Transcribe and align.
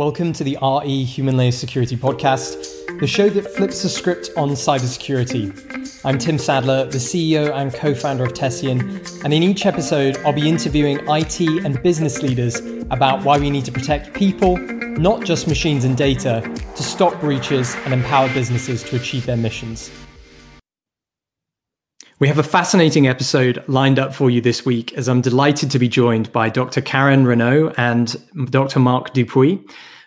Welcome 0.00 0.32
to 0.32 0.44
the 0.44 0.56
RE 0.62 1.04
Human 1.04 1.36
Layer 1.36 1.52
Security 1.52 1.94
Podcast, 1.94 2.56
the 3.00 3.06
show 3.06 3.28
that 3.28 3.54
flips 3.54 3.82
the 3.82 3.90
script 3.90 4.30
on 4.34 4.48
cybersecurity. 4.52 6.00
I'm 6.06 6.16
Tim 6.16 6.38
Sadler, 6.38 6.86
the 6.86 6.96
CEO 6.96 7.52
and 7.52 7.70
co 7.70 7.94
founder 7.94 8.24
of 8.24 8.32
Tessian, 8.32 8.80
and 9.24 9.34
in 9.34 9.42
each 9.42 9.66
episode, 9.66 10.16
I'll 10.24 10.32
be 10.32 10.48
interviewing 10.48 11.00
IT 11.06 11.40
and 11.66 11.82
business 11.82 12.22
leaders 12.22 12.60
about 12.90 13.24
why 13.24 13.36
we 13.38 13.50
need 13.50 13.66
to 13.66 13.72
protect 13.72 14.14
people, 14.14 14.56
not 14.56 15.22
just 15.22 15.46
machines 15.46 15.84
and 15.84 15.98
data, 15.98 16.40
to 16.76 16.82
stop 16.82 17.20
breaches 17.20 17.76
and 17.84 17.92
empower 17.92 18.32
businesses 18.32 18.82
to 18.84 18.96
achieve 18.96 19.26
their 19.26 19.36
missions. 19.36 19.90
We 22.20 22.28
have 22.28 22.38
a 22.38 22.42
fascinating 22.42 23.06
episode 23.06 23.62
lined 23.66 23.98
up 23.98 24.14
for 24.14 24.30
you 24.30 24.40
this 24.40 24.64
week 24.64 24.94
as 24.94 25.08
I'm 25.10 25.20
delighted 25.20 25.70
to 25.70 25.78
be 25.78 25.88
joined 25.88 26.32
by 26.32 26.48
Dr. 26.48 26.80
Karen 26.80 27.26
Renaud 27.26 27.74
and 27.76 28.16
Dr. 28.50 28.78
Marc 28.78 29.12
Dupuis. 29.12 29.58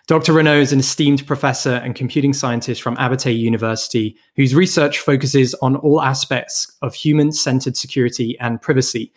Dr. 0.06 0.34
Renaud 0.34 0.60
is 0.60 0.72
an 0.72 0.80
esteemed 0.80 1.26
professor 1.26 1.76
and 1.76 1.94
computing 1.94 2.34
scientist 2.34 2.82
from 2.82 2.94
Abertay 2.96 3.38
University, 3.38 4.18
whose 4.36 4.54
research 4.54 4.98
focuses 4.98 5.54
on 5.62 5.76
all 5.76 6.02
aspects 6.02 6.70
of 6.82 6.94
human 6.94 7.32
centered 7.32 7.74
security 7.74 8.38
and 8.38 8.60
privacy. 8.60 9.10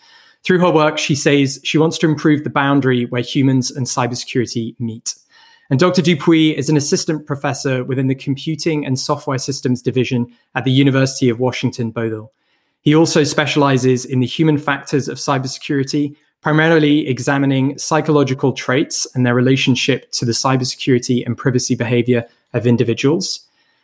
Through 0.43 0.59
her 0.59 0.71
work, 0.71 0.97
she 0.97 1.13
says 1.13 1.59
she 1.65 1.77
wants 1.77 1.97
to 1.97 2.07
improve 2.07 2.45
the 2.45 2.49
boundary 2.49 3.03
where 3.07 3.21
humans 3.21 3.69
and 3.69 3.85
cybersecurity 3.85 4.79
meet. 4.79 5.13
And 5.69 5.77
Dr. 5.77 6.01
Dupuis 6.01 6.55
is 6.55 6.69
an 6.69 6.77
assistant 6.77 7.27
professor 7.27 7.83
within 7.83 8.07
the 8.07 8.15
Computing 8.15 8.85
and 8.85 8.97
Software 8.97 9.39
Systems 9.39 9.81
Division 9.81 10.33
at 10.55 10.63
the 10.63 10.71
University 10.71 11.27
of 11.27 11.41
Washington, 11.41 11.91
Bothell. 11.91 12.29
He 12.79 12.95
also 12.95 13.25
specializes 13.25 14.05
in 14.05 14.21
the 14.21 14.25
human 14.25 14.57
factors 14.57 15.09
of 15.09 15.17
cybersecurity, 15.17 16.15
primarily 16.41 17.07
examining 17.07 17.77
psychological 17.77 18.53
traits 18.53 19.07
and 19.15 19.25
their 19.25 19.35
relationship 19.35 20.11
to 20.11 20.25
the 20.25 20.31
cybersecurity 20.31 21.25
and 21.25 21.37
privacy 21.37 21.75
behavior 21.75 22.25
of 22.53 22.67
individuals. 22.67 23.41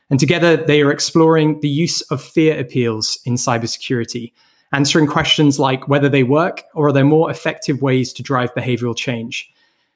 And 0.10 0.20
together, 0.20 0.56
they 0.56 0.82
are 0.82 0.92
exploring 0.92 1.60
the 1.62 1.70
use 1.70 2.02
of 2.04 2.22
fear 2.22 2.60
appeals 2.60 3.20
in 3.26 3.36
cybersecurity, 3.36 4.32
answering 4.72 5.08
questions 5.08 5.60
like 5.60 5.88
whether 5.88 6.10
they 6.10 6.24
work 6.24 6.64
or 6.74 6.88
are 6.88 6.94
there 6.94 7.04
more 7.04 7.32
effective 7.32 7.82
ways 7.82 8.14
to 8.14 8.24
drive 8.24 8.54
behavioral 8.54 8.96
change. 8.96 9.50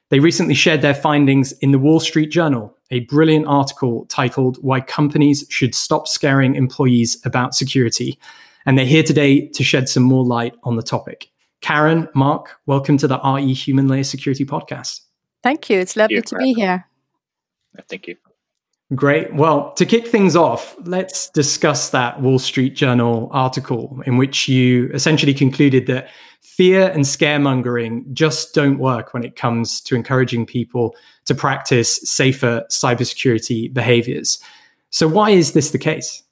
They 0.09 0.19
recently 0.19 0.53
shared 0.53 0.81
their 0.81 0.95
findings 0.95 1.51
in 1.53 1.71
the 1.71 1.79
Wall 1.79 1.99
Street 1.99 2.31
Journal, 2.31 2.75
a 2.91 3.01
brilliant 3.01 3.45
article 3.47 4.05
titled 4.05 4.57
Why 4.61 4.79
Companies 4.79 5.45
Should 5.49 5.75
Stop 5.75 6.07
Scaring 6.07 6.55
Employees 6.55 7.21
About 7.25 7.53
Security 7.53 8.17
and 8.67 8.77
they're 8.77 8.85
here 8.85 9.01
today 9.01 9.47
to 9.47 9.63
shed 9.63 9.89
some 9.89 10.03
more 10.03 10.25
light 10.25 10.53
on 10.63 10.75
the 10.75 10.83
topic. 10.83 11.31
Karen, 11.61 12.07
Mark, 12.13 12.57
welcome 12.65 12.97
to 12.97 13.07
the 13.07 13.19
RE 13.23 13.53
Human 13.53 13.87
Layer 13.87 14.03
Security 14.03 14.45
Podcast. 14.45 15.01
Thank 15.43 15.69
you. 15.69 15.79
It's 15.79 15.95
lovely 15.95 16.17
you, 16.17 16.21
to 16.21 16.37
be 16.37 16.53
here. 16.53 16.85
Thank 17.89 18.07
you. 18.07 18.15
Great. 18.95 19.33
Well, 19.33 19.73
to 19.73 19.85
kick 19.85 20.07
things 20.07 20.35
off, 20.35 20.75
let's 20.85 21.29
discuss 21.31 21.89
that 21.89 22.21
Wall 22.21 22.39
Street 22.39 22.73
Journal 22.73 23.29
article 23.31 24.01
in 24.05 24.17
which 24.17 24.47
you 24.47 24.89
essentially 24.93 25.33
concluded 25.33 25.87
that 25.87 26.09
fear 26.41 26.89
and 26.91 27.03
scaremongering 27.03 28.11
just 28.13 28.53
don't 28.53 28.79
work 28.79 29.13
when 29.13 29.23
it 29.23 29.35
comes 29.35 29.81
to 29.81 29.95
encouraging 29.95 30.45
people 30.45 30.95
to 31.25 31.35
practice 31.35 31.97
safer 32.09 32.65
cybersecurity 32.71 33.73
behaviors. 33.73 34.39
So, 34.89 35.07
why 35.07 35.31
is 35.31 35.51
this 35.51 35.71
the 35.71 35.77
case? 35.77 36.23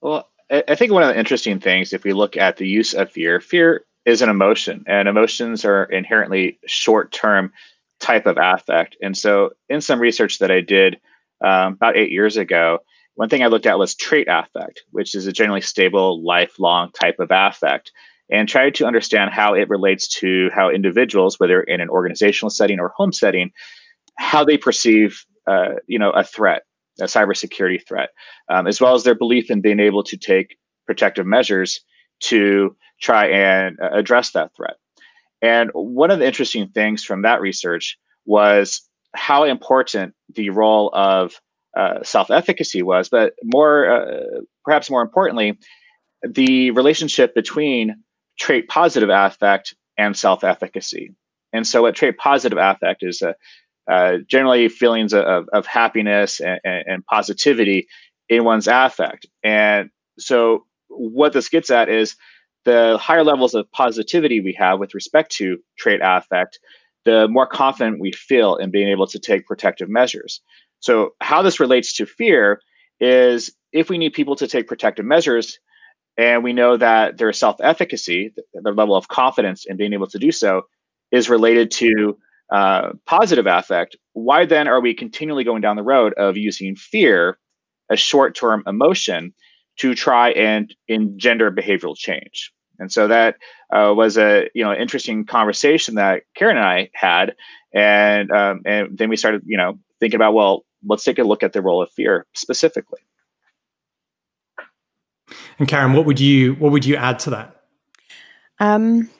Well, 0.00 0.30
I 0.50 0.74
think 0.74 0.92
one 0.92 1.02
of 1.02 1.08
the 1.08 1.18
interesting 1.18 1.60
things, 1.60 1.92
if 1.92 2.04
we 2.04 2.12
look 2.12 2.36
at 2.36 2.56
the 2.56 2.66
use 2.66 2.94
of 2.94 3.10
fear, 3.10 3.40
fear 3.40 3.84
is 4.06 4.22
an 4.22 4.28
emotion, 4.28 4.84
and 4.86 5.08
emotions 5.08 5.64
are 5.64 5.84
inherently 5.84 6.58
short 6.66 7.12
term 7.12 7.52
type 8.00 8.26
of 8.26 8.38
affect. 8.40 8.96
And 9.02 9.16
so, 9.16 9.50
in 9.68 9.80
some 9.80 10.00
research 10.00 10.38
that 10.38 10.50
I 10.50 10.60
did 10.60 10.98
um, 11.44 11.74
about 11.74 11.96
eight 11.96 12.10
years 12.10 12.36
ago, 12.36 12.78
one 13.16 13.28
thing 13.28 13.42
I 13.42 13.48
looked 13.48 13.66
at 13.66 13.78
was 13.78 13.94
trait 13.94 14.28
affect, 14.30 14.84
which 14.90 15.14
is 15.14 15.26
a 15.26 15.32
generally 15.32 15.60
stable, 15.60 16.24
lifelong 16.24 16.90
type 16.92 17.18
of 17.18 17.28
affect, 17.30 17.92
and 18.30 18.48
tried 18.48 18.74
to 18.76 18.86
understand 18.86 19.32
how 19.32 19.54
it 19.54 19.68
relates 19.68 20.08
to 20.20 20.50
how 20.54 20.70
individuals, 20.70 21.40
whether 21.40 21.62
in 21.62 21.80
an 21.80 21.88
organizational 21.88 22.50
setting 22.50 22.78
or 22.78 22.92
home 22.96 23.12
setting, 23.12 23.50
how 24.18 24.44
they 24.44 24.56
perceive, 24.56 25.24
uh, 25.46 25.74
you 25.86 25.98
know, 25.98 26.10
a 26.10 26.24
threat 26.24 26.62
a 27.00 27.04
cybersecurity 27.04 27.86
threat, 27.86 28.10
um, 28.48 28.66
as 28.66 28.80
well 28.80 28.94
as 28.94 29.04
their 29.04 29.14
belief 29.14 29.50
in 29.50 29.60
being 29.60 29.80
able 29.80 30.02
to 30.02 30.16
take 30.16 30.56
protective 30.86 31.26
measures 31.26 31.80
to 32.20 32.76
try 33.00 33.26
and 33.28 33.78
uh, 33.80 33.90
address 33.92 34.32
that 34.32 34.54
threat. 34.54 34.76
And 35.42 35.70
one 35.72 36.10
of 36.10 36.18
the 36.18 36.26
interesting 36.26 36.68
things 36.68 37.04
from 37.04 37.22
that 37.22 37.40
research 37.40 37.98
was 38.24 38.82
how 39.14 39.44
important 39.44 40.14
the 40.34 40.50
role 40.50 40.90
of 40.92 41.40
uh, 41.76 42.02
self 42.02 42.30
efficacy 42.30 42.82
was, 42.82 43.08
but 43.08 43.34
more, 43.44 43.90
uh, 43.90 44.40
perhaps 44.64 44.90
more 44.90 45.02
importantly, 45.02 45.58
the 46.22 46.70
relationship 46.70 47.34
between 47.34 48.02
trait 48.38 48.68
positive 48.68 49.10
affect 49.10 49.74
and 49.98 50.16
self 50.16 50.42
efficacy. 50.42 51.14
And 51.52 51.66
so, 51.66 51.82
what 51.82 51.94
trait 51.94 52.18
positive 52.18 52.58
affect 52.58 53.02
is 53.02 53.22
a 53.22 53.34
uh, 53.90 54.18
generally 54.26 54.68
feelings 54.68 55.14
of, 55.14 55.48
of 55.52 55.64
happiness 55.64 56.40
and, 56.40 56.60
and, 56.64 57.06
positivity 57.06 57.86
in 58.28 58.42
one's 58.42 58.66
affect. 58.66 59.26
And 59.44 59.90
so, 60.18 60.64
what 60.88 61.32
this 61.32 61.48
gets 61.48 61.70
at 61.70 61.88
is 61.88 62.16
the 62.64 62.98
higher 63.00 63.24
levels 63.24 63.54
of 63.54 63.70
positivity 63.72 64.40
we 64.40 64.52
have 64.58 64.78
with 64.78 64.94
respect 64.94 65.30
to 65.36 65.58
trait 65.78 66.00
affect, 66.02 66.58
the 67.04 67.28
more 67.28 67.46
confident 67.46 68.00
we 68.00 68.12
feel 68.12 68.56
in 68.56 68.70
being 68.70 68.88
able 68.88 69.06
to 69.06 69.18
take 69.18 69.46
protective 69.46 69.88
measures. 69.88 70.40
So, 70.80 71.14
how 71.20 71.42
this 71.42 71.60
relates 71.60 71.96
to 71.96 72.06
fear 72.06 72.60
is 73.00 73.52
if 73.72 73.88
we 73.88 73.98
need 73.98 74.12
people 74.14 74.36
to 74.36 74.48
take 74.48 74.66
protective 74.66 75.04
measures 75.04 75.58
and 76.18 76.42
we 76.42 76.52
know 76.52 76.76
that 76.76 77.18
their 77.18 77.32
self 77.32 77.56
efficacy, 77.60 78.34
their 78.54 78.74
level 78.74 78.96
of 78.96 79.08
confidence 79.08 79.64
in 79.66 79.76
being 79.76 79.92
able 79.92 80.08
to 80.08 80.18
do 80.18 80.32
so, 80.32 80.62
is 81.12 81.30
related 81.30 81.70
to 81.70 82.18
uh, 82.52 82.90
positive 83.06 83.46
affect, 83.46 83.96
why 84.12 84.44
then 84.44 84.68
are 84.68 84.80
we 84.80 84.94
continually 84.94 85.44
going 85.44 85.60
down 85.60 85.76
the 85.76 85.82
road 85.82 86.14
of 86.14 86.36
using 86.36 86.76
fear 86.76 87.38
as 87.90 88.00
short 88.00 88.34
term 88.34 88.62
emotion 88.66 89.32
to 89.78 89.94
try 89.94 90.30
and 90.30 90.74
engender 90.88 91.50
behavioral 91.50 91.96
change? 91.96 92.52
And 92.78 92.92
so 92.92 93.08
that 93.08 93.36
uh, 93.72 93.92
was 93.96 94.18
a 94.18 94.48
you 94.54 94.64
know 94.64 94.72
interesting 94.72 95.24
conversation 95.24 95.94
that 95.96 96.22
Karen 96.34 96.56
and 96.56 96.66
I 96.66 96.90
had, 96.94 97.34
and 97.72 98.30
um, 98.30 98.62
and 98.64 98.96
then 98.96 99.08
we 99.08 99.16
started 99.16 99.42
you 99.46 99.56
know 99.56 99.78
thinking 100.00 100.16
about 100.16 100.34
well 100.34 100.64
let's 100.86 101.04
take 101.04 101.18
a 101.18 101.24
look 101.24 101.42
at 101.42 101.52
the 101.52 101.62
role 101.62 101.82
of 101.82 101.90
fear 101.90 102.26
specifically. 102.34 103.00
And 105.58 105.66
Karen, 105.66 105.94
what 105.94 106.04
would 106.06 106.20
you 106.20 106.54
what 106.54 106.72
would 106.72 106.84
you 106.84 106.96
add 106.96 107.18
to 107.20 107.30
that? 107.30 107.62
Um, 108.58 109.10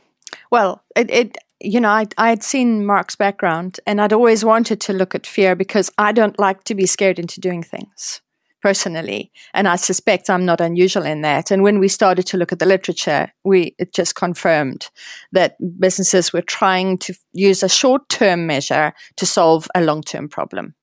well, 0.50 0.82
it, 0.94 1.10
it 1.10 1.38
you 1.60 1.80
know, 1.80 1.88
I 1.88 2.06
I 2.18 2.28
had 2.28 2.42
seen 2.42 2.84
Mark's 2.84 3.16
background, 3.16 3.80
and 3.86 4.00
I'd 4.00 4.12
always 4.12 4.44
wanted 4.44 4.80
to 4.82 4.92
look 4.92 5.14
at 5.14 5.26
fear 5.26 5.56
because 5.56 5.90
I 5.98 6.12
don't 6.12 6.38
like 6.38 6.64
to 6.64 6.74
be 6.74 6.86
scared 6.86 7.18
into 7.18 7.40
doing 7.40 7.62
things 7.62 8.20
personally, 8.62 9.30
and 9.54 9.68
I 9.68 9.76
suspect 9.76 10.30
I'm 10.30 10.44
not 10.44 10.60
unusual 10.60 11.04
in 11.04 11.22
that. 11.22 11.50
And 11.50 11.62
when 11.62 11.78
we 11.78 11.88
started 11.88 12.26
to 12.26 12.36
look 12.36 12.52
at 12.52 12.58
the 12.58 12.66
literature, 12.66 13.32
we 13.44 13.74
it 13.78 13.94
just 13.94 14.14
confirmed 14.14 14.90
that 15.32 15.56
businesses 15.80 16.32
were 16.32 16.42
trying 16.42 16.98
to 16.98 17.14
use 17.32 17.62
a 17.62 17.68
short 17.68 18.08
term 18.08 18.46
measure 18.46 18.92
to 19.16 19.26
solve 19.26 19.68
a 19.74 19.82
long 19.82 20.02
term 20.02 20.28
problem. 20.28 20.74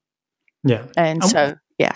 Yeah, 0.64 0.86
and 0.98 1.24
so 1.24 1.56
yeah. 1.78 1.96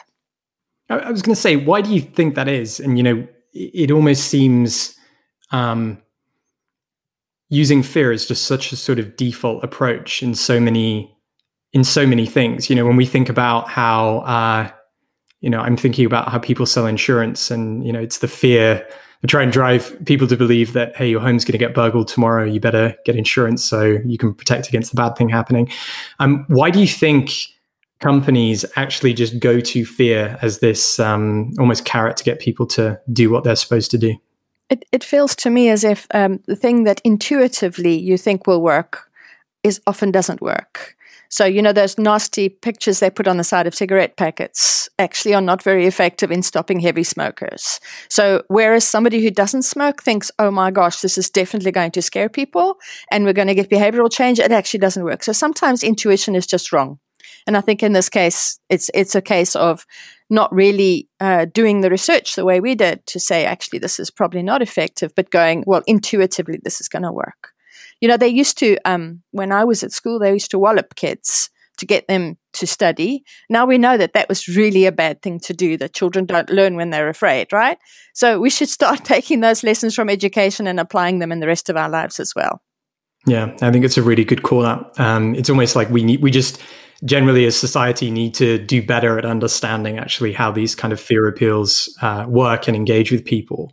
I 0.90 1.12
was 1.12 1.22
going 1.22 1.36
to 1.36 1.42
say, 1.42 1.58
why 1.58 1.82
do 1.82 1.94
you 1.94 2.02
think 2.02 2.36
that 2.36 2.48
is? 2.48 2.80
And 2.80 2.98
you 2.98 3.04
know, 3.04 3.28
it 3.54 3.92
almost 3.92 4.26
seems. 4.26 4.96
Um, 5.52 6.02
using 7.50 7.84
fear 7.84 8.12
is 8.12 8.26
just 8.26 8.46
such 8.46 8.72
a 8.72 8.76
sort 8.76 9.00
of 9.00 9.16
default 9.16 9.64
approach 9.64 10.22
in 10.22 10.36
so 10.36 10.60
many 10.60 11.14
in 11.74 11.84
so 11.84 12.08
many 12.08 12.26
things. 12.26 12.70
You 12.70 12.76
know, 12.76 12.86
when 12.86 12.96
we 12.96 13.06
think 13.06 13.30
about 13.30 13.70
how 13.70 14.20
uh, 14.20 14.72
you 15.42 15.50
know, 15.50 15.60
I'm 15.60 15.78
thinking 15.78 16.06
about 16.06 16.30
how 16.30 16.40
people 16.40 16.66
sell 16.66 16.86
insurance, 16.86 17.52
and 17.52 17.86
you 17.86 17.92
know, 17.92 18.00
it's 18.00 18.20
the 18.20 18.28
fear. 18.28 18.86
They 19.22 19.28
try 19.28 19.42
and 19.42 19.52
drive 19.52 19.98
people 20.06 20.28
to 20.28 20.38
believe 20.38 20.74
that 20.74 20.96
hey, 20.96 21.10
your 21.10 21.22
home's 21.22 21.44
going 21.44 21.54
to 21.54 21.58
get 21.58 21.74
burgled 21.74 22.08
tomorrow. 22.08 22.46
You 22.46 22.60
better 22.60 22.96
get 23.06 23.16
insurance 23.16 23.64
so 23.64 23.98
you 24.06 24.18
can 24.18 24.34
protect 24.34 24.68
against 24.68 24.92
the 24.92 24.96
bad 24.96 25.16
thing 25.16 25.30
happening. 25.30 25.70
Um, 26.20 26.46
why 26.48 26.70
do 26.72 26.80
you 26.80 26.88
think? 26.88 27.32
companies 28.00 28.64
actually 28.76 29.12
just 29.12 29.40
go 29.40 29.60
to 29.60 29.84
fear 29.84 30.38
as 30.44 30.60
this 30.60 31.00
um, 31.00 31.52
almost 31.58 31.84
carrot 31.84 32.16
to 32.16 32.24
get 32.24 32.40
people 32.40 32.68
to 32.68 32.96
do 33.12 33.32
what 33.32 33.44
they're 33.44 33.56
supposed 33.56 33.90
to 33.90 33.98
do 33.98 34.16
it, 34.70 34.86
it 34.92 35.04
feels 35.04 35.36
to 35.38 35.50
me 35.50 35.70
as 35.70 35.84
if 35.84 36.08
um, 36.14 36.40
the 36.46 36.56
thing 36.56 36.84
that 36.84 37.02
intuitively 37.04 37.98
you 37.98 38.18
think 38.18 38.48
will 38.48 38.62
work 38.62 39.10
is 39.64 39.82
often 39.88 40.12
doesn't 40.12 40.42
work. 40.42 40.96
So, 41.30 41.46
you 41.46 41.62
know, 41.62 41.74
those 41.74 41.98
nasty 41.98 42.50
pictures 42.50 43.00
they 43.00 43.10
put 43.10 43.28
on 43.28 43.38
the 43.38 43.44
side 43.44 43.68
of 43.68 43.76
cigarette 43.76 44.18
packets 44.18 44.90
actually 45.00 45.34
are 45.34 45.42
not 45.42 45.62
very 45.62 45.86
effective 45.86 46.32
in 46.32 46.42
stopping 46.42 46.80
heavy 46.80 47.04
smokers. 47.04 47.80
So, 48.10 48.44
whereas 48.48 48.88
somebody 48.88 49.22
who 49.22 49.32
doesn't 49.32 49.64
smoke 49.64 50.04
thinks, 50.04 50.32
oh 50.40 50.52
my 50.52 50.72
gosh, 50.72 51.02
this 51.02 51.18
is 51.18 51.30
definitely 51.30 51.72
going 51.72 51.92
to 51.92 52.02
scare 52.02 52.30
people 52.30 52.78
and 53.12 53.26
we're 53.26 53.34
going 53.34 53.48
to 53.48 53.56
get 53.56 53.70
behavioral 53.70 54.12
change, 54.12 54.40
it 54.40 54.52
actually 54.52 54.80
doesn't 54.80 55.04
work. 55.04 55.24
So, 55.24 55.32
sometimes 55.32 55.84
intuition 55.84 56.36
is 56.36 56.48
just 56.48 56.72
wrong. 56.72 57.00
And 57.46 57.56
I 57.56 57.62
think 57.62 57.82
in 57.82 57.94
this 57.94 58.10
case, 58.10 58.60
it's 58.70 58.92
it's 58.94 59.16
a 59.16 59.22
case 59.22 59.56
of 59.56 59.86
not 60.30 60.54
really 60.54 61.08
uh, 61.22 61.46
doing 61.46 61.82
the 61.82 61.90
research 61.90 62.36
the 62.36 62.46
way 62.46 62.60
we 62.60 62.76
did 62.76 63.06
to 63.08 63.20
say 63.20 63.46
actually 63.46 63.80
this 63.80 64.00
is 64.00 64.12
probably 64.12 64.44
not 64.44 64.62
effective, 64.62 65.14
but 65.16 65.32
going 65.32 65.64
well 65.66 65.82
intuitively 65.88 66.60
this 66.62 66.82
is 66.82 66.90
going 66.90 67.04
to 67.04 67.12
work. 67.12 67.54
You 68.02 68.08
know, 68.08 68.18
they 68.18 68.28
used 68.28 68.58
to 68.60 68.78
um, 68.86 69.24
when 69.32 69.52
I 69.52 69.64
was 69.64 69.84
at 69.84 69.92
school, 69.92 70.20
they 70.20 70.34
used 70.34 70.52
to 70.52 70.60
wallop 70.60 70.96
kids 70.96 71.50
to 71.78 71.86
get 71.86 72.08
them 72.08 72.38
to 72.54 72.68
study. 72.68 73.24
Now 73.50 73.66
we 73.66 73.78
know 73.78 73.98
that 73.98 74.14
that 74.14 74.30
was 74.30 74.48
really 74.48 74.86
a 74.86 74.92
bad 74.92 75.22
thing 75.22 75.40
to 75.42 75.54
do, 75.54 75.78
that 75.78 75.94
children 75.94 76.26
don't 76.26 76.50
learn 76.50 76.76
when 76.76 76.90
they're 76.90 77.10
afraid, 77.10 77.54
right? 77.54 77.78
So 78.14 78.40
we 78.40 78.50
should 78.50 78.70
start 78.70 79.04
taking 79.06 79.42
those 79.42 79.64
lessons 79.64 79.96
from 79.96 80.10
education 80.10 80.68
and 80.68 80.80
applying 80.80 81.20
them 81.20 81.32
in 81.32 81.40
the 81.40 81.48
rest 81.48 81.70
of 81.70 81.78
our 81.78 81.90
lives 81.90 82.20
as 82.20 82.34
well. 82.36 82.62
Yeah, 83.26 83.56
I 83.62 83.72
think 83.72 83.84
it's 83.84 83.98
a 83.98 84.04
really 84.04 84.24
good 84.24 84.44
call 84.44 84.66
out. 84.66 84.98
Um, 85.00 85.36
it's 85.36 85.50
almost 85.50 85.76
like 85.76 85.90
we 85.90 86.04
need, 86.04 86.22
we 86.22 86.32
just 86.32 86.62
generally 87.04 87.46
as 87.46 87.56
society 87.56 88.10
need 88.10 88.34
to 88.34 88.58
do 88.58 88.82
better 88.82 89.20
at 89.20 89.26
understanding 89.26 90.00
actually 90.00 90.34
how 90.34 90.52
these 90.52 90.74
kind 90.74 90.92
of 90.92 91.00
fear 91.00 91.28
appeals 91.28 91.96
uh, 92.02 92.26
work 92.28 92.68
and 92.68 92.76
engage 92.76 93.12
with 93.12 93.24
people. 93.24 93.72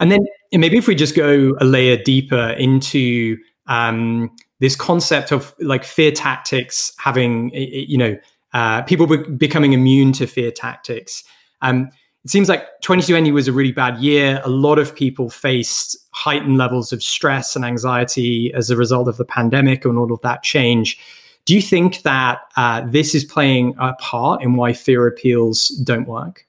And 0.00 0.12
then 0.12 0.20
maybe 0.52 0.76
if 0.76 0.86
we 0.86 0.94
just 0.94 1.16
go 1.16 1.54
a 1.60 1.64
layer 1.64 1.96
deeper 1.96 2.50
into 2.50 3.38
um, 3.66 4.34
this 4.60 4.76
concept 4.76 5.32
of 5.32 5.54
like 5.60 5.84
fear 5.84 6.10
tactics 6.10 6.92
having, 6.98 7.50
you 7.52 7.98
know, 7.98 8.16
uh, 8.52 8.82
people 8.82 9.06
be- 9.06 9.28
becoming 9.30 9.72
immune 9.72 10.12
to 10.12 10.26
fear 10.26 10.50
tactics. 10.50 11.24
Um, 11.60 11.90
it 12.24 12.30
seems 12.30 12.48
like 12.48 12.64
2020 12.80 13.30
was 13.30 13.46
a 13.46 13.52
really 13.52 13.72
bad 13.72 13.98
year. 13.98 14.40
A 14.44 14.48
lot 14.48 14.78
of 14.78 14.94
people 14.94 15.30
faced 15.30 15.96
heightened 16.10 16.56
levels 16.56 16.92
of 16.92 17.02
stress 17.02 17.54
and 17.54 17.64
anxiety 17.64 18.52
as 18.54 18.70
a 18.70 18.76
result 18.76 19.08
of 19.08 19.16
the 19.16 19.24
pandemic 19.24 19.84
and 19.84 19.98
all 19.98 20.12
of 20.12 20.20
that 20.22 20.42
change. 20.42 20.98
Do 21.44 21.54
you 21.54 21.62
think 21.62 22.02
that 22.02 22.40
uh, 22.56 22.82
this 22.84 23.14
is 23.14 23.24
playing 23.24 23.74
a 23.78 23.94
part 23.94 24.42
in 24.42 24.54
why 24.54 24.72
fear 24.72 25.06
appeals 25.06 25.68
don't 25.84 26.08
work? 26.08 26.44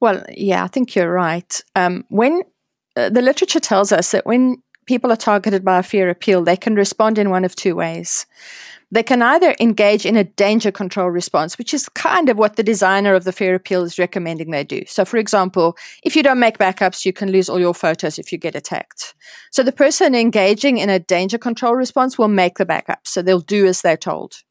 Well, 0.00 0.24
yeah, 0.36 0.64
I 0.64 0.66
think 0.66 0.96
you're 0.96 1.12
right. 1.12 1.62
Um, 1.76 2.04
when 2.08 2.42
uh, 2.96 3.08
the 3.08 3.22
literature 3.22 3.60
tells 3.60 3.92
us 3.92 4.10
that 4.10 4.26
when 4.26 4.60
people 4.86 5.12
are 5.12 5.16
targeted 5.16 5.64
by 5.64 5.78
a 5.78 5.82
fear 5.82 6.10
appeal, 6.10 6.42
they 6.42 6.56
can 6.56 6.74
respond 6.74 7.18
in 7.18 7.30
one 7.30 7.44
of 7.44 7.54
two 7.54 7.74
ways. 7.74 8.26
They 8.90 9.02
can 9.02 9.22
either 9.22 9.56
engage 9.58 10.04
in 10.04 10.16
a 10.16 10.24
danger 10.24 10.70
control 10.70 11.08
response, 11.08 11.56
which 11.56 11.72
is 11.72 11.88
kind 11.88 12.28
of 12.28 12.36
what 12.36 12.56
the 12.56 12.62
designer 12.62 13.14
of 13.14 13.24
the 13.24 13.32
fear 13.32 13.54
appeal 13.54 13.84
is 13.84 13.98
recommending 13.98 14.50
they 14.50 14.64
do. 14.64 14.82
So, 14.86 15.06
for 15.06 15.16
example, 15.16 15.78
if 16.02 16.14
you 16.14 16.22
don't 16.22 16.38
make 16.38 16.58
backups, 16.58 17.06
you 17.06 17.12
can 17.14 17.32
lose 17.32 17.48
all 17.48 17.58
your 17.58 17.72
photos 17.72 18.18
if 18.18 18.30
you 18.32 18.36
get 18.36 18.54
attacked. 18.54 19.14
So, 19.50 19.62
the 19.62 19.72
person 19.72 20.14
engaging 20.14 20.76
in 20.76 20.90
a 20.90 20.98
danger 20.98 21.38
control 21.38 21.74
response 21.74 22.18
will 22.18 22.28
make 22.28 22.58
the 22.58 22.66
backups. 22.66 23.06
So, 23.06 23.22
they'll 23.22 23.40
do 23.40 23.66
as 23.66 23.80
they're 23.80 23.96
told. 23.96 24.42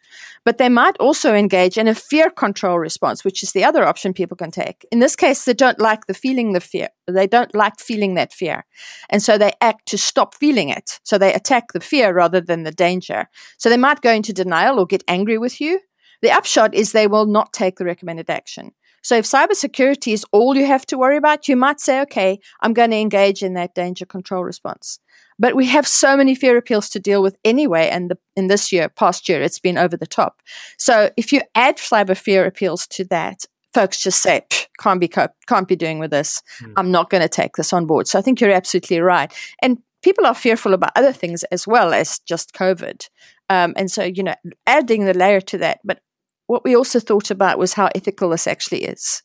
But 0.44 0.58
they 0.58 0.70
might 0.70 0.98
also 0.98 1.34
engage 1.34 1.78
in 1.78 1.88
a 1.88 1.96
fear 1.96 2.30
control 2.30 2.80
response, 2.80 3.24
which 3.24 3.44
is 3.44 3.52
the 3.52 3.64
other 3.64 3.86
option 3.86 4.14
people 4.14 4.38
can 4.38 4.52
take. 4.52 4.86
In 4.92 5.00
this 5.00 5.16
case, 5.16 5.46
they 5.46 5.54
don't 5.54 5.80
like 5.80 6.08
the 6.08 6.14
feeling 6.14 6.54
the 6.54 6.60
fear. 6.60 6.90
They 7.08 7.28
don't 7.28 7.54
like 7.54 7.80
feeling 7.80 8.16
that 8.16 8.34
fear. 8.34 8.66
And 9.10 9.22
so 9.22 9.38
they 9.38 9.54
act 9.62 9.88
to 9.88 9.98
stop 9.98 10.36
feeling 10.36 10.70
it. 10.70 11.00
So 11.04 11.18
they 11.18 11.34
attack 11.34 11.74
the 11.74 11.80
fear 11.80 12.14
rather 12.14 12.42
than 12.42 12.64
the 12.64 12.72
danger. 12.72 13.28
So 13.58 13.70
they 13.70 13.78
might 13.78 14.02
go 14.02 14.12
into 14.12 14.34
denial 14.34 14.80
or 14.80 14.86
get 14.86 15.04
angry 15.08 15.38
with 15.38 15.62
you. 15.62 15.80
The 16.22 16.32
upshot 16.32 16.74
is 16.74 16.92
they 16.92 17.08
will 17.08 17.26
not 17.26 17.54
take 17.54 17.78
the 17.78 17.86
recommended 17.86 18.30
action. 18.30 18.72
So 19.04 19.16
if 19.18 19.26
cybersecurity 19.26 20.14
is 20.14 20.26
all 20.32 20.56
you 20.56 20.66
have 20.68 20.86
to 20.88 20.98
worry 20.98 21.18
about, 21.18 21.48
you 21.48 21.56
might 21.56 21.80
say, 21.80 22.02
okay, 22.02 22.40
I'm 22.62 22.74
going 22.74 22.92
to 22.92 22.98
engage 22.98 23.42
in 23.42 23.56
that 23.56 23.74
danger 23.74 24.06
control 24.06 24.44
response. 24.44 25.00
But 25.42 25.56
we 25.56 25.66
have 25.66 25.88
so 25.88 26.16
many 26.16 26.36
fear 26.36 26.56
appeals 26.56 26.88
to 26.92 27.00
deal 27.00 27.24
with 27.24 27.36
anyway. 27.44 27.90
And 27.90 28.12
the, 28.12 28.18
in 28.36 28.46
this 28.46 28.72
year, 28.72 28.90
past 28.90 29.28
year, 29.28 29.42
it's 29.42 29.60
been 29.60 29.78
over 29.78 29.98
the 29.98 30.06
top. 30.06 30.40
So 30.78 31.10
if 31.18 31.34
you 31.34 31.42
add 31.56 31.78
cyber 31.78 32.16
fear 32.16 32.46
appeals 32.46 32.86
to 32.88 33.04
that, 33.06 33.46
folks 33.74 34.04
just 34.04 34.22
say, 34.22 34.46
can't 34.80 35.00
be, 35.00 35.08
can't 35.08 35.68
be 35.68 35.76
doing 35.76 35.98
with 35.98 36.12
this. 36.12 36.44
Mm. 36.62 36.74
I'm 36.78 36.92
not 36.92 37.10
going 37.10 37.24
to 37.24 37.30
take 37.30 37.56
this 37.56 37.74
on 37.74 37.88
board. 37.88 38.08
So 38.08 38.20
I 38.20 38.22
think 38.22 38.40
you're 38.40 38.52
absolutely 38.52 39.00
right. 39.00 39.34
And 39.64 39.80
people 40.04 40.28
are 40.28 40.36
fearful 40.36 40.76
about 40.76 40.92
other 40.96 41.12
things 41.12 41.44
as 41.46 41.66
well 41.66 41.92
as 41.92 42.20
just 42.20 42.54
COVID. 42.54 43.10
Um, 43.50 43.74
and 43.76 43.90
so, 43.90 44.04
you 44.04 44.22
know, 44.22 44.36
adding 44.68 45.06
the 45.06 45.16
layer 45.16 45.42
to 45.42 45.58
that. 45.58 45.80
But 45.84 46.02
what 46.46 46.64
we 46.64 46.76
also 46.76 47.00
thought 47.00 47.32
about 47.32 47.58
was 47.58 47.74
how 47.74 47.90
ethical 47.96 48.30
this 48.30 48.46
actually 48.46 48.84
is 48.84 49.24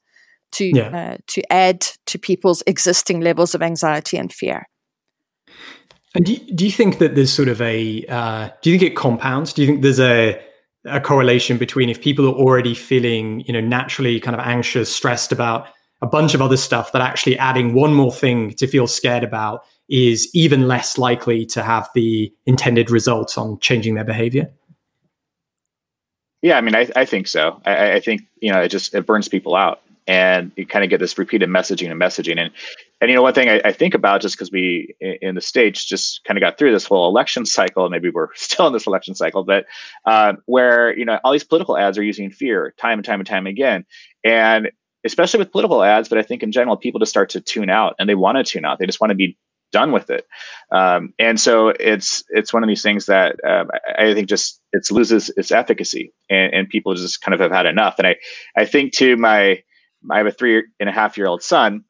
to 0.52 0.64
yeah. 0.64 0.96
uh, 0.96 1.16
to 1.26 1.52
add 1.52 1.80
to 2.06 2.18
people's 2.18 2.62
existing 2.66 3.20
levels 3.20 3.54
of 3.54 3.62
anxiety 3.62 4.16
and 4.16 4.32
fear. 4.32 4.66
And 6.16 6.24
do 6.24 6.32
you, 6.32 6.38
do 6.54 6.64
you 6.64 6.70
think 6.70 6.96
that 6.98 7.14
there's 7.14 7.30
sort 7.30 7.48
of 7.48 7.60
a 7.60 8.04
uh, 8.08 8.48
do 8.62 8.70
you 8.70 8.78
think 8.78 8.92
it 8.92 8.96
compounds? 8.96 9.52
Do 9.52 9.60
you 9.60 9.68
think 9.68 9.82
there's 9.82 10.00
a 10.00 10.40
a 10.86 10.98
correlation 10.98 11.58
between 11.58 11.90
if 11.90 12.00
people 12.00 12.26
are 12.26 12.34
already 12.34 12.74
feeling 12.74 13.40
you 13.40 13.52
know 13.52 13.60
naturally 13.60 14.18
kind 14.18 14.34
of 14.34 14.40
anxious, 14.40 14.94
stressed 14.94 15.30
about 15.30 15.68
a 16.00 16.06
bunch 16.06 16.32
of 16.32 16.40
other 16.40 16.56
stuff, 16.56 16.92
that 16.92 17.02
actually 17.02 17.38
adding 17.38 17.74
one 17.74 17.92
more 17.92 18.12
thing 18.12 18.52
to 18.54 18.66
feel 18.66 18.86
scared 18.86 19.24
about 19.24 19.64
is 19.90 20.30
even 20.34 20.66
less 20.66 20.96
likely 20.96 21.44
to 21.46 21.62
have 21.62 21.88
the 21.94 22.32
intended 22.46 22.90
results 22.90 23.36
on 23.36 23.58
changing 23.60 23.94
their 23.94 24.04
behavior? 24.04 24.50
Yeah, 26.40 26.56
I 26.56 26.60
mean, 26.62 26.74
I, 26.74 26.88
I 26.96 27.04
think 27.04 27.28
so. 27.28 27.60
I, 27.66 27.92
I 27.92 28.00
think 28.00 28.22
you 28.40 28.50
know 28.50 28.62
it 28.62 28.68
just 28.68 28.94
it 28.94 29.04
burns 29.04 29.28
people 29.28 29.54
out 29.54 29.82
and 30.06 30.52
you 30.56 30.66
kind 30.66 30.84
of 30.84 30.90
get 30.90 31.00
this 31.00 31.18
repeated 31.18 31.48
messaging 31.48 31.90
and 31.90 32.00
messaging 32.00 32.38
and 32.38 32.50
and 33.00 33.10
you 33.10 33.16
know 33.16 33.22
one 33.22 33.34
thing 33.34 33.48
I, 33.48 33.60
I 33.64 33.72
think 33.72 33.94
about 33.94 34.20
just 34.20 34.36
because 34.36 34.50
we 34.50 34.94
in 35.00 35.34
the 35.34 35.40
states 35.40 35.84
just 35.84 36.24
kind 36.24 36.38
of 36.38 36.42
got 36.42 36.58
through 36.58 36.72
this 36.72 36.86
whole 36.86 37.08
election 37.08 37.44
cycle 37.44 37.88
maybe 37.88 38.10
we're 38.10 38.28
still 38.34 38.66
in 38.66 38.72
this 38.72 38.86
election 38.86 39.14
cycle 39.14 39.44
but 39.44 39.66
uh, 40.04 40.34
where 40.46 40.96
you 40.96 41.04
know 41.04 41.18
all 41.24 41.32
these 41.32 41.44
political 41.44 41.76
ads 41.76 41.98
are 41.98 42.02
using 42.02 42.30
fear 42.30 42.74
time 42.78 42.98
and 42.98 43.04
time 43.04 43.20
and 43.20 43.26
time 43.26 43.46
again. 43.46 43.84
And 44.24 44.70
especially 45.04 45.38
with 45.38 45.52
political 45.52 45.84
ads 45.84 46.08
but 46.08 46.18
i 46.18 46.22
think 46.22 46.42
in 46.42 46.50
general 46.50 46.76
people 46.76 46.98
just 46.98 47.10
start 47.10 47.30
to 47.30 47.40
tune 47.40 47.70
out 47.70 47.94
and 47.98 48.08
they 48.08 48.14
want 48.14 48.36
to 48.36 48.44
tune 48.44 48.64
out. 48.64 48.78
They 48.78 48.86
just 48.86 49.00
want 49.00 49.10
to 49.10 49.16
be 49.16 49.38
done 49.72 49.90
with 49.90 50.10
it. 50.10 50.24
Um, 50.70 51.12
and 51.18 51.40
so 51.40 51.68
it's 51.68 52.24
it's 52.30 52.52
one 52.52 52.62
of 52.62 52.68
these 52.68 52.82
things 52.82 53.06
that 53.06 53.36
um, 53.44 53.68
I, 53.98 54.06
I, 54.06 54.14
think 54.14 54.28
just 54.28 54.60
it 54.72 54.88
loses 54.90 55.28
its 55.36 55.50
efficacy 55.50 56.12
and, 56.30 56.54
and 56.54 56.68
people 56.68 56.94
just 56.94 57.20
kind 57.20 57.34
of 57.34 57.40
have 57.40 57.50
had 57.50 57.66
enough. 57.66 57.96
And 57.98 58.06
i 58.06 58.16
i 58.56 58.64
think 58.64 58.92
to 58.94 59.16
my 59.16 59.62
I 60.10 60.18
have 60.18 60.26
a 60.26 60.30
three 60.30 60.64
and 60.78 60.88
a 60.88 60.92
half 60.92 61.16
year 61.16 61.26
old 61.26 61.42
son, 61.42 61.84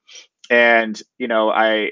and 0.50 1.00
you 1.18 1.28
know, 1.28 1.50
I 1.50 1.90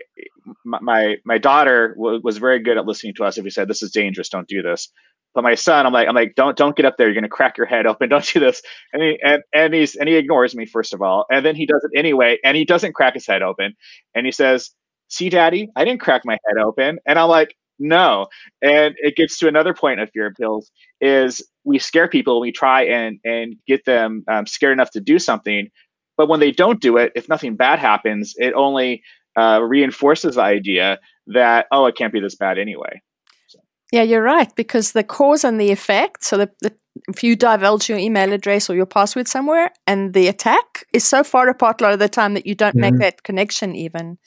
my 0.65 1.17
my 1.25 1.39
daughter 1.39 1.95
w- 1.97 2.21
was 2.23 2.39
very 2.39 2.61
good 2.61 2.77
at 2.79 2.87
listening 2.87 3.15
to 3.15 3.25
us 3.25 3.39
if 3.39 3.45
we 3.45 3.51
said 3.51 3.69
this 3.69 3.83
is 3.83 3.91
dangerous, 3.91 4.29
don't 4.29 4.49
do 4.49 4.63
this. 4.63 4.91
But 5.35 5.43
my 5.43 5.57
son, 5.57 5.85
I'm 5.85 5.93
like, 5.93 6.09
I'm 6.09 6.15
like, 6.15 6.35
don't 6.37 6.57
don't 6.57 6.77
get 6.77 6.87
up 6.87 6.97
there. 6.97 7.09
You're 7.09 7.15
gonna 7.15 7.29
crack 7.29 7.57
your 7.59 7.67
head 7.67 7.87
open. 7.87 8.09
Don't 8.11 8.25
do 8.25 8.39
this. 8.39 8.63
And 8.93 9.03
he 9.03 9.19
and, 9.25 9.43
and 9.53 9.75
he's 9.75 9.97
and 9.97 10.09
he 10.09 10.15
ignores 10.15 10.55
me 10.55 10.65
first 10.65 10.95
of 10.95 11.03
all, 11.03 11.27
and 11.31 11.45
then 11.45 11.57
he 11.57 11.67
does 11.67 11.85
it 11.91 11.99
anyway, 11.99 12.39
and 12.45 12.57
he 12.57 12.65
doesn't 12.65 12.95
crack 12.95 13.15
his 13.15 13.27
head 13.27 13.43
open, 13.43 13.75
and 14.15 14.27
he 14.27 14.33
says, 14.33 14.71
"See, 15.09 15.29
Daddy, 15.31 15.69
I 15.77 15.85
didn't 15.85 16.01
crack 16.01 16.23
my 16.25 16.39
head 16.47 16.63
open." 16.63 16.99
And 17.07 17.19
I'm 17.19 17.29
like, 17.29 17.57
no. 17.81 18.29
And 18.63 18.95
it 18.99 19.17
gets 19.17 19.39
to 19.41 19.49
another 19.49 19.75
point 19.75 19.99
of 20.01 20.09
fear 20.11 20.27
appeals 20.27 20.71
is 21.01 21.45
we 21.65 21.79
scare 21.81 22.09
people. 22.09 22.41
We 22.41 22.53
try 22.53 22.85
and 22.85 23.19
and 23.25 23.57
get 23.67 23.85
them 23.85 24.25
um, 24.29 24.47
scared 24.47 24.73
enough 24.73 24.93
to 24.93 25.01
do 25.01 25.19
something, 25.19 25.69
but 26.17 26.29
when 26.29 26.41
they 26.41 26.53
don't 26.53 26.81
do 26.81 26.97
it, 26.97 27.13
if 27.15 27.29
nothing 27.29 27.57
bad 27.57 27.79
happens, 27.79 28.35
it 28.37 28.55
only 28.55 29.03
uh, 29.37 29.61
reinforces 29.63 30.37
the 30.37 30.43
idea 30.43 30.99
that, 31.29 31.67
oh, 31.73 31.87
it 31.87 31.97
can't 31.97 32.13
be 32.13 32.21
this 32.21 32.37
bad 32.37 32.59
anyway. 32.59 33.03
So. 33.49 33.59
Yeah, 33.93 34.03
you're 34.03 34.23
right, 34.23 34.55
because 34.55 34.93
the 34.93 35.05
cause 35.05 35.45
and 35.45 35.61
the 35.61 35.71
effect, 35.73 36.25
so 36.25 36.37
the, 36.37 36.51
the, 36.61 36.75
if 37.09 37.25
you 37.25 37.35
divulge 37.35 37.89
your 37.89 37.99
email 37.99 38.33
address 38.33 38.71
or 38.71 38.77
your 38.77 38.87
password 38.87 39.27
somewhere 39.27 39.73
and 39.87 40.15
the 40.15 40.29
attack 40.29 40.87
is 40.93 41.05
so 41.05 41.25
far 41.25 41.49
apart 41.49 41.81
a 41.81 41.85
lot 41.85 41.93
of 41.93 41.99
the 41.99 42.09
time 42.09 42.35
that 42.35 42.47
you 42.47 42.55
don't 42.55 42.77
mm-hmm. 42.77 42.97
make 42.97 42.99
that 42.99 43.23
connection 43.25 43.75
even. 43.75 44.19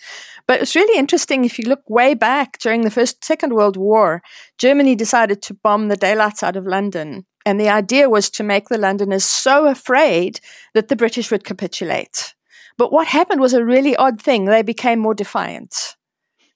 But 0.48 0.62
it's 0.62 0.76
really 0.76 1.00
interesting 1.00 1.46
if 1.46 1.58
you 1.58 1.66
look 1.70 1.90
way 1.90 2.14
back 2.14 2.60
during 2.60 2.82
the 2.82 2.92
first, 2.92 3.24
Second 3.24 3.54
World 3.54 3.78
War, 3.78 4.22
Germany 4.58 4.96
decided 4.96 5.42
to 5.44 5.54
bomb 5.54 5.88
the 5.88 5.96
daylights 5.96 6.44
out 6.44 6.58
of 6.58 6.66
London 6.66 7.26
and 7.48 7.62
the 7.62 7.70
idea 7.70 8.10
was 8.10 8.30
to 8.32 8.44
make 8.44 8.68
the 8.68 8.78
Londoners 8.78 9.24
so 9.24 9.68
afraid 9.68 10.42
that 10.74 10.90
the 10.90 10.98
British 10.98 11.32
would 11.32 11.46
capitulate. 11.46 12.36
But 12.78 12.92
what 12.92 13.08
happened 13.08 13.40
was 13.40 13.54
a 13.54 13.64
really 13.64 13.96
odd 13.96 14.22
thing. 14.22 14.44
They 14.44 14.64
became 14.64 15.00
more 15.00 15.14
defiant. 15.14 15.96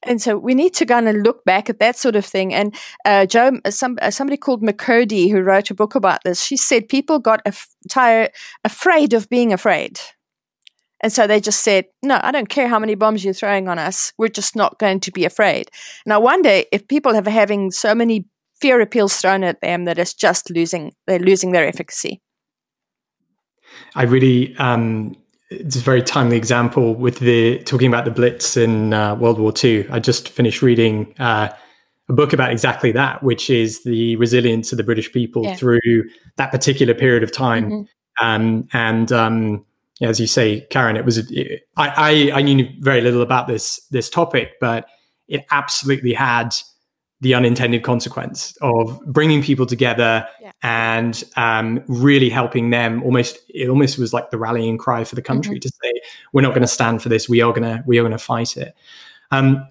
And 0.03 0.21
so 0.21 0.37
we 0.37 0.53
need 0.53 0.73
to 0.73 0.85
kind 0.85 1.07
of 1.07 1.15
look 1.15 1.45
back 1.45 1.69
at 1.69 1.79
that 1.79 1.95
sort 1.95 2.17
of 2.17 2.25
thing. 2.25 2.53
And 2.53 2.75
uh, 3.05 3.25
Joe, 3.25 3.61
uh, 3.63 3.71
some, 3.71 3.99
uh, 4.01 4.11
somebody 4.11 4.35
called 4.35 4.63
McCurdy, 4.63 5.31
who 5.31 5.39
wrote 5.39 5.71
a 5.71 5.73
book 5.73 5.95
about 5.95 6.25
this, 6.25 6.43
she 6.43 6.57
said 6.57 6.89
people 6.89 7.19
got 7.19 7.41
af- 7.45 7.69
tired, 7.89 8.31
afraid 8.65 9.13
of 9.13 9.29
being 9.29 9.53
afraid. 9.53 9.97
And 10.99 11.13
so 11.13 11.25
they 11.25 11.39
just 11.39 11.61
said, 11.61 11.85
no, 12.03 12.19
I 12.21 12.33
don't 12.33 12.49
care 12.49 12.67
how 12.67 12.79
many 12.79 12.95
bombs 12.95 13.23
you're 13.23 13.33
throwing 13.33 13.69
on 13.69 13.79
us. 13.79 14.11
We're 14.17 14.27
just 14.27 14.57
not 14.57 14.77
going 14.77 14.99
to 14.99 15.11
be 15.11 15.23
afraid. 15.23 15.71
And 16.05 16.11
I 16.11 16.17
wonder 16.17 16.63
if 16.73 16.89
people 16.89 17.13
have 17.13 17.27
having 17.27 17.71
so 17.71 17.95
many 17.95 18.25
fear 18.61 18.79
appeals 18.81 19.17
thrown 19.17 19.43
at 19.43 19.61
them 19.61 19.85
that 19.85 19.97
it's 19.97 20.13
just 20.13 20.49
losing 20.49 20.93
they're 21.07 21.19
losing 21.19 21.51
their 21.51 21.67
efficacy. 21.67 22.21
I 23.95 24.03
really 24.03 24.55
um, 24.57 25.15
it's 25.49 25.75
a 25.75 25.79
very 25.79 26.01
timely 26.01 26.37
example 26.37 26.95
with 26.95 27.19
the 27.19 27.59
talking 27.63 27.87
about 27.87 28.05
the 28.05 28.11
Blitz 28.11 28.55
in 28.55 28.93
uh, 28.93 29.15
World 29.15 29.39
War 29.39 29.53
II. 29.61 29.87
I 29.89 29.99
just 29.99 30.29
finished 30.29 30.61
reading 30.61 31.13
uh, 31.19 31.49
a 32.07 32.13
book 32.13 32.31
about 32.31 32.51
exactly 32.51 32.91
that, 32.93 33.21
which 33.21 33.49
is 33.49 33.83
the 33.83 34.15
resilience 34.15 34.71
of 34.71 34.77
the 34.77 34.83
British 34.83 35.11
people 35.11 35.43
yeah. 35.43 35.55
through 35.55 35.81
that 36.37 36.51
particular 36.51 36.93
period 36.93 37.23
of 37.23 37.31
time. 37.31 37.69
Mm-hmm. 37.69 38.25
Um, 38.25 38.67
and 38.71 39.11
um, 39.11 39.65
as 40.01 40.19
you 40.19 40.27
say, 40.27 40.61
Karen, 40.69 40.95
it 40.95 41.05
was 41.05 41.17
it, 41.17 41.63
I, 41.75 42.31
I, 42.33 42.39
I 42.39 42.41
knew 42.41 42.67
very 42.79 43.01
little 43.01 43.21
about 43.21 43.47
this 43.47 43.85
this 43.91 44.09
topic, 44.09 44.53
but 44.61 44.87
it 45.27 45.45
absolutely 45.51 46.13
had 46.13 46.55
the 47.21 47.35
unintended 47.35 47.83
consequence 47.83 48.57
of 48.61 48.99
bringing 49.05 49.43
people 49.43 49.65
together 49.65 50.27
yeah. 50.41 50.51
and 50.63 51.23
um, 51.37 51.83
really 51.87 52.29
helping 52.29 52.71
them. 52.71 53.03
Almost, 53.03 53.39
it 53.49 53.69
almost 53.69 53.97
was 53.99 54.11
like 54.11 54.31
the 54.31 54.37
rallying 54.37 54.77
cry 54.77 55.03
for 55.03 55.15
the 55.15 55.21
country 55.21 55.55
mm-hmm. 55.55 55.69
to 55.69 55.69
say, 55.83 56.01
"We're 56.33 56.41
not 56.41 56.49
going 56.49 56.61
to 56.61 56.67
stand 56.67 57.01
for 57.01 57.09
this. 57.09 57.29
We 57.29 57.41
are 57.41 57.53
going 57.53 57.63
to 57.63 57.83
we 57.85 57.99
are 57.99 58.01
going 58.01 58.11
to 58.11 58.17
fight 58.17 58.57
it." 58.57 58.75
Um, 59.29 59.67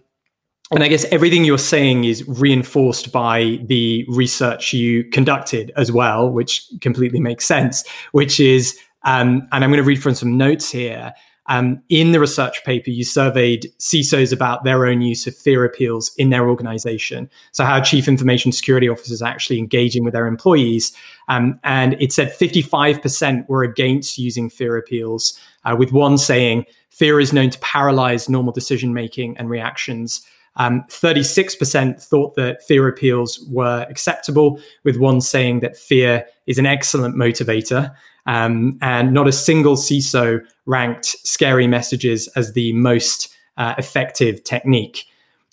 and 0.73 0.85
I 0.85 0.89
guess 0.89 1.05
everything 1.07 1.45
you're 1.45 1.59
saying 1.59 2.05
is 2.05 2.27
reinforced 2.29 3.11
by 3.11 3.59
the 3.65 4.07
research 4.09 4.73
you 4.73 5.03
conducted 5.11 5.73
as 5.77 5.91
well, 5.91 6.31
which 6.31 6.71
completely 6.81 7.19
makes 7.19 7.45
sense. 7.45 7.85
Which 8.13 8.39
is, 8.39 8.79
um, 9.03 9.49
and 9.51 9.65
I'm 9.65 9.71
going 9.71 9.83
to 9.83 9.83
read 9.83 10.01
from 10.01 10.15
some 10.15 10.39
notes 10.39 10.71
here. 10.71 11.13
Um, 11.51 11.83
in 11.89 12.13
the 12.13 12.21
research 12.21 12.65
paper, 12.65 12.91
you 12.91 13.05
surveyed 13.05 13.67
CISOs 13.81 14.33
about 14.33 14.63
their 14.63 14.87
own 14.87 15.03
use 15.03 15.27
of 15.27 15.35
fear 15.37 15.65
appeals 15.65 16.15
in 16.17 16.31
their 16.31 16.49
organization. 16.49 17.29
So, 17.51 17.65
how 17.65 17.81
chief 17.81 18.07
information 18.07 18.53
security 18.53 18.89
officers 18.89 19.21
are 19.21 19.29
actually 19.29 19.59
engaging 19.59 20.05
with 20.05 20.15
their 20.15 20.29
employees. 20.29 20.93
Um, 21.27 21.59
and 21.65 22.01
it 22.01 22.13
said 22.13 22.33
55% 22.33 23.49
were 23.49 23.65
against 23.65 24.17
using 24.17 24.49
fear 24.49 24.77
appeals, 24.77 25.39
uh, 25.65 25.75
with 25.77 25.93
one 25.93 26.17
saying, 26.17 26.67
Fear 26.91 27.19
is 27.21 27.33
known 27.33 27.51
to 27.51 27.59
paralyze 27.61 28.29
normal 28.29 28.53
decision 28.53 28.95
making 28.95 29.37
and 29.37 29.51
reactions. 29.51 30.25
Um, 30.57 30.83
36% 30.89 32.03
thought 32.03 32.35
that 32.35 32.63
fear 32.65 32.87
appeals 32.87 33.45
were 33.49 33.87
acceptable, 33.89 34.61
with 34.85 34.99
one 34.99 35.21
saying 35.21 35.61
that 35.61 35.77
fear 35.77 36.27
is 36.47 36.59
an 36.59 36.67
excellent 36.67 37.17
motivator. 37.17 37.95
Um, 38.31 38.79
and 38.81 39.13
not 39.13 39.27
a 39.27 39.33
single 39.33 39.75
CISO 39.75 40.41
ranked 40.65 41.07
scary 41.27 41.67
messages 41.67 42.29
as 42.37 42.53
the 42.53 42.73
most 42.75 43.29
uh, 43.57 43.75
effective 43.77 44.45
technique. 44.45 45.05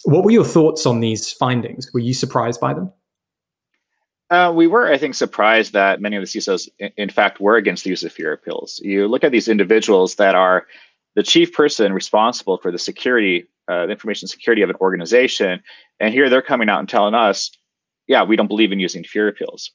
What 0.04 0.24
were 0.24 0.30
your 0.30 0.46
thoughts 0.46 0.86
on 0.86 1.00
these 1.00 1.34
findings? 1.34 1.92
Were 1.92 2.02
you 2.02 2.14
surprised 2.14 2.62
by 2.62 2.76
them? 2.76 2.94
Uh, 4.30 4.54
we 4.56 4.68
were, 4.68 4.92
I 4.94 5.00
think, 5.00 5.16
surprised 5.16 5.74
that 5.74 6.02
many 6.02 6.18
of 6.18 6.22
the 6.22 6.28
CISOs, 6.28 6.70
in, 6.98 7.10
fact, 7.10 7.42
were 7.42 7.56
against 7.56 7.84
the 7.84 7.90
use 7.90 8.04
of 8.04 8.12
fear 8.12 8.32
appeals. 8.32 8.80
You 8.84 9.08
look 9.08 9.24
at 9.24 9.32
these 9.32 9.48
individuals 9.48 10.16
that 10.16 10.36
are 10.36 10.68
the 11.16 11.24
chief 11.24 11.54
person 11.54 11.94
responsible 11.94 12.60
for 12.60 12.72
the 12.72 12.78
security, 12.78 13.48
uh, 13.68 13.88
the 13.88 13.94
information 13.94 14.28
security 14.28 14.62
of 14.62 14.70
an 14.70 14.76
organization, 14.82 15.64
and 16.00 16.14
here 16.14 16.30
they're 16.30 16.44
coming 16.44 16.70
out 16.70 16.80
and 16.80 16.88
telling 16.88 17.16
us, 17.16 17.50
"Yeah, 18.06 18.24
we 18.24 18.36
don't 18.36 18.48
believe 18.48 18.72
in 18.72 18.80
using 18.80 19.04
fear 19.04 19.28
appeals." 19.28 19.72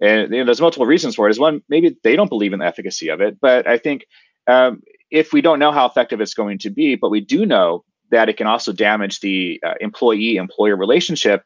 And 0.00 0.32
you 0.32 0.38
know, 0.38 0.44
there's 0.44 0.60
multiple 0.60 0.86
reasons 0.86 1.14
for 1.14 1.28
it. 1.28 1.30
Is 1.30 1.38
one, 1.38 1.62
maybe 1.68 1.96
they 2.02 2.16
don't 2.16 2.28
believe 2.28 2.52
in 2.52 2.58
the 2.58 2.66
efficacy 2.66 3.08
of 3.08 3.20
it, 3.20 3.38
but 3.40 3.66
I 3.66 3.78
think 3.78 4.06
um, 4.46 4.82
if 5.10 5.32
we 5.32 5.40
don't 5.40 5.58
know 5.58 5.72
how 5.72 5.86
effective 5.86 6.20
it's 6.20 6.34
going 6.34 6.58
to 6.58 6.70
be, 6.70 6.96
but 6.96 7.10
we 7.10 7.20
do 7.20 7.46
know 7.46 7.84
that 8.10 8.28
it 8.28 8.36
can 8.36 8.46
also 8.46 8.72
damage 8.72 9.20
the 9.20 9.60
uh, 9.64 9.74
employee-employer 9.80 10.76
relationship, 10.76 11.44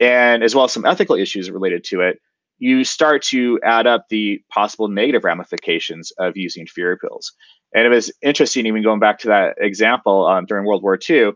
and 0.00 0.42
as 0.42 0.54
well 0.54 0.64
as 0.64 0.72
some 0.72 0.84
ethical 0.84 1.16
issues 1.16 1.50
related 1.50 1.84
to 1.84 2.00
it, 2.00 2.20
you 2.58 2.84
start 2.84 3.22
to 3.22 3.60
add 3.62 3.86
up 3.86 4.06
the 4.08 4.42
possible 4.50 4.88
negative 4.88 5.24
ramifications 5.24 6.10
of 6.18 6.36
using 6.36 6.66
fear 6.66 6.92
appeals. 6.92 7.32
And 7.74 7.86
it 7.86 7.90
was 7.90 8.10
interesting, 8.22 8.66
even 8.66 8.82
going 8.82 9.00
back 9.00 9.18
to 9.20 9.28
that 9.28 9.56
example 9.58 10.26
um, 10.26 10.46
during 10.46 10.64
World 10.64 10.82
War 10.82 10.98
II. 10.98 11.32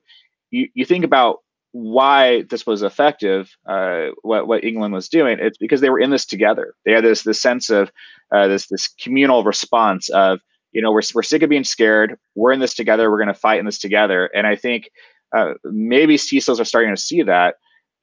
You, 0.50 0.68
you 0.75 0.85
think 0.85 1.04
about 1.04 1.38
why 1.73 2.43
this 2.43 2.67
was 2.67 2.83
effective, 2.83 3.57
uh, 3.69 4.09
what, 4.23 4.49
what 4.49 4.65
England 4.65 4.93
was 4.93 5.09
doing, 5.09 5.39
it's 5.41 5.59
because 5.59 5.81
they 5.81 5.91
were 5.91 6.00
in 6.00 6.11
this 6.11 6.27
together. 6.27 6.75
They 6.85 6.93
had 6.93 7.05
this 7.05 7.23
this 7.23 7.41
sense 7.41 7.71
of 7.71 7.93
uh, 8.33 8.49
this 8.49 8.67
this 8.67 8.89
communal 8.89 9.45
response 9.45 10.09
of 10.11 10.41
you 10.73 10.83
know 10.83 10.91
we're 10.91 11.03
we're 11.15 11.23
sick 11.23 11.43
of 11.43 11.50
being 11.50 11.65
scared. 11.65 12.17
We're 12.35 12.53
in 12.53 12.61
this 12.61 12.75
together. 12.75 13.11
We're 13.11 13.19
going 13.19 13.29
to 13.29 13.35
fight 13.35 13.61
in 13.61 13.67
this 13.67 13.79
together. 13.79 14.27
And 14.35 14.47
I 14.47 14.57
think 14.57 14.91
uh, 15.35 15.55
maybe 15.65 16.17
CISOs 16.17 16.61
are 16.61 16.65
starting 16.65 16.95
to 16.95 17.00
see 17.00 17.23
that 17.23 17.57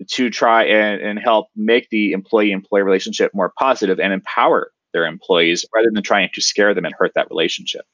to 0.09 0.29
try 0.29 0.63
and, 0.63 1.01
and 1.01 1.19
help 1.19 1.47
make 1.55 1.89
the 1.89 2.11
employee 2.11 2.51
employee 2.51 2.83
relationship 2.83 3.31
more 3.33 3.51
positive 3.57 3.99
and 3.99 4.13
empower 4.13 4.71
their 4.93 5.05
employees 5.05 5.65
rather 5.75 5.89
than 5.91 6.03
trying 6.03 6.29
to 6.33 6.41
scare 6.41 6.73
them 6.73 6.85
and 6.85 6.95
hurt 6.97 7.11
that 7.15 7.29
relationship. 7.29 7.85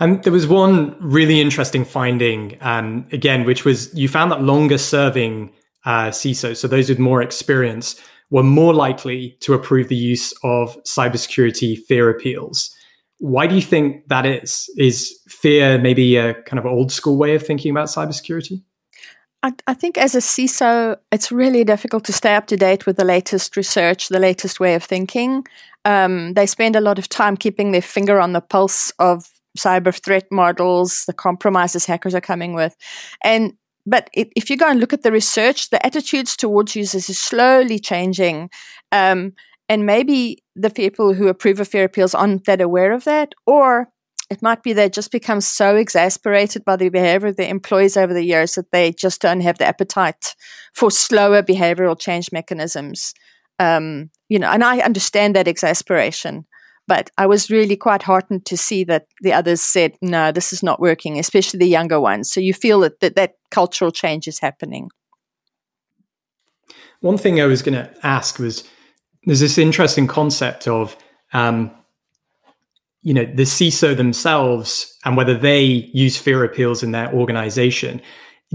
And 0.00 0.22
there 0.24 0.32
was 0.32 0.46
one 0.46 0.96
really 1.00 1.40
interesting 1.40 1.84
finding, 1.84 2.58
um, 2.60 3.06
again, 3.12 3.44
which 3.44 3.64
was 3.64 3.94
you 3.94 4.08
found 4.08 4.32
that 4.32 4.42
longer 4.42 4.78
serving 4.78 5.52
uh, 5.84 6.08
CISOs, 6.08 6.56
so 6.56 6.68
those 6.68 6.88
with 6.88 6.98
more 6.98 7.22
experience, 7.22 8.00
were 8.30 8.42
more 8.42 8.74
likely 8.74 9.36
to 9.40 9.54
approve 9.54 9.88
the 9.88 9.96
use 9.96 10.32
of 10.42 10.82
cybersecurity 10.84 11.78
fear 11.86 12.08
appeals. 12.10 12.74
Why 13.18 13.46
do 13.46 13.54
you 13.54 13.62
think 13.62 14.08
that 14.08 14.26
is? 14.26 14.68
Is 14.76 15.18
fear 15.28 15.78
maybe 15.78 16.16
a 16.16 16.34
kind 16.42 16.58
of 16.58 16.66
old 16.66 16.90
school 16.90 17.16
way 17.16 17.34
of 17.34 17.46
thinking 17.46 17.70
about 17.70 17.88
cybersecurity? 17.88 18.62
I, 19.66 19.74
think 19.74 19.98
as 19.98 20.14
a 20.14 20.20
CISO, 20.20 20.96
it's 21.12 21.30
really 21.30 21.64
difficult 21.64 22.04
to 22.04 22.14
stay 22.14 22.34
up 22.34 22.46
to 22.46 22.56
date 22.56 22.86
with 22.86 22.96
the 22.96 23.04
latest 23.04 23.58
research, 23.58 24.08
the 24.08 24.18
latest 24.18 24.58
way 24.58 24.74
of 24.74 24.82
thinking. 24.82 25.46
Um, 25.84 26.32
they 26.32 26.46
spend 26.46 26.76
a 26.76 26.80
lot 26.80 26.98
of 26.98 27.10
time 27.10 27.36
keeping 27.36 27.72
their 27.72 27.82
finger 27.82 28.20
on 28.20 28.32
the 28.32 28.40
pulse 28.40 28.90
of 28.98 29.30
cyber 29.58 29.94
threat 29.94 30.26
models, 30.30 31.04
the 31.06 31.12
compromises 31.12 31.86
hackers 31.86 32.14
are 32.14 32.20
coming 32.20 32.54
with. 32.54 32.76
And 33.22 33.54
but 33.86 34.08
if 34.14 34.48
you 34.48 34.56
go 34.56 34.68
and 34.68 34.80
look 34.80 34.94
at 34.94 35.02
the 35.02 35.12
research, 35.12 35.68
the 35.68 35.84
attitudes 35.84 36.36
towards 36.36 36.74
users 36.74 37.08
is 37.10 37.20
slowly 37.20 37.78
changing. 37.78 38.48
Um, 38.92 39.34
and 39.68 39.84
maybe 39.84 40.42
the 40.56 40.70
people 40.70 41.12
who 41.12 41.28
approve 41.28 41.60
of 41.60 41.68
fear 41.68 41.84
appeals 41.84 42.14
aren't 42.14 42.44
that 42.44 42.60
aware 42.60 42.92
of 42.92 43.04
that, 43.04 43.34
or 43.46 43.88
it 44.30 44.40
might 44.42 44.62
be 44.62 44.72
they 44.72 44.88
just 44.88 45.12
become 45.12 45.40
so 45.40 45.76
exasperated 45.76 46.64
by 46.64 46.76
the 46.76 46.88
behavior 46.88 47.28
of 47.28 47.36
their 47.36 47.50
employees 47.50 47.96
over 47.96 48.14
the 48.14 48.24
years 48.24 48.54
that 48.54 48.70
they 48.72 48.92
just 48.92 49.20
don't 49.20 49.42
have 49.42 49.58
the 49.58 49.66
appetite 49.66 50.34
for 50.72 50.90
slower 50.90 51.42
behavioral 51.42 51.98
change 51.98 52.32
mechanisms. 52.32 53.14
Um, 53.58 54.10
you 54.28 54.38
know, 54.38 54.50
and 54.50 54.64
I 54.64 54.78
understand 54.80 55.36
that 55.36 55.48
exasperation. 55.48 56.46
But 56.86 57.10
I 57.16 57.26
was 57.26 57.50
really 57.50 57.76
quite 57.76 58.02
heartened 58.02 58.44
to 58.46 58.56
see 58.56 58.84
that 58.84 59.06
the 59.22 59.32
others 59.32 59.62
said, 59.62 59.96
no, 60.02 60.32
this 60.32 60.52
is 60.52 60.62
not 60.62 60.80
working, 60.80 61.18
especially 61.18 61.58
the 61.58 61.68
younger 61.68 61.98
ones. 61.98 62.30
So 62.30 62.40
you 62.40 62.52
feel 62.52 62.80
that 62.80 63.00
that, 63.00 63.16
that 63.16 63.34
cultural 63.50 63.90
change 63.90 64.28
is 64.28 64.38
happening. 64.38 64.90
One 67.00 67.18
thing 67.18 67.40
I 67.40 67.46
was 67.46 67.62
going 67.62 67.74
to 67.74 67.90
ask 68.02 68.38
was 68.38 68.64
there's 69.24 69.40
this 69.40 69.58
interesting 69.58 70.06
concept 70.06 70.68
of, 70.68 70.96
um, 71.32 71.70
you 73.02 73.14
know, 73.14 73.24
the 73.24 73.44
CISO 73.44 73.96
themselves 73.96 74.94
and 75.04 75.16
whether 75.16 75.36
they 75.36 75.62
use 75.64 76.16
fear 76.16 76.44
appeals 76.44 76.82
in 76.82 76.92
their 76.92 77.12
organization. 77.12 78.00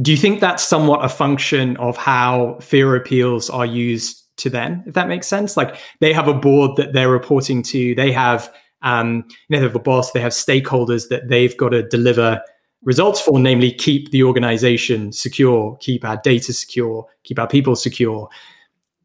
Do 0.02 0.12
you 0.12 0.18
think 0.18 0.40
that's 0.40 0.64
somewhat 0.64 1.04
a 1.04 1.10
function 1.10 1.78
of 1.78 1.98
how 1.98 2.58
fear 2.62 2.96
appeals 2.96 3.50
are 3.50 3.66
used 3.66 4.24
to 4.40 4.50
them, 4.50 4.84
if 4.86 4.94
that 4.96 5.08
makes 5.08 5.28
sense. 5.28 5.56
Like 5.56 5.76
they 6.00 6.14
have 6.14 6.28
a 6.28 6.34
board 6.34 6.78
that 6.78 6.94
they're 6.94 7.12
reporting 7.12 7.64
to, 7.64 7.96
they 7.96 8.12
have 8.12 8.54
um, 8.82 9.26
you 9.48 9.56
know, 9.56 9.60
they 9.60 9.66
have 9.68 9.76
a 9.76 9.80
boss, 9.80 10.12
they 10.12 10.22
have 10.22 10.32
stakeholders 10.32 11.10
that 11.10 11.28
they've 11.28 11.56
got 11.58 11.70
to 11.70 11.84
deliver 11.84 12.42
results 12.84 13.20
for, 13.20 13.40
namely 13.40 13.72
keep 13.72 14.12
the 14.12 14.24
organization 14.24 15.12
secure, 15.12 15.78
keep 15.82 16.06
our 16.06 16.18
data 16.18 16.54
secure, 16.54 17.06
keep 17.24 17.40
our 17.40 17.48
people 17.48 17.76
secure. 17.76 18.30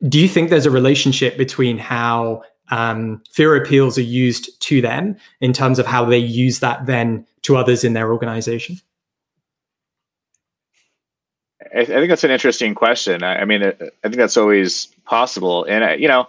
Do 0.08 0.20
you 0.20 0.28
think 0.28 0.50
there's 0.50 0.66
a 0.66 0.70
relationship 0.70 1.36
between 1.36 1.78
how 1.78 2.42
um, 2.70 3.22
fear 3.30 3.56
appeals 3.56 3.98
are 3.98 4.02
used 4.02 4.60
to 4.62 4.80
them 4.80 5.16
in 5.40 5.52
terms 5.52 5.78
of 5.78 5.86
how 5.86 6.04
they 6.04 6.18
use 6.18 6.60
that 6.60 6.86
then 6.86 7.26
to 7.42 7.56
others 7.56 7.84
in 7.84 7.92
their 7.94 8.12
organization? 8.12 8.76
I, 11.76 11.84
think 11.84 12.08
that's 12.08 12.22
an 12.22 12.30
interesting 12.30 12.74
question. 12.74 13.24
I, 13.24 13.44
mean, 13.44 13.64
I 13.64 13.72
think 14.02 14.16
that's 14.16 14.36
always 14.36 14.93
possible, 15.04 15.64
and 15.64 15.84
I, 15.84 15.94
you 15.94 16.08
know, 16.08 16.26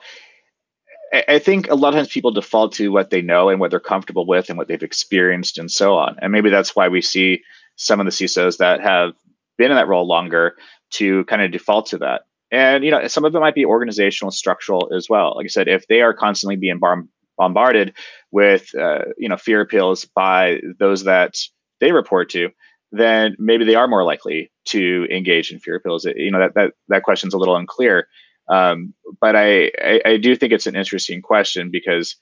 I, 1.28 1.40
think 1.40 1.70
a 1.70 1.76
lot 1.76 1.90
of 1.90 1.96
times 1.96 2.08
people 2.10 2.32
default 2.32 2.74
to 2.74 2.92
what 2.92 3.10
they 3.10 3.22
know 3.22 3.50
and 3.50 3.60
what 3.60 3.72
they're 3.72 3.80
comfortable 3.80 4.26
with 4.26 4.50
and 4.50 4.58
what 4.58 4.68
they've 4.68 4.82
experienced 4.82 5.58
and 5.58 5.72
so 5.72 5.96
on. 5.96 6.18
And 6.22 6.32
maybe 6.32 6.50
that's 6.50 6.76
why 6.76 6.88
we 6.88 7.02
see 7.02 7.42
some 7.76 8.00
of 8.00 8.06
the 8.06 8.12
CISOs 8.12 8.58
that 8.58 8.82
have 8.82 9.14
been 9.58 9.72
in 9.72 9.78
that 9.78 9.88
role 9.88 10.08
longer 10.08 10.56
to 10.92 11.24
kind 11.26 11.42
of 11.42 11.52
default 11.52 11.88
to 11.88 11.98
that. 12.00 12.24
And 12.52 12.84
you 12.84 12.92
know, 12.92 13.08
some 13.08 13.26
of 13.26 13.36
it 13.36 13.40
might 13.40 13.56
be 13.56 13.66
organizational, 13.66 14.32
structural 14.32 14.94
as 14.94 15.10
well. 15.10 15.34
Like 15.36 15.46
I 15.46 15.48
said, 15.48 15.68
if 15.68 15.88
they 15.88 16.02
are 16.02 16.14
constantly 16.14 16.56
being 16.56 16.80
bar- 16.80 17.06
bombarded 17.38 17.94
with 18.32 18.74
uh, 18.76 19.06
you 19.18 19.28
know 19.30 19.38
fear 19.38 19.62
appeals 19.62 20.06
by 20.06 20.60
those 20.80 21.04
that 21.04 21.38
they 21.80 21.92
report 21.92 22.30
to, 22.32 22.50
then 22.92 23.36
maybe 23.40 23.66
they 23.66 23.76
are 23.76 23.88
more 23.88 24.04
likely 24.04 24.52
to 24.66 25.08
engage 25.12 25.52
in 25.52 25.60
fear 25.60 25.76
appeals. 25.76 26.06
You 26.06 26.32
know 26.32 26.40
that 26.40 26.54
that 26.54 26.74
that 26.90 27.04
question's 27.04 27.34
a 27.34 27.38
little 27.38 27.56
unclear, 27.56 28.08
um, 28.48 28.94
but 29.20 29.36
I, 29.36 29.72
I, 29.80 30.02
I 30.06 30.18
do 30.18 30.36
think 30.36 30.54
it's 30.54 30.68
an 30.68 30.76
interesting 30.76 31.22
question 31.22 31.70
because 31.72 32.16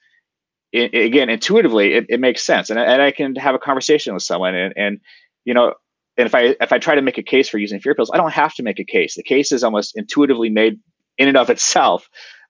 it, 0.71 0.93
again 0.93 1.29
intuitively 1.29 1.93
it, 1.93 2.05
it 2.09 2.19
makes 2.19 2.45
sense, 2.45 2.69
and 2.69 2.79
and 2.79 3.01
I 3.01 3.11
can 3.11 3.35
have 3.35 3.55
a 3.55 3.59
conversation 3.59 4.13
with 4.13 4.23
someone 4.23 4.55
and 4.55 4.73
and 4.75 4.99
you 5.45 5.53
know 5.53 5.73
and 6.17 6.25
if 6.25 6.35
I 6.35 6.55
if 6.61 6.71
I 6.71 6.79
try 6.79 6.95
to 6.95 7.01
make 7.01 7.17
a 7.17 7.23
case 7.23 7.49
for 7.49 7.57
using 7.57 7.79
fear 7.79 7.93
appeals, 7.93 8.11
I 8.13 8.17
don't 8.17 8.33
have 8.33 8.53
to 8.55 8.63
make 8.63 8.79
a 8.79 8.83
case. 8.83 9.15
The 9.15 9.23
case 9.23 9.51
is 9.51 9.63
almost 9.63 9.97
intuitively 9.97 10.49
made 10.49 10.79
in 11.17 11.27
and 11.27 11.37
of 11.37 11.49
itself. 11.49 12.09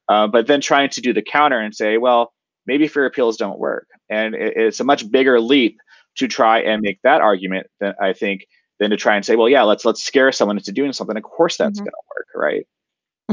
Uh, 0.09 0.27
but 0.27 0.47
then 0.47 0.59
trying 0.59 0.89
to 0.89 1.01
do 1.01 1.13
the 1.13 1.21
counter 1.21 1.59
and 1.59 1.73
say, 1.73 1.97
well, 1.97 2.33
maybe 2.65 2.87
fear 2.87 3.05
appeals 3.05 3.37
don't 3.37 3.59
work, 3.59 3.87
and 4.09 4.35
it, 4.35 4.53
it's 4.57 4.79
a 4.79 4.83
much 4.83 5.09
bigger 5.09 5.39
leap 5.39 5.79
to 6.15 6.27
try 6.27 6.59
and 6.59 6.81
make 6.81 7.01
that 7.03 7.21
argument 7.21 7.67
than 7.79 7.93
I 8.01 8.13
think 8.13 8.47
than 8.79 8.89
to 8.89 8.97
try 8.97 9.15
and 9.15 9.25
say, 9.25 9.37
well, 9.37 9.47
yeah, 9.47 9.63
let's 9.63 9.85
let's 9.85 10.03
scare 10.03 10.31
someone 10.31 10.57
into 10.57 10.73
doing 10.73 10.91
something. 10.91 11.15
Of 11.15 11.23
course, 11.23 11.55
that's 11.55 11.79
mm-hmm. 11.79 11.85
going 11.85 11.91
to 11.91 12.15
work, 12.15 12.27
right? 12.35 12.67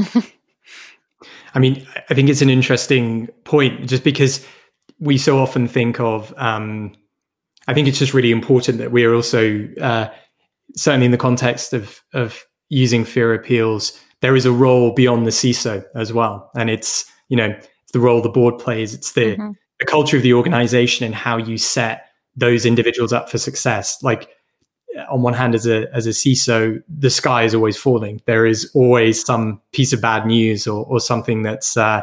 I 1.53 1.59
mean, 1.59 1.85
I 2.09 2.13
think 2.13 2.29
it's 2.29 2.41
an 2.41 2.49
interesting 2.49 3.27
point, 3.43 3.89
just 3.89 4.03
because 4.03 4.45
we 4.99 5.17
so 5.17 5.39
often 5.39 5.67
think 5.67 5.99
of. 5.99 6.33
Um, 6.37 6.93
I 7.67 7.73
think 7.73 7.87
it's 7.87 7.99
just 7.99 8.13
really 8.13 8.31
important 8.31 8.77
that 8.79 8.91
we 8.91 9.03
are 9.05 9.13
also 9.13 9.67
uh, 9.79 10.09
certainly 10.75 11.05
in 11.05 11.11
the 11.11 11.17
context 11.17 11.73
of 11.73 12.01
of 12.13 12.43
using 12.69 13.03
fear 13.03 13.33
appeals. 13.33 13.99
There 14.21 14.35
is 14.35 14.45
a 14.45 14.51
role 14.51 14.93
beyond 14.93 15.25
the 15.25 15.31
CISO 15.31 15.83
as 15.95 16.13
well, 16.13 16.49
and 16.55 16.69
it's 16.69 17.05
you 17.29 17.37
know 17.37 17.49
it's 17.49 17.91
the 17.91 17.99
role 17.99 18.21
the 18.21 18.29
board 18.29 18.57
plays. 18.57 18.93
It's 18.93 19.11
the 19.13 19.35
mm-hmm. 19.35 19.51
the 19.79 19.85
culture 19.85 20.17
of 20.17 20.23
the 20.23 20.33
organization 20.33 21.05
and 21.05 21.13
how 21.13 21.37
you 21.37 21.57
set 21.57 22.07
those 22.35 22.65
individuals 22.65 23.11
up 23.11 23.29
for 23.29 23.37
success. 23.37 24.01
Like 24.01 24.29
on 25.09 25.21
one 25.21 25.33
hand, 25.33 25.55
as 25.55 25.67
a 25.67 25.93
as 25.93 26.07
a 26.07 26.11
CISO, 26.11 26.81
the 26.89 27.09
sky 27.09 27.43
is 27.43 27.53
always 27.55 27.77
falling. 27.77 28.21
There 28.25 28.45
is 28.45 28.69
always 28.73 29.23
some 29.23 29.61
piece 29.71 29.93
of 29.93 30.01
bad 30.01 30.25
news 30.25 30.67
or, 30.67 30.85
or 30.85 30.99
something 30.99 31.41
that's 31.43 31.77
uh, 31.77 32.01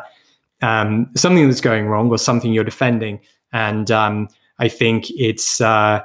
um, 0.63 1.11
something 1.17 1.47
that's 1.47 1.61
going 1.61 1.87
wrong 1.87 2.11
or 2.11 2.19
something 2.19 2.53
you're 2.53 2.65
defending. 2.65 3.21
And 3.53 3.91
um, 3.91 4.29
I 4.59 4.69
think 4.69 5.11
it's 5.11 5.61
uh, 5.61 6.01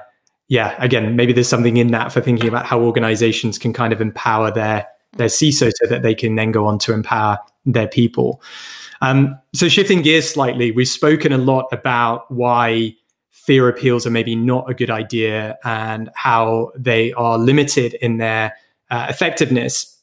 yeah, 0.48 0.75
again, 0.80 1.16
maybe 1.16 1.34
there's 1.34 1.48
something 1.48 1.78
in 1.78 1.88
that 1.92 2.12
for 2.12 2.22
thinking 2.22 2.48
about 2.48 2.66
how 2.66 2.80
organizations 2.80 3.58
can 3.58 3.74
kind 3.74 3.94
of 3.94 4.02
empower 4.02 4.52
their 4.52 4.88
their 5.18 5.28
CISO 5.28 5.72
so 5.75 5.88
that 5.88 6.02
they 6.02 6.16
can 6.16 6.36
then 6.36 6.52
go 6.52 6.66
on 6.66 6.80
to 6.80 6.94
empower 6.94 7.38
their 7.66 7.88
people. 7.88 8.42
Um, 9.02 9.38
so 9.54 9.68
shifting 9.68 10.02
gears 10.02 10.30
slightly, 10.30 10.72
we've 10.72 10.88
spoken 10.88 11.32
a 11.32 11.38
lot 11.38 11.68
about 11.72 12.30
why 12.32 12.96
fear 13.45 13.67
appeals 13.67 14.07
are 14.07 14.09
maybe 14.09 14.35
not 14.35 14.69
a 14.69 14.73
good 14.73 14.89
idea 14.89 15.57
and 15.65 16.09
how 16.15 16.71
they 16.77 17.12
are 17.13 17.38
limited 17.38 17.93
in 17.95 18.17
their 18.17 18.53
uh, 18.89 19.07
effectiveness. 19.09 20.00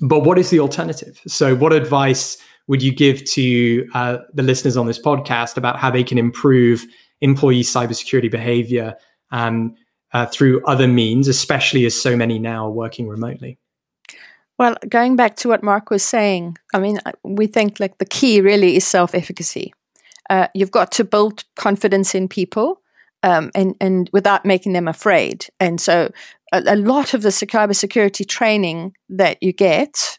But 0.00 0.20
what 0.20 0.38
is 0.38 0.50
the 0.50 0.60
alternative? 0.60 1.20
So, 1.26 1.54
what 1.54 1.72
advice 1.72 2.38
would 2.66 2.82
you 2.82 2.92
give 2.92 3.24
to 3.24 3.86
uh, 3.94 4.18
the 4.32 4.42
listeners 4.42 4.76
on 4.76 4.86
this 4.86 4.98
podcast 4.98 5.58
about 5.58 5.78
how 5.78 5.90
they 5.90 6.02
can 6.02 6.16
improve 6.16 6.86
employee 7.20 7.62
cybersecurity 7.62 8.30
behavior 8.30 8.94
um, 9.30 9.74
uh, 10.12 10.26
through 10.26 10.64
other 10.64 10.88
means, 10.88 11.28
especially 11.28 11.84
as 11.84 12.00
so 12.00 12.16
many 12.16 12.38
now 12.38 12.66
are 12.66 12.70
working 12.70 13.08
remotely? 13.08 13.58
Well, 14.58 14.76
going 14.88 15.16
back 15.16 15.36
to 15.36 15.48
what 15.48 15.62
Mark 15.62 15.90
was 15.90 16.02
saying, 16.02 16.56
I 16.72 16.78
mean, 16.78 16.98
we 17.24 17.46
think 17.46 17.78
like 17.78 17.98
the 17.98 18.06
key 18.06 18.40
really 18.40 18.76
is 18.76 18.86
self 18.86 19.14
efficacy. 19.14 19.74
Uh, 20.30 20.48
you've 20.54 20.70
got 20.70 20.92
to 20.92 21.04
build 21.04 21.44
confidence 21.56 22.14
in 22.14 22.28
people 22.28 22.80
um, 23.22 23.50
and, 23.54 23.74
and 23.80 24.10
without 24.12 24.44
making 24.44 24.72
them 24.72 24.86
afraid. 24.88 25.46
And 25.58 25.80
so 25.80 26.10
a, 26.52 26.62
a 26.66 26.76
lot 26.76 27.14
of 27.14 27.22
the 27.22 27.30
cybersecurity 27.30 28.28
training 28.28 28.92
that 29.08 29.38
you 29.42 29.52
get 29.52 30.18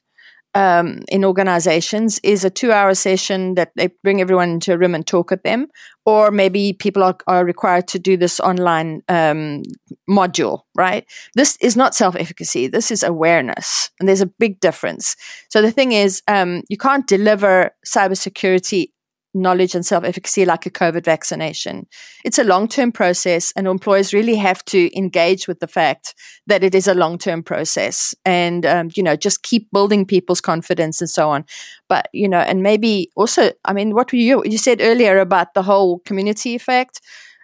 um, 0.55 1.01
in 1.09 1.25
organizations 1.25 2.17
is 2.23 2.45
a 2.45 2.49
two 2.49 2.71
hour 2.71 2.95
session 2.95 3.55
that 3.55 3.71
they 3.75 3.89
bring 4.03 4.21
everyone 4.21 4.51
into 4.51 4.73
a 4.73 4.77
room 4.77 4.95
and 4.95 5.05
talk 5.05 5.31
at 5.31 5.43
them. 5.43 5.67
Or 6.05 6.31
maybe 6.31 6.71
people 6.71 7.03
are, 7.03 7.17
are 7.27 7.43
required 7.43 7.87
to 7.89 7.99
do 7.99 8.15
this 8.15 8.39
online 8.39 9.01
um, 9.09 9.63
module, 10.09 10.61
right? 10.73 11.05
This 11.35 11.57
is 11.59 11.75
not 11.75 11.93
self 11.93 12.15
efficacy. 12.15 12.67
This 12.67 12.89
is 12.89 13.03
awareness. 13.03 13.91
And 13.99 14.07
there's 14.07 14.21
a 14.21 14.25
big 14.25 14.61
difference. 14.61 15.17
So 15.49 15.61
the 15.61 15.71
thing 15.71 15.91
is, 15.91 16.21
um, 16.27 16.63
you 16.69 16.77
can't 16.77 17.05
deliver 17.05 17.71
cybersecurity 17.85 18.91
knowledge 19.35 19.75
and 19.75 19.85
self 19.85 20.03
efficacy 20.03 20.45
like 20.45 20.65
a 20.65 20.71
COVID 20.71 21.03
vaccination. 21.03 21.85
It's 22.23 22.39
a 22.39 22.43
long 22.43 22.67
term 22.67 22.91
process, 22.91 23.51
and 23.55 23.67
employers 23.67 24.13
really 24.13 24.35
have 24.35 24.63
to 24.65 24.97
engage 24.97 25.47
with 25.47 25.59
the 25.59 25.67
fact 25.67 26.15
that 26.47 26.63
it 26.63 26.73
is 26.73 26.87
a 26.87 26.95
long 26.95 27.17
term 27.17 27.43
process 27.43 28.15
and, 28.25 28.65
um, 28.65 28.89
you 28.95 29.03
know, 29.03 29.15
just 29.15 29.43
keep 29.43 29.69
building 29.71 30.05
people's 30.05 30.41
confidence 30.41 31.01
and 31.01 31.09
so 31.09 31.29
on. 31.29 31.45
But, 31.89 32.07
you 32.13 32.27
know, 32.27 32.39
and 32.39 32.63
maybe 32.63 33.11
also, 33.15 33.51
I 33.65 33.73
mean, 33.73 33.93
what 33.93 34.11
you, 34.13 34.43
you 34.45 34.57
said 34.57 34.81
earlier 34.81 35.19
about 35.19 35.53
the 35.53 35.63
whole 35.63 35.99
community 35.99 36.55
effect. 36.55 37.01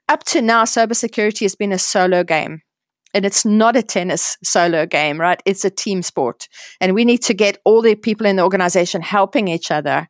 Up 0.10 0.24
to 0.26 0.42
now, 0.42 0.64
cybersecurity 0.64 1.42
has 1.42 1.56
been 1.56 1.72
a 1.72 1.80
solo 1.80 2.24
game 2.24 2.64
and 3.14 3.26
it's 3.26 3.46
not 3.46 3.76
a 3.76 3.84
tennis 3.84 4.38
solo 4.44 4.86
game, 4.86 5.20
right? 5.20 5.42
It's 5.46 5.66
a 5.66 5.70
team 5.70 6.02
sport. 6.02 6.48
And 6.80 6.94
we 6.94 7.06
need 7.06 7.22
to 7.24 7.34
get 7.34 7.60
all 7.66 7.82
the 7.82 7.96
people 7.96 8.26
in 8.26 8.38
the 8.38 8.44
organization 8.44 9.02
helping 9.02 9.48
each 9.48 9.72
other 9.72 10.10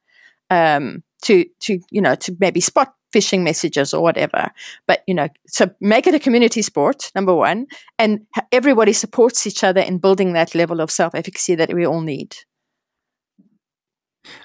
um, 0.49 1.03
to 1.23 1.45
to 1.61 1.79
you 1.91 2.01
know 2.01 2.15
to 2.15 2.35
maybe 2.39 2.59
spot 2.59 2.93
phishing 3.13 3.43
messages 3.43 3.93
or 3.93 4.01
whatever. 4.01 4.51
But 4.87 5.03
you 5.07 5.13
know, 5.13 5.27
so 5.47 5.69
make 5.79 6.07
it 6.07 6.15
a 6.15 6.19
community 6.19 6.61
sport, 6.61 7.11
number 7.15 7.35
one, 7.35 7.67
and 7.99 8.21
everybody 8.51 8.93
supports 8.93 9.45
each 9.45 9.63
other 9.63 9.81
in 9.81 9.97
building 9.97 10.33
that 10.33 10.55
level 10.55 10.81
of 10.81 10.91
self 10.91 11.15
efficacy 11.15 11.55
that 11.55 11.73
we 11.73 11.85
all 11.85 12.01
need. 12.01 12.35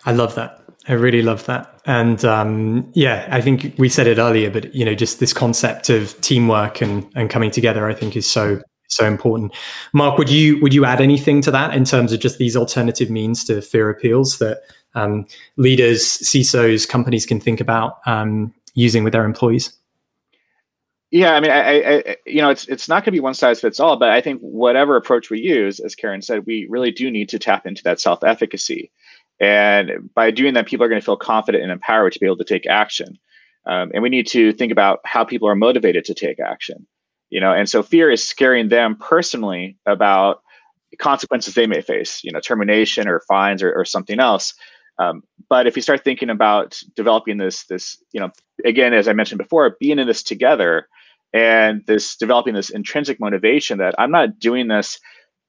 I 0.04 0.12
love 0.12 0.34
that. 0.36 0.62
I 0.88 0.92
really 0.92 1.22
love 1.22 1.46
that. 1.46 1.80
And 1.84 2.24
um, 2.24 2.90
yeah, 2.94 3.28
I 3.30 3.40
think 3.40 3.74
we 3.76 3.88
said 3.88 4.06
it 4.06 4.18
earlier, 4.18 4.50
but 4.50 4.74
you 4.74 4.84
know, 4.84 4.94
just 4.94 5.20
this 5.20 5.32
concept 5.32 5.90
of 5.90 6.20
teamwork 6.20 6.80
and 6.80 7.08
and 7.14 7.30
coming 7.30 7.50
together, 7.50 7.88
I 7.88 7.94
think 7.94 8.16
is 8.16 8.28
so 8.28 8.60
so 8.88 9.04
important. 9.04 9.54
Mark, 9.92 10.16
would 10.18 10.30
you 10.30 10.60
would 10.60 10.72
you 10.72 10.84
add 10.84 11.00
anything 11.00 11.42
to 11.42 11.50
that 11.50 11.74
in 11.74 11.84
terms 11.84 12.12
of 12.12 12.20
just 12.20 12.38
these 12.38 12.56
alternative 12.56 13.10
means 13.10 13.44
to 13.44 13.60
fear 13.60 13.90
appeals 13.90 14.38
that 14.38 14.62
um, 14.96 15.26
leaders, 15.56 16.02
CISOs, 16.02 16.88
companies 16.88 17.24
can 17.26 17.38
think 17.38 17.60
about 17.60 17.98
um, 18.06 18.52
using 18.74 19.04
with 19.04 19.12
their 19.12 19.24
employees? 19.24 19.72
Yeah, 21.12 21.34
I 21.34 21.40
mean, 21.40 21.50
I, 21.52 21.98
I, 21.98 22.16
you 22.26 22.42
know, 22.42 22.50
it's 22.50 22.66
it's 22.66 22.88
not 22.88 22.96
going 22.96 23.04
to 23.04 23.10
be 23.12 23.20
one 23.20 23.34
size 23.34 23.60
fits 23.60 23.78
all, 23.78 23.96
but 23.96 24.10
I 24.10 24.20
think 24.20 24.40
whatever 24.40 24.96
approach 24.96 25.30
we 25.30 25.40
use, 25.40 25.78
as 25.78 25.94
Karen 25.94 26.20
said, 26.20 26.46
we 26.46 26.66
really 26.68 26.90
do 26.90 27.10
need 27.10 27.28
to 27.28 27.38
tap 27.38 27.64
into 27.64 27.82
that 27.84 28.00
self 28.00 28.24
efficacy, 28.24 28.90
and 29.38 30.10
by 30.14 30.32
doing 30.32 30.54
that, 30.54 30.66
people 30.66 30.84
are 30.84 30.88
going 30.88 31.00
to 31.00 31.04
feel 31.04 31.16
confident 31.16 31.62
and 31.62 31.70
empowered 31.70 32.12
to 32.12 32.18
be 32.18 32.26
able 32.26 32.38
to 32.38 32.44
take 32.44 32.66
action, 32.66 33.16
um, 33.66 33.92
and 33.94 34.02
we 34.02 34.08
need 34.08 34.26
to 34.28 34.52
think 34.52 34.72
about 34.72 34.98
how 35.04 35.24
people 35.24 35.48
are 35.48 35.54
motivated 35.54 36.04
to 36.06 36.14
take 36.14 36.40
action, 36.40 36.84
you 37.30 37.40
know, 37.40 37.52
and 37.52 37.68
so 37.68 37.84
fear 37.84 38.10
is 38.10 38.26
scaring 38.26 38.68
them 38.68 38.96
personally 38.96 39.76
about 39.86 40.42
consequences 40.98 41.54
they 41.54 41.66
may 41.66 41.82
face, 41.82 42.22
you 42.24 42.32
know, 42.32 42.40
termination 42.40 43.08
or 43.08 43.20
fines 43.20 43.62
or, 43.62 43.72
or 43.72 43.84
something 43.84 44.18
else. 44.18 44.54
Um, 44.98 45.22
but 45.48 45.66
if 45.66 45.76
you 45.76 45.82
start 45.82 46.04
thinking 46.04 46.30
about 46.30 46.80
developing 46.94 47.38
this, 47.38 47.64
this, 47.66 48.02
you 48.12 48.20
know, 48.20 48.30
again, 48.64 48.94
as 48.94 49.08
I 49.08 49.12
mentioned 49.12 49.38
before, 49.38 49.76
being 49.78 49.98
in 49.98 50.06
this 50.06 50.22
together 50.22 50.88
and 51.32 51.82
this 51.86 52.16
developing 52.16 52.54
this 52.54 52.70
intrinsic 52.70 53.20
motivation 53.20 53.78
that 53.78 53.94
I'm 53.98 54.10
not 54.10 54.38
doing 54.38 54.68
this 54.68 54.98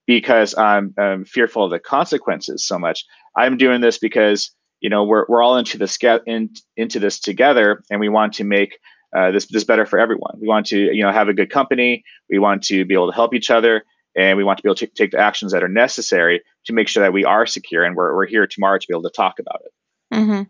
because 0.06 0.58
I'm, 0.58 0.94
I'm 0.98 1.26
fearful 1.26 1.66
of 1.66 1.72
the 1.72 1.80
consequences 1.80 2.66
so 2.66 2.78
much. 2.78 3.06
I'm 3.36 3.58
doing 3.58 3.82
this 3.82 3.98
because 3.98 4.52
you 4.80 4.90
know 4.90 5.04
we're 5.04 5.26
we're 5.28 5.44
all 5.44 5.58
into 5.58 5.78
this 5.78 5.98
in, 6.26 6.50
into 6.76 7.00
this 7.00 7.20
together, 7.20 7.84
and 7.90 8.00
we 8.00 8.10
want 8.10 8.34
to 8.34 8.44
make 8.44 8.80
uh, 9.16 9.32
this 9.32 9.46
this 9.48 9.64
better 9.64 9.86
for 9.86 10.00
everyone. 10.00 10.38
We 10.40 10.48
want 10.48 10.66
to 10.68 10.78
you 10.78 11.04
know 11.04 11.12
have 11.12 11.30
a 11.30 11.34
good 11.34 11.50
company. 11.50 12.04
We 12.30 12.40
want 12.40 12.64
to 12.64 12.86
be 12.86 12.94
able 12.94 13.10
to 13.10 13.16
help 13.16 13.34
each 13.34 13.50
other, 13.50 13.84
and 14.18 14.36
we 14.36 14.44
want 14.44 14.58
to 14.58 14.64
be 14.64 14.68
able 14.68 14.76
to 14.76 14.88
take 14.88 15.12
the 15.12 15.20
actions 15.20 15.52
that 15.52 15.64
are 15.64 15.70
necessary 15.70 16.42
to 16.66 16.74
make 16.74 16.90
sure 16.90 17.02
that 17.04 17.14
we 17.14 17.24
are 17.24 17.46
secure 17.46 17.84
and 17.84 17.96
we're, 17.96 18.14
we're 18.16 18.26
here 18.26 18.48
tomorrow 18.48 18.78
to 18.78 18.88
be 18.88 18.94
able 18.94 19.04
to 19.04 19.10
talk 19.10 19.40
about 19.40 19.62
it 19.64 19.74
mm-hmm. 20.14 20.44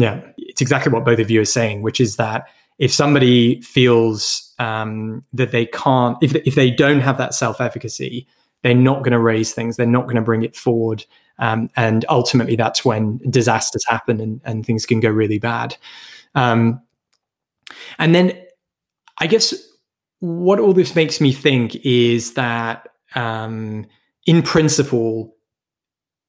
yeah 0.00 0.20
it's 0.36 0.60
exactly 0.60 0.92
what 0.92 1.04
both 1.04 1.18
of 1.18 1.30
you 1.30 1.40
are 1.40 1.46
saying 1.46 1.82
which 1.82 2.00
is 2.00 2.16
that 2.16 2.46
if 2.78 2.92
somebody 2.92 3.60
feels 3.62 4.54
um, 4.58 5.24
that 5.32 5.50
they 5.50 5.66
can't 5.66 6.16
if, 6.22 6.34
if 6.34 6.54
they 6.54 6.70
don't 6.70 7.00
have 7.00 7.18
that 7.18 7.34
self-efficacy 7.34 8.26
they're 8.62 8.74
not 8.74 8.98
going 8.98 9.12
to 9.12 9.18
raise 9.18 9.52
things 9.52 9.76
they're 9.76 9.86
not 9.86 10.04
going 10.04 10.16
to 10.16 10.22
bring 10.22 10.42
it 10.42 10.54
forward 10.54 11.04
um, 11.38 11.70
and 11.76 12.04
ultimately 12.10 12.54
that's 12.54 12.84
when 12.84 13.18
disasters 13.30 13.84
happen 13.86 14.20
and, 14.20 14.40
and 14.44 14.66
things 14.66 14.84
can 14.84 15.00
go 15.00 15.08
really 15.08 15.38
bad 15.38 15.76
um, 16.34 16.80
and 17.98 18.14
then 18.14 18.38
i 19.18 19.26
guess 19.26 19.69
what 20.20 20.60
all 20.60 20.72
this 20.72 20.94
makes 20.94 21.20
me 21.20 21.32
think 21.32 21.76
is 21.84 22.34
that 22.34 22.88
um, 23.14 23.86
in 24.26 24.42
principle, 24.42 25.34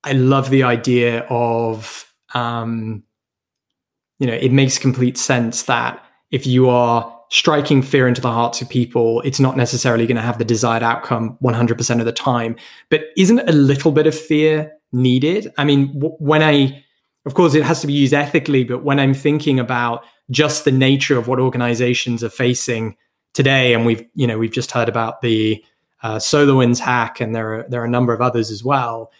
I 0.03 0.13
love 0.13 0.49
the 0.49 0.63
idea 0.63 1.19
of, 1.29 2.11
um, 2.33 3.03
you 4.19 4.27
know, 4.27 4.33
it 4.33 4.51
makes 4.51 4.77
complete 4.77 5.17
sense 5.17 5.63
that 5.63 6.03
if 6.31 6.47
you 6.47 6.69
are 6.69 7.19
striking 7.29 7.81
fear 7.81 8.07
into 8.07 8.21
the 8.21 8.31
hearts 8.31 8.61
of 8.61 8.69
people, 8.69 9.21
it's 9.21 9.39
not 9.39 9.55
necessarily 9.55 10.05
going 10.05 10.15
to 10.15 10.21
have 10.21 10.37
the 10.37 10.45
desired 10.45 10.83
outcome 10.83 11.37
100% 11.43 11.99
of 11.99 12.05
the 12.05 12.11
time. 12.11 12.55
But 12.89 13.05
isn't 13.17 13.39
a 13.39 13.53
little 13.53 13.91
bit 13.91 14.07
of 14.07 14.17
fear 14.17 14.71
needed? 14.91 15.51
I 15.57 15.63
mean, 15.63 15.93
w- 15.93 16.15
when 16.19 16.41
I, 16.41 16.83
of 17.25 17.33
course, 17.33 17.55
it 17.55 17.63
has 17.63 17.81
to 17.81 17.87
be 17.87 17.93
used 17.93 18.13
ethically, 18.13 18.63
but 18.63 18.83
when 18.83 18.99
I'm 18.99 19.13
thinking 19.13 19.59
about 19.59 20.03
just 20.29 20.65
the 20.65 20.71
nature 20.71 21.17
of 21.17 21.27
what 21.27 21.39
organizations 21.39 22.23
are 22.23 22.29
facing 22.29 22.95
today, 23.33 23.73
and 23.73 23.85
we've, 23.85 24.05
you 24.15 24.27
know, 24.27 24.37
we've 24.37 24.51
just 24.51 24.71
heard 24.71 24.89
about 24.89 25.21
the 25.21 25.63
uh, 26.03 26.15
SolarWinds 26.15 26.79
hack, 26.79 27.21
and 27.21 27.35
there 27.35 27.59
are 27.59 27.65
there 27.69 27.81
are 27.81 27.85
a 27.85 27.89
number 27.89 28.13
of 28.13 28.21
others 28.21 28.51
as 28.51 28.63
well. 28.63 29.11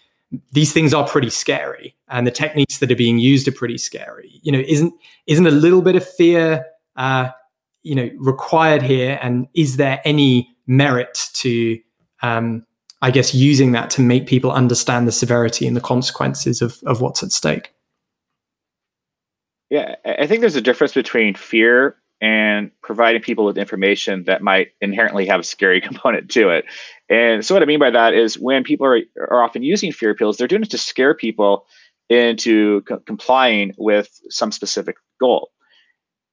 These 0.54 0.74
things 0.74 0.94
are 0.94 1.08
pretty 1.08 1.30
scary, 1.30 1.96
and 2.08 2.26
the 2.26 2.32
techniques 2.32 2.80
that 2.80 2.92
are 2.92 2.96
being 2.96 3.20
used 3.20 3.48
are 3.48 3.54
pretty 3.54 3.78
scary. 3.78 4.40
You 4.42 4.52
know, 4.52 4.64
isn't 4.66 4.94
isn't 5.28 5.48
a 5.48 5.52
little 5.52 5.82
bit 5.82 5.96
of 5.96 6.08
fear, 6.08 6.66
uh, 6.96 7.30
you 7.84 7.96
know, 7.96 8.10
required 8.18 8.82
here? 8.82 9.20
And 9.22 9.48
is 9.54 9.78
there 9.78 10.02
any 10.06 10.50
merit 10.68 11.30
to, 11.34 11.80
um, 12.22 12.66
I 13.02 13.12
guess, 13.12 13.36
using 13.36 13.74
that 13.74 13.90
to 13.92 14.02
make 14.02 14.26
people 14.26 14.52
understand 14.52 15.08
the 15.08 15.12
severity 15.12 15.68
and 15.68 15.76
the 15.76 15.82
consequences 15.82 16.62
of 16.62 16.80
of 16.86 17.02
what's 17.02 17.24
at 17.24 17.32
stake? 17.32 17.74
Yeah, 19.70 19.96
I 20.04 20.28
think 20.28 20.42
there's 20.42 20.58
a 20.58 20.62
difference 20.62 20.94
between 20.94 21.34
fear 21.34 21.96
and 22.22 22.70
providing 22.84 23.22
people 23.22 23.46
with 23.46 23.58
information 23.58 24.26
that 24.26 24.44
might 24.44 24.70
inherently 24.80 25.26
have 25.26 25.40
a 25.40 25.44
scary 25.44 25.82
component 25.90 26.30
to 26.32 26.50
it. 26.50 26.66
And 27.10 27.44
so, 27.46 27.56
what 27.56 27.64
I 27.64 27.66
mean 27.66 27.80
by 27.80 27.90
that 27.90 28.14
is 28.14 28.40
when 28.40 28.64
people 28.64 28.86
are, 28.86 29.00
are 29.20 29.44
often 29.44 29.64
using 29.64 29.92
fear 29.92 30.12
appeals, 30.12 30.38
they're 30.38 30.48
doing 30.48 30.62
it 30.62 30.70
to 30.72 30.78
scare 30.78 31.14
people 31.14 31.66
into 32.10 32.82
co- 32.82 33.00
complying 33.00 33.74
with 33.78 34.10
some 34.30 34.52
specific 34.52 34.98
goal. 35.20 35.50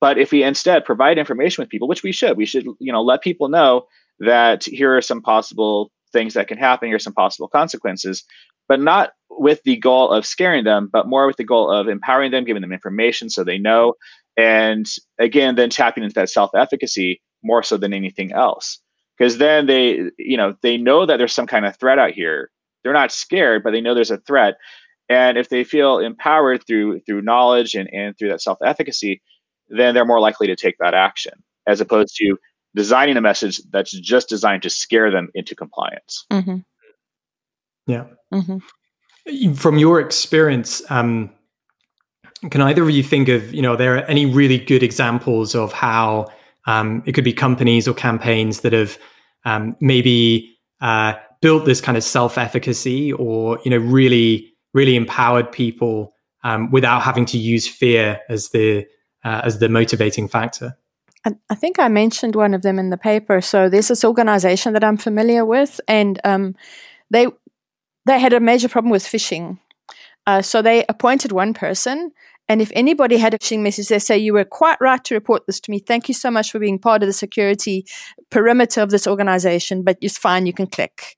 But 0.00 0.18
if 0.18 0.30
we 0.30 0.42
instead 0.42 0.84
provide 0.84 1.18
information 1.18 1.62
with 1.62 1.70
people, 1.70 1.88
which 1.88 2.02
we 2.02 2.12
should, 2.12 2.36
we 2.36 2.46
should, 2.46 2.66
you 2.78 2.92
know, 2.92 3.02
let 3.02 3.22
people 3.22 3.48
know 3.48 3.86
that 4.20 4.64
here 4.64 4.96
are 4.96 5.02
some 5.02 5.22
possible 5.22 5.90
things 6.12 6.34
that 6.34 6.48
can 6.48 6.58
happen, 6.58 6.88
here 6.88 6.96
are 6.96 7.00
some 7.00 7.12
possible 7.12 7.48
consequences, 7.48 8.24
but 8.68 8.80
not 8.80 9.12
with 9.30 9.62
the 9.64 9.76
goal 9.76 10.10
of 10.10 10.26
scaring 10.26 10.64
them, 10.64 10.88
but 10.92 11.08
more 11.08 11.26
with 11.26 11.36
the 11.36 11.44
goal 11.44 11.70
of 11.70 11.88
empowering 11.88 12.30
them, 12.30 12.44
giving 12.44 12.62
them 12.62 12.72
information 12.72 13.30
so 13.30 13.42
they 13.42 13.58
know 13.58 13.94
and 14.38 14.86
again 15.18 15.56
then 15.56 15.68
tapping 15.68 16.04
into 16.04 16.14
that 16.14 16.30
self-efficacy 16.30 17.20
more 17.42 17.62
so 17.62 17.76
than 17.76 17.92
anything 17.92 18.32
else. 18.32 18.78
Because 19.18 19.36
then 19.38 19.66
they 19.66 20.10
you 20.16 20.36
know 20.36 20.56
they 20.62 20.78
know 20.78 21.04
that 21.04 21.18
there's 21.18 21.34
some 21.34 21.46
kind 21.46 21.66
of 21.66 21.76
threat 21.76 21.98
out 21.98 22.12
here. 22.12 22.50
They're 22.82 22.92
not 22.94 23.12
scared 23.12 23.62
but 23.62 23.72
they 23.72 23.82
know 23.82 23.94
there's 23.94 24.10
a 24.10 24.18
threat. 24.18 24.56
And 25.10 25.36
if 25.38 25.48
they 25.48 25.64
feel 25.64 25.98
empowered 25.98 26.66
through 26.66 27.00
through 27.00 27.22
knowledge 27.22 27.74
and, 27.74 27.92
and 27.92 28.16
through 28.16 28.28
that 28.30 28.40
self-efficacy 28.40 29.20
then 29.68 29.94
they're 29.94 30.06
more 30.06 30.20
likely 30.20 30.46
to 30.46 30.56
take 30.56 30.78
that 30.78 30.94
action 30.94 31.32
as 31.66 31.80
opposed 31.80 32.16
to 32.16 32.38
designing 32.74 33.16
a 33.16 33.20
message 33.20 33.60
that's 33.70 33.92
just 33.92 34.28
designed 34.28 34.62
to 34.62 34.70
scare 34.70 35.10
them 35.10 35.28
into 35.34 35.54
compliance. 35.54 36.24
Mm-hmm. 36.30 36.58
yeah. 37.86 38.04
Mm-hmm. 38.32 39.52
from 39.54 39.78
your 39.78 40.00
experience 40.00 40.82
um, 40.90 41.30
can 42.50 42.60
either 42.62 42.82
of 42.82 42.90
you 42.90 43.02
think 43.02 43.28
of, 43.28 43.52
you 43.52 43.62
know, 43.62 43.76
there 43.76 43.96
are 43.96 44.04
any 44.04 44.26
really 44.26 44.58
good 44.58 44.82
examples 44.82 45.54
of 45.54 45.72
how 45.72 46.26
um, 46.66 47.02
it 47.06 47.12
could 47.12 47.24
be 47.24 47.32
companies 47.32 47.88
or 47.88 47.94
campaigns 47.94 48.60
that 48.60 48.72
have 48.72 48.98
um, 49.44 49.76
maybe 49.80 50.56
uh, 50.80 51.14
built 51.40 51.64
this 51.64 51.80
kind 51.80 51.96
of 51.96 52.04
self-efficacy 52.04 53.12
or, 53.12 53.58
you 53.64 53.70
know, 53.70 53.78
really, 53.78 54.52
really 54.74 54.96
empowered 54.96 55.50
people 55.50 56.12
um, 56.44 56.70
without 56.70 57.02
having 57.02 57.24
to 57.26 57.38
use 57.38 57.66
fear 57.66 58.20
as 58.28 58.50
the 58.50 58.86
uh, 59.24 59.42
as 59.44 59.58
the 59.58 59.68
motivating 59.68 60.28
factor? 60.28 60.76
I 61.50 61.54
think 61.54 61.78
I 61.78 61.88
mentioned 61.88 62.36
one 62.36 62.54
of 62.54 62.62
them 62.62 62.78
in 62.78 62.90
the 62.90 62.96
paper. 62.96 63.40
So 63.40 63.68
there's 63.68 63.88
this 63.88 64.04
organization 64.04 64.72
that 64.72 64.84
I'm 64.84 64.96
familiar 64.96 65.44
with, 65.44 65.80
and 65.88 66.18
um, 66.24 66.54
they 67.10 67.26
they 68.06 68.18
had 68.18 68.32
a 68.32 68.40
major 68.40 68.68
problem 68.68 68.90
with 68.90 69.02
phishing. 69.02 69.58
Uh, 70.28 70.42
so 70.42 70.60
they 70.60 70.84
appointed 70.90 71.32
one 71.32 71.54
person 71.54 72.12
and 72.50 72.60
if 72.60 72.70
anybody 72.74 73.16
had 73.16 73.32
a 73.32 73.38
phishing 73.38 73.60
message, 73.60 73.88
they 73.88 73.98
say, 73.98 74.18
You 74.18 74.34
were 74.34 74.44
quite 74.44 74.78
right 74.78 75.02
to 75.04 75.14
report 75.14 75.46
this 75.46 75.58
to 75.60 75.70
me. 75.70 75.78
Thank 75.78 76.06
you 76.08 76.14
so 76.14 76.30
much 76.30 76.50
for 76.50 76.58
being 76.58 76.78
part 76.78 77.02
of 77.02 77.06
the 77.06 77.14
security 77.14 77.86
perimeter 78.30 78.82
of 78.82 78.90
this 78.90 79.06
organization, 79.06 79.82
but 79.82 79.96
it's 80.02 80.18
fine, 80.18 80.44
you 80.44 80.52
can 80.52 80.66
click. 80.66 81.16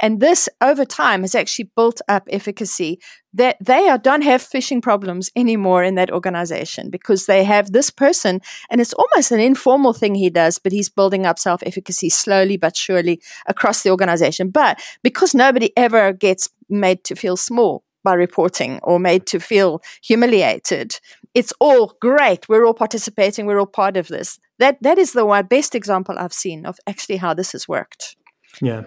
And 0.00 0.20
this 0.20 0.48
over 0.60 0.84
time 0.84 1.22
has 1.22 1.34
actually 1.34 1.70
built 1.76 2.00
up 2.08 2.28
efficacy 2.30 3.00
that 3.34 3.56
they 3.60 3.88
are, 3.88 3.98
don't 3.98 4.22
have 4.22 4.42
phishing 4.42 4.80
problems 4.80 5.30
anymore 5.36 5.82
in 5.82 5.96
that 5.96 6.12
organization 6.12 6.88
because 6.90 7.26
they 7.26 7.44
have 7.44 7.72
this 7.72 7.90
person 7.90 8.40
and 8.70 8.80
it's 8.80 8.92
almost 8.94 9.32
an 9.32 9.40
informal 9.40 9.92
thing 9.92 10.14
he 10.14 10.30
does, 10.30 10.58
but 10.58 10.72
he's 10.72 10.88
building 10.88 11.26
up 11.26 11.38
self 11.38 11.64
efficacy 11.66 12.10
slowly 12.10 12.56
but 12.56 12.76
surely 12.76 13.20
across 13.46 13.82
the 13.82 13.90
organization. 13.90 14.50
But 14.50 14.80
because 15.02 15.34
nobody 15.34 15.72
ever 15.76 16.12
gets 16.12 16.48
made 16.68 17.02
to 17.04 17.16
feel 17.16 17.36
small 17.36 17.82
by 18.02 18.14
reporting 18.14 18.78
or 18.82 18.98
made 18.98 19.26
to 19.26 19.40
feel 19.40 19.82
humiliated. 20.02 20.98
It's 21.34 21.52
all 21.60 21.96
great. 22.00 22.48
We're 22.48 22.66
all 22.66 22.74
participating. 22.74 23.46
We're 23.46 23.58
all 23.58 23.66
part 23.66 23.96
of 23.96 24.08
this. 24.08 24.38
That 24.58 24.78
that 24.82 24.98
is 24.98 25.12
the 25.12 25.24
one 25.24 25.46
best 25.46 25.74
example 25.74 26.16
I've 26.18 26.32
seen 26.32 26.66
of 26.66 26.78
actually 26.86 27.16
how 27.16 27.34
this 27.34 27.52
has 27.52 27.68
worked. 27.68 28.16
Yeah, 28.60 28.82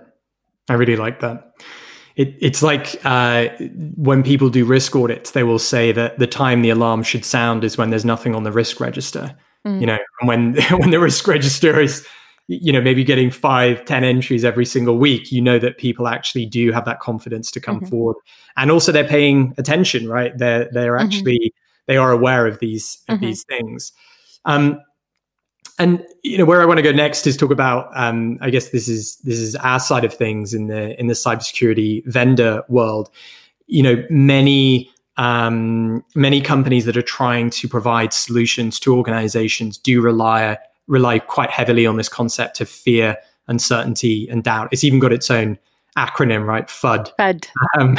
I 0.70 0.74
really 0.74 0.96
like 0.96 1.20
that. 1.22 1.54
It, 2.16 2.36
it's 2.40 2.64
like 2.64 3.00
uh, 3.04 3.48
when 3.98 4.24
people 4.24 4.50
do 4.50 4.64
risk 4.64 4.96
audits, 4.96 5.32
they 5.32 5.44
will 5.44 5.60
say 5.60 5.92
that 5.92 6.18
the 6.18 6.28
time 6.28 6.62
the 6.62 6.70
alarm 6.70 7.04
should 7.04 7.26
sound 7.26 7.64
is 7.66 7.78
when 7.78 7.90
there's 7.90 8.06
nothing 8.06 8.34
on 8.36 8.44
the 8.44 8.54
risk 8.54 8.80
register. 8.80 9.36
Mm. 9.68 9.82
You 9.82 9.88
know, 9.88 9.98
when 10.24 10.56
when 10.72 10.92
the 10.92 11.00
risk 11.00 11.28
register 11.28 11.80
is 11.80 12.06
you 12.48 12.72
know 12.72 12.82
maybe 12.82 13.04
getting 13.04 13.32
five 13.32 13.84
ten 13.86 14.04
entries 14.04 14.46
every 14.46 14.66
single 14.66 14.98
week 14.98 15.32
you 15.32 15.42
know 15.42 15.58
that 15.58 15.78
people 15.78 16.08
actually 16.08 16.46
do 16.46 16.72
have 16.72 16.86
that 16.86 17.00
confidence 17.00 17.50
to 17.52 17.60
come 17.60 17.78
mm-hmm. 17.78 17.90
forward 17.90 18.18
and 18.58 18.70
also 18.70 18.92
they're 18.92 19.08
paying 19.08 19.54
attention 19.58 20.08
right 20.08 20.38
they're 20.38 20.70
they're 20.72 20.94
mm-hmm. 20.94 21.06
actually 21.06 21.40
mm-hmm. 21.40 21.86
they 21.88 21.98
are 21.98 22.12
aware 22.12 22.46
of 22.46 22.60
these 22.60 23.00
of 23.10 23.16
mm-hmm. 23.16 23.26
these 23.26 23.44
things 23.44 23.92
um 24.46 24.80
and 25.78 26.06
you 26.24 26.38
know 26.38 26.46
where 26.46 26.62
I 26.62 26.66
want 26.66 26.78
to 26.78 26.84
go 26.84 26.92
next 26.92 27.28
is 27.28 27.36
talk 27.36 27.52
about 27.52 27.90
um, 27.96 28.38
I 28.42 28.50
guess 28.50 28.70
this 28.70 28.88
is 28.88 29.18
this 29.18 29.40
is 29.40 29.56
our 29.58 29.80
side 29.80 30.06
of 30.06 30.14
things 30.14 30.54
in 30.54 30.68
the 30.68 30.98
in 31.00 31.08
the 31.08 31.14
cybersecurity 31.14 32.06
vendor 32.06 32.64
world. 32.70 33.10
You 33.68 33.84
know, 33.84 34.06
many 34.10 34.90
um, 35.18 36.04
many 36.16 36.40
companies 36.40 36.86
that 36.86 36.96
are 36.96 37.02
trying 37.02 37.50
to 37.52 37.68
provide 37.68 38.14
solutions 38.14 38.80
to 38.82 38.96
organizations 38.96 39.78
do 39.78 40.02
rely 40.02 40.58
rely 40.88 41.20
quite 41.20 41.50
heavily 41.50 41.86
on 41.86 41.98
this 41.98 42.10
concept 42.10 42.62
of 42.62 42.70
fear, 42.70 43.18
uncertainty, 43.48 44.28
and 44.30 44.44
doubt. 44.44 44.70
It's 44.72 44.84
even 44.84 45.00
got 45.00 45.14
its 45.14 45.30
own 45.32 45.58
acronym, 45.98 46.46
right? 46.46 46.68
FUD. 46.68 47.12
FUD. 47.18 47.48
Um, 47.78 47.98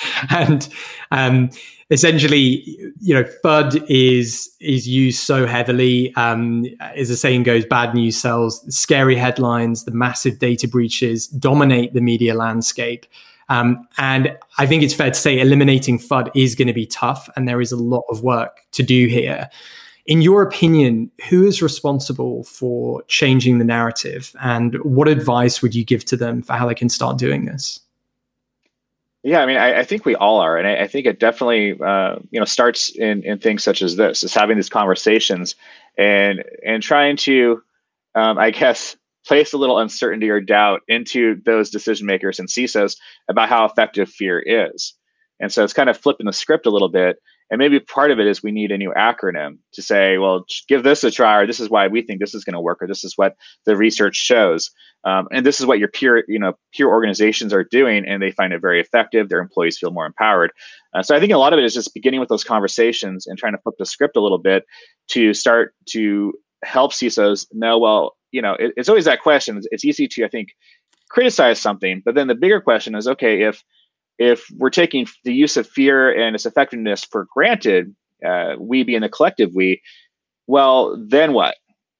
and 0.30 0.68
um, 1.10 1.50
essentially, 1.90 2.64
you 3.00 3.14
know, 3.14 3.24
FUD 3.44 3.84
is 3.88 4.54
is 4.60 4.88
used 4.88 5.22
so 5.22 5.46
heavily. 5.46 6.14
Um, 6.16 6.66
as 6.80 7.08
the 7.08 7.16
saying 7.16 7.44
goes, 7.44 7.64
bad 7.64 7.94
news 7.94 8.16
sells. 8.16 8.64
Scary 8.74 9.16
headlines, 9.16 9.84
the 9.84 9.92
massive 9.92 10.38
data 10.38 10.68
breaches 10.68 11.26
dominate 11.26 11.94
the 11.94 12.00
media 12.00 12.34
landscape. 12.34 13.06
Um, 13.50 13.86
and 13.98 14.36
I 14.56 14.66
think 14.66 14.82
it's 14.82 14.94
fair 14.94 15.10
to 15.10 15.18
say 15.18 15.38
eliminating 15.38 15.98
FUD 15.98 16.30
is 16.34 16.54
going 16.54 16.68
to 16.68 16.74
be 16.74 16.86
tough, 16.86 17.28
and 17.36 17.46
there 17.46 17.60
is 17.60 17.72
a 17.72 17.76
lot 17.76 18.04
of 18.08 18.22
work 18.22 18.60
to 18.72 18.82
do 18.82 19.06
here 19.06 19.50
in 20.06 20.20
your 20.20 20.42
opinion, 20.42 21.10
who 21.28 21.46
is 21.46 21.62
responsible 21.62 22.44
for 22.44 23.02
changing 23.04 23.58
the 23.58 23.64
narrative, 23.64 24.34
and 24.42 24.74
what 24.84 25.08
advice 25.08 25.62
would 25.62 25.74
you 25.74 25.84
give 25.84 26.04
to 26.06 26.16
them 26.16 26.42
for 26.42 26.54
how 26.54 26.66
they 26.66 26.74
can 26.74 26.88
start 26.88 27.18
doing 27.18 27.46
this? 27.46 27.80
Yeah, 29.22 29.40
I 29.40 29.46
mean, 29.46 29.56
I, 29.56 29.80
I 29.80 29.84
think 29.84 30.04
we 30.04 30.14
all 30.14 30.40
are, 30.40 30.58
and 30.58 30.68
I, 30.68 30.82
I 30.82 30.86
think 30.86 31.06
it 31.06 31.18
definitely, 31.18 31.80
uh, 31.82 32.16
you 32.30 32.38
know, 32.38 32.44
starts 32.44 32.90
in 32.90 33.22
in 33.22 33.38
things 33.38 33.64
such 33.64 33.80
as 33.80 33.96
this: 33.96 34.22
is 34.22 34.34
having 34.34 34.56
these 34.56 34.68
conversations 34.68 35.54
and 35.96 36.44
and 36.64 36.82
trying 36.82 37.16
to, 37.18 37.62
um, 38.14 38.36
I 38.36 38.50
guess, 38.50 38.96
place 39.26 39.54
a 39.54 39.58
little 39.58 39.78
uncertainty 39.78 40.28
or 40.28 40.42
doubt 40.42 40.82
into 40.88 41.40
those 41.46 41.70
decision 41.70 42.06
makers 42.06 42.38
and 42.38 42.48
CISOs 42.48 42.96
about 43.28 43.48
how 43.48 43.64
effective 43.64 44.10
fear 44.10 44.38
is. 44.40 44.92
And 45.40 45.50
so 45.50 45.64
it's 45.64 45.72
kind 45.72 45.88
of 45.88 45.96
flipping 45.96 46.26
the 46.26 46.32
script 46.32 46.66
a 46.66 46.70
little 46.70 46.90
bit 46.90 47.16
and 47.50 47.58
maybe 47.58 47.78
part 47.78 48.10
of 48.10 48.18
it 48.18 48.26
is 48.26 48.42
we 48.42 48.52
need 48.52 48.72
a 48.72 48.78
new 48.78 48.92
acronym 48.96 49.58
to 49.74 49.82
say, 49.82 50.18
well, 50.18 50.44
give 50.68 50.82
this 50.82 51.04
a 51.04 51.10
try, 51.10 51.36
or 51.36 51.46
this 51.46 51.60
is 51.60 51.68
why 51.68 51.86
we 51.88 52.02
think 52.02 52.20
this 52.20 52.34
is 52.34 52.44
going 52.44 52.54
to 52.54 52.60
work, 52.60 52.82
or 52.82 52.86
this 52.86 53.04
is 53.04 53.14
what 53.16 53.36
the 53.66 53.76
research 53.76 54.16
shows. 54.16 54.70
Um, 55.04 55.28
and 55.30 55.44
this 55.44 55.60
is 55.60 55.66
what 55.66 55.78
your 55.78 55.88
peer, 55.88 56.24
you 56.26 56.38
know, 56.38 56.54
peer 56.74 56.88
organizations 56.88 57.52
are 57.52 57.64
doing, 57.64 58.06
and 58.06 58.22
they 58.22 58.30
find 58.30 58.52
it 58.52 58.62
very 58.62 58.80
effective. 58.80 59.28
Their 59.28 59.40
employees 59.40 59.78
feel 59.78 59.90
more 59.90 60.06
empowered. 60.06 60.52
Uh, 60.94 61.02
so 61.02 61.14
I 61.14 61.20
think 61.20 61.32
a 61.32 61.38
lot 61.38 61.52
of 61.52 61.58
it 61.58 61.64
is 61.64 61.74
just 61.74 61.92
beginning 61.92 62.20
with 62.20 62.30
those 62.30 62.44
conversations 62.44 63.26
and 63.26 63.38
trying 63.38 63.52
to 63.52 63.58
flip 63.58 63.74
the 63.78 63.86
script 63.86 64.16
a 64.16 64.22
little 64.22 64.38
bit 64.38 64.64
to 65.08 65.34
start 65.34 65.74
to 65.90 66.32
help 66.64 66.92
CISOs 66.92 67.46
know, 67.52 67.78
well, 67.78 68.16
you 68.32 68.40
know, 68.40 68.54
it, 68.54 68.72
it's 68.76 68.88
always 68.88 69.04
that 69.04 69.20
question. 69.20 69.58
It's, 69.58 69.68
it's 69.70 69.84
easy 69.84 70.08
to, 70.08 70.24
I 70.24 70.28
think, 70.28 70.48
criticize 71.10 71.60
something, 71.60 72.02
but 72.04 72.14
then 72.14 72.26
the 72.26 72.34
bigger 72.34 72.60
question 72.60 72.94
is, 72.94 73.06
okay, 73.06 73.42
if 73.42 73.62
if 74.18 74.46
we're 74.56 74.70
taking 74.70 75.06
the 75.24 75.34
use 75.34 75.56
of 75.56 75.68
fear 75.68 76.12
and 76.12 76.34
its 76.34 76.46
effectiveness 76.46 77.04
for 77.04 77.26
granted, 77.32 77.94
uh, 78.24 78.54
we 78.58 78.82
being 78.82 79.00
the 79.00 79.08
collective 79.08 79.50
we, 79.54 79.82
well, 80.46 80.96
then 81.08 81.32
what? 81.32 81.56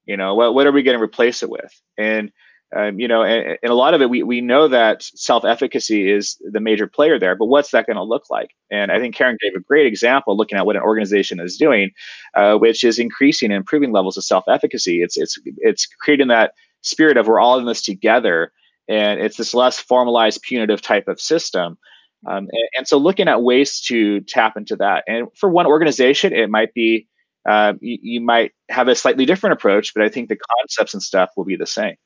You 0.06 0.16
know, 0.16 0.34
what, 0.34 0.54
what 0.54 0.66
are 0.66 0.72
we 0.72 0.82
going 0.82 0.96
to 0.96 1.02
replace 1.02 1.42
it 1.42 1.50
with? 1.50 1.72
And, 1.98 2.30
um, 2.76 2.98
you 2.98 3.08
know, 3.08 3.22
and, 3.22 3.58
and, 3.62 3.70
a 3.70 3.74
lot 3.74 3.94
of 3.94 4.02
it, 4.02 4.10
we, 4.10 4.22
we 4.22 4.40
know 4.40 4.68
that 4.68 5.02
self 5.02 5.44
efficacy 5.44 6.10
is 6.10 6.36
the 6.52 6.60
major 6.60 6.86
player 6.86 7.18
there, 7.18 7.36
but 7.36 7.46
what's 7.46 7.70
that 7.70 7.86
going 7.86 7.96
to 7.96 8.02
look 8.02 8.24
like? 8.30 8.50
And 8.70 8.90
I 8.90 8.98
think 8.98 9.14
Karen 9.14 9.38
gave 9.40 9.54
a 9.54 9.60
great 9.60 9.86
example 9.86 10.36
looking 10.36 10.58
at 10.58 10.66
what 10.66 10.76
an 10.76 10.82
organization 10.82 11.40
is 11.40 11.56
doing, 11.56 11.90
uh, 12.34 12.56
which 12.56 12.84
is 12.84 12.98
increasing 12.98 13.50
and 13.50 13.58
improving 13.58 13.92
levels 13.92 14.16
of 14.16 14.24
self 14.24 14.44
efficacy. 14.48 15.02
It's, 15.02 15.16
it's, 15.16 15.38
it's 15.58 15.86
creating 16.00 16.28
that 16.28 16.52
spirit 16.82 17.16
of 17.16 17.26
we're 17.26 17.40
all 17.40 17.58
in 17.58 17.64
this 17.64 17.82
together 17.82 18.52
and 18.88 19.20
it's 19.20 19.36
this 19.36 19.54
less 19.54 19.78
formalized 19.78 20.42
punitive 20.42 20.82
type 20.82 21.08
of 21.08 21.20
system. 21.20 21.78
Um, 22.26 22.48
and, 22.50 22.68
and, 22.78 22.88
so 22.88 22.98
looking 22.98 23.28
at 23.28 23.42
ways 23.42 23.80
to 23.82 24.20
tap 24.20 24.56
into 24.56 24.76
that. 24.76 25.04
And 25.06 25.28
for 25.36 25.48
one 25.48 25.66
organization, 25.66 26.32
it 26.32 26.48
might 26.48 26.72
be 26.74 27.08
uh, 27.48 27.74
you, 27.80 27.98
you, 28.00 28.20
might 28.20 28.52
have 28.70 28.88
a 28.88 28.94
slightly 28.94 29.26
different 29.26 29.52
approach, 29.52 29.92
but 29.94 30.02
I 30.02 30.08
think 30.08 30.28
the 30.28 30.38
concepts 30.58 30.94
and 30.94 31.02
stuff 31.02 31.30
will 31.36 31.44
be 31.44 31.56
the 31.56 31.66
same. 31.66 31.96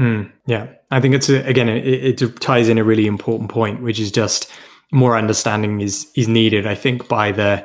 Mm, 0.00 0.32
yeah, 0.46 0.68
I 0.90 1.00
think 1.00 1.14
it's 1.14 1.28
a, 1.28 1.46
again 1.46 1.68
it, 1.68 2.22
it, 2.22 2.40
ties 2.40 2.68
in 2.68 2.78
a 2.78 2.84
really 2.84 3.06
important 3.06 3.50
point, 3.50 3.82
which 3.82 4.00
is 4.00 4.10
just 4.10 4.50
more 4.92 5.16
understanding 5.16 5.80
is 5.80 6.10
is 6.16 6.26
needed. 6.26 6.66
I 6.66 6.74
think 6.74 7.06
by 7.06 7.32
the 7.32 7.64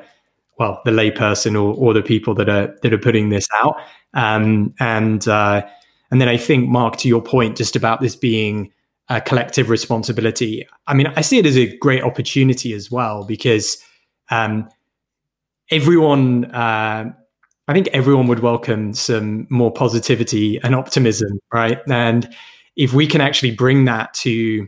well 0.59 0.81
the 0.85 0.91
layperson 0.91 1.53
or 1.53 1.73
or 1.73 1.93
the 1.93 2.01
people 2.01 2.35
that 2.35 2.49
are 2.49 2.77
that 2.83 2.93
are 2.93 2.97
putting 2.97 3.29
this 3.29 3.47
out, 3.63 3.77
um, 4.13 4.73
and 4.79 5.25
uh, 5.27 5.65
and 6.11 6.21
then 6.21 6.27
I 6.27 6.37
think 6.37 6.69
Mark, 6.69 6.97
to 6.97 7.07
your 7.07 7.21
point, 7.21 7.57
just 7.57 7.75
about 7.75 8.01
this 8.01 8.15
being 8.15 8.71
a 9.09 9.21
collective 9.21 9.69
responsibility. 9.69 10.67
I 10.87 10.93
mean, 10.93 11.07
I 11.15 11.21
see 11.21 11.37
it 11.37 11.45
as 11.45 11.57
a 11.57 11.75
great 11.77 12.03
opportunity 12.03 12.73
as 12.73 12.89
well 12.89 13.23
because 13.23 13.77
um, 14.29 14.69
everyone. 15.71 16.45
Uh, 16.45 17.13
I 17.67 17.73
think 17.73 17.87
everyone 17.87 18.27
would 18.27 18.41
welcome 18.41 18.93
some 18.93 19.47
more 19.49 19.71
positivity 19.71 20.59
and 20.61 20.75
optimism, 20.75 21.39
right? 21.51 21.79
And 21.89 22.29
if 22.75 22.93
we 22.93 23.07
can 23.07 23.21
actually 23.21 23.55
bring 23.55 23.85
that 23.85 24.13
to 24.15 24.67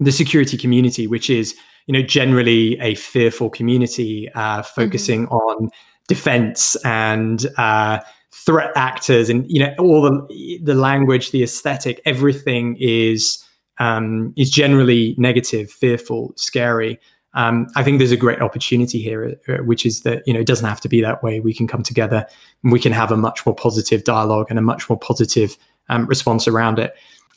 the 0.00 0.12
security 0.12 0.56
community, 0.56 1.06
which 1.06 1.28
is 1.28 1.54
you 1.86 1.92
know 1.92 2.02
generally 2.02 2.78
a 2.80 2.94
fearful 2.94 3.50
community, 3.50 4.30
uh, 4.34 4.62
focusing 4.62 5.26
mm-hmm. 5.26 5.34
on 5.34 5.70
defense 6.08 6.76
and 6.84 7.46
uh, 7.58 8.00
threat 8.32 8.70
actors, 8.76 9.28
and 9.28 9.44
you 9.48 9.60
know 9.60 9.74
all 9.78 10.02
the 10.02 10.58
the 10.62 10.74
language, 10.74 11.30
the 11.30 11.42
aesthetic, 11.42 12.00
everything 12.04 12.76
is 12.80 13.44
um, 13.78 14.32
is 14.36 14.50
generally 14.50 15.14
negative, 15.18 15.70
fearful, 15.70 16.32
scary 16.36 16.98
um, 17.36 17.66
I 17.76 17.84
think 17.84 17.98
there's 17.98 18.12
a 18.12 18.16
great 18.16 18.40
opportunity 18.40 18.98
here, 18.98 19.38
uh, 19.46 19.58
which 19.58 19.84
is 19.84 20.02
that 20.02 20.22
you 20.26 20.32
know 20.32 20.40
it 20.40 20.46
doesn't 20.46 20.66
have 20.66 20.80
to 20.80 20.88
be 20.88 21.02
that 21.02 21.22
way. 21.22 21.38
We 21.38 21.52
can 21.52 21.68
come 21.68 21.82
together 21.82 22.26
and 22.64 22.72
we 22.72 22.80
can 22.80 22.92
have 22.92 23.12
a 23.12 23.16
much 23.16 23.44
more 23.44 23.54
positive 23.54 24.04
dialogue 24.04 24.46
and 24.48 24.58
a 24.58 24.62
much 24.62 24.88
more 24.88 24.98
positive 24.98 25.56
um, 25.90 26.06
response 26.06 26.48
around 26.48 26.78
it. 26.78 26.94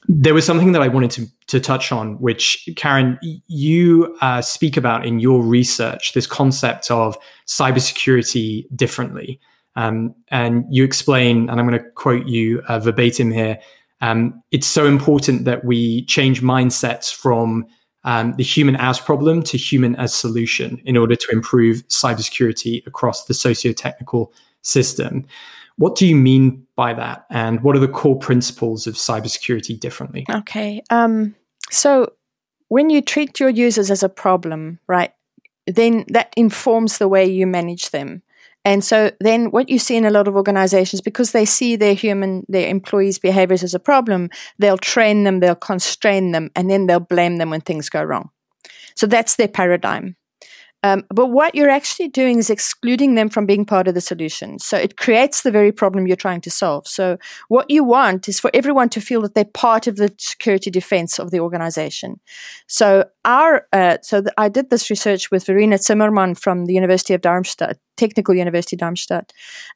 There 0.08 0.34
was 0.34 0.46
something 0.46 0.72
that 0.72 0.82
I 0.82 0.88
wanted 0.88 1.12
to 1.12 1.28
to 1.48 1.60
touch 1.60 1.92
on, 1.92 2.14
which 2.22 2.70
Karen, 2.78 3.20
you 3.48 4.18
uh, 4.22 4.42
speak 4.42 4.78
about 4.78 5.06
in 5.06 5.20
your 5.20 5.44
research, 5.44 6.14
this 6.14 6.26
concept 6.26 6.90
of 6.90 7.18
cybersecurity 7.46 8.68
differently, 8.74 9.38
um, 9.76 10.16
and 10.30 10.64
you 10.70 10.86
explain, 10.86 11.50
and 11.50 11.60
I'm 11.60 11.68
going 11.68 11.78
to 11.78 11.90
quote 11.92 12.26
you 12.26 12.62
uh, 12.70 12.80
verbatim 12.80 13.32
here. 13.32 13.60
Um, 14.02 14.42
it's 14.52 14.68
so 14.68 14.86
important 14.86 15.46
that 15.46 15.66
we 15.66 16.06
change 16.06 16.42
mindsets 16.42 17.14
from 17.14 17.66
um, 18.04 18.34
the 18.38 18.44
human 18.44 18.76
as 18.78 19.00
problem 19.00 19.44
to 19.44 19.58
human 19.58 19.96
as 19.98 20.14
solution 20.14 20.82
in 20.86 20.96
order 20.96 21.16
to 21.16 21.28
improve 21.32 21.86
cybersecurity 21.90 22.86
across 22.88 23.26
the 23.26 23.34
socio-technical 23.34 24.34
system. 24.62 25.26
What 25.78 25.96
do 25.96 26.08
you 26.08 26.16
mean 26.16 26.66
by 26.76 26.94
that? 26.94 27.26
And 27.30 27.62
what 27.62 27.76
are 27.76 27.80
the 27.80 27.88
core 27.88 28.18
principles 28.18 28.88
of 28.88 28.96
cybersecurity 28.96 29.80
differently? 29.80 30.26
Okay. 30.30 30.82
Um, 30.90 31.36
so 31.72 32.14
when 32.70 32.90
you 32.90 33.02
treat 33.02 33.40
your 33.40 33.50
users 33.50 33.92
as 33.92 34.04
a 34.04 34.10
problem, 34.10 34.80
right, 34.88 35.12
then 35.68 36.06
that 36.10 36.34
informs 36.36 36.98
the 36.98 37.08
way 37.08 37.26
you 37.26 37.48
manage 37.48 37.92
them. 37.92 38.24
And 38.66 38.84
so 38.84 39.12
then 39.20 39.52
what 39.52 39.70
you 39.70 39.80
see 39.80 39.96
in 39.96 40.06
a 40.06 40.10
lot 40.10 40.28
of 40.28 40.36
organizations, 40.36 41.02
because 41.02 41.32
they 41.32 41.46
see 41.46 41.76
their 41.76 41.94
human, 41.94 42.46
their 42.50 42.70
employees' 42.70 43.18
behaviors 43.18 43.64
as 43.64 43.74
a 43.74 43.80
problem, 43.80 44.30
they'll 44.58 44.78
train 44.78 45.24
them, 45.24 45.40
they'll 45.40 45.56
constrain 45.56 46.34
them, 46.34 46.52
and 46.56 46.70
then 46.70 46.86
they'll 46.86 47.00
blame 47.00 47.38
them 47.38 47.50
when 47.50 47.62
things 47.62 47.90
go 47.90 48.04
wrong. 48.04 48.30
So 48.96 49.08
that's 49.08 49.38
their 49.38 49.48
paradigm. 49.48 50.18
Um, 50.84 51.04
but 51.10 51.28
what 51.28 51.56
you're 51.56 51.70
actually 51.70 52.08
doing 52.08 52.38
is 52.38 52.50
excluding 52.50 53.16
them 53.16 53.30
from 53.30 53.46
being 53.46 53.66
part 53.66 53.88
of 53.88 53.96
the 53.96 54.02
solution. 54.02 54.60
So 54.60 54.78
it 54.78 54.96
creates 54.96 55.42
the 55.42 55.52
very 55.52 55.72
problem 55.72 56.08
you're 56.08 56.16
trying 56.16 56.42
to 56.42 56.52
solve. 56.52 56.88
So 56.88 57.18
what 57.50 57.70
you 57.70 57.84
want 57.84 58.30
is 58.30 58.40
for 58.40 58.50
everyone 58.54 58.90
to 58.90 59.02
feel 59.02 59.22
that 59.22 59.36
they're 59.36 59.46
part 59.46 59.88
of 59.88 59.98
the 59.98 60.14
security 60.18 60.72
defense 60.72 61.20
of 61.20 61.32
the 61.32 61.40
organization. 61.42 62.20
So 62.68 63.06
our, 63.26 63.68
uh, 63.74 63.98
so 64.02 64.22
th- 64.22 64.34
I 64.38 64.48
did 64.48 64.70
this 64.70 64.90
research 64.90 65.32
with 65.32 65.46
Verena 65.46 65.78
Zimmermann 65.78 66.36
from 66.36 66.66
the 66.66 66.74
University 66.74 67.14
of 67.14 67.22
Darmstadt, 67.22 67.78
Technical 67.98 68.34
University 68.34 68.78
Darmstadt. 68.78 69.34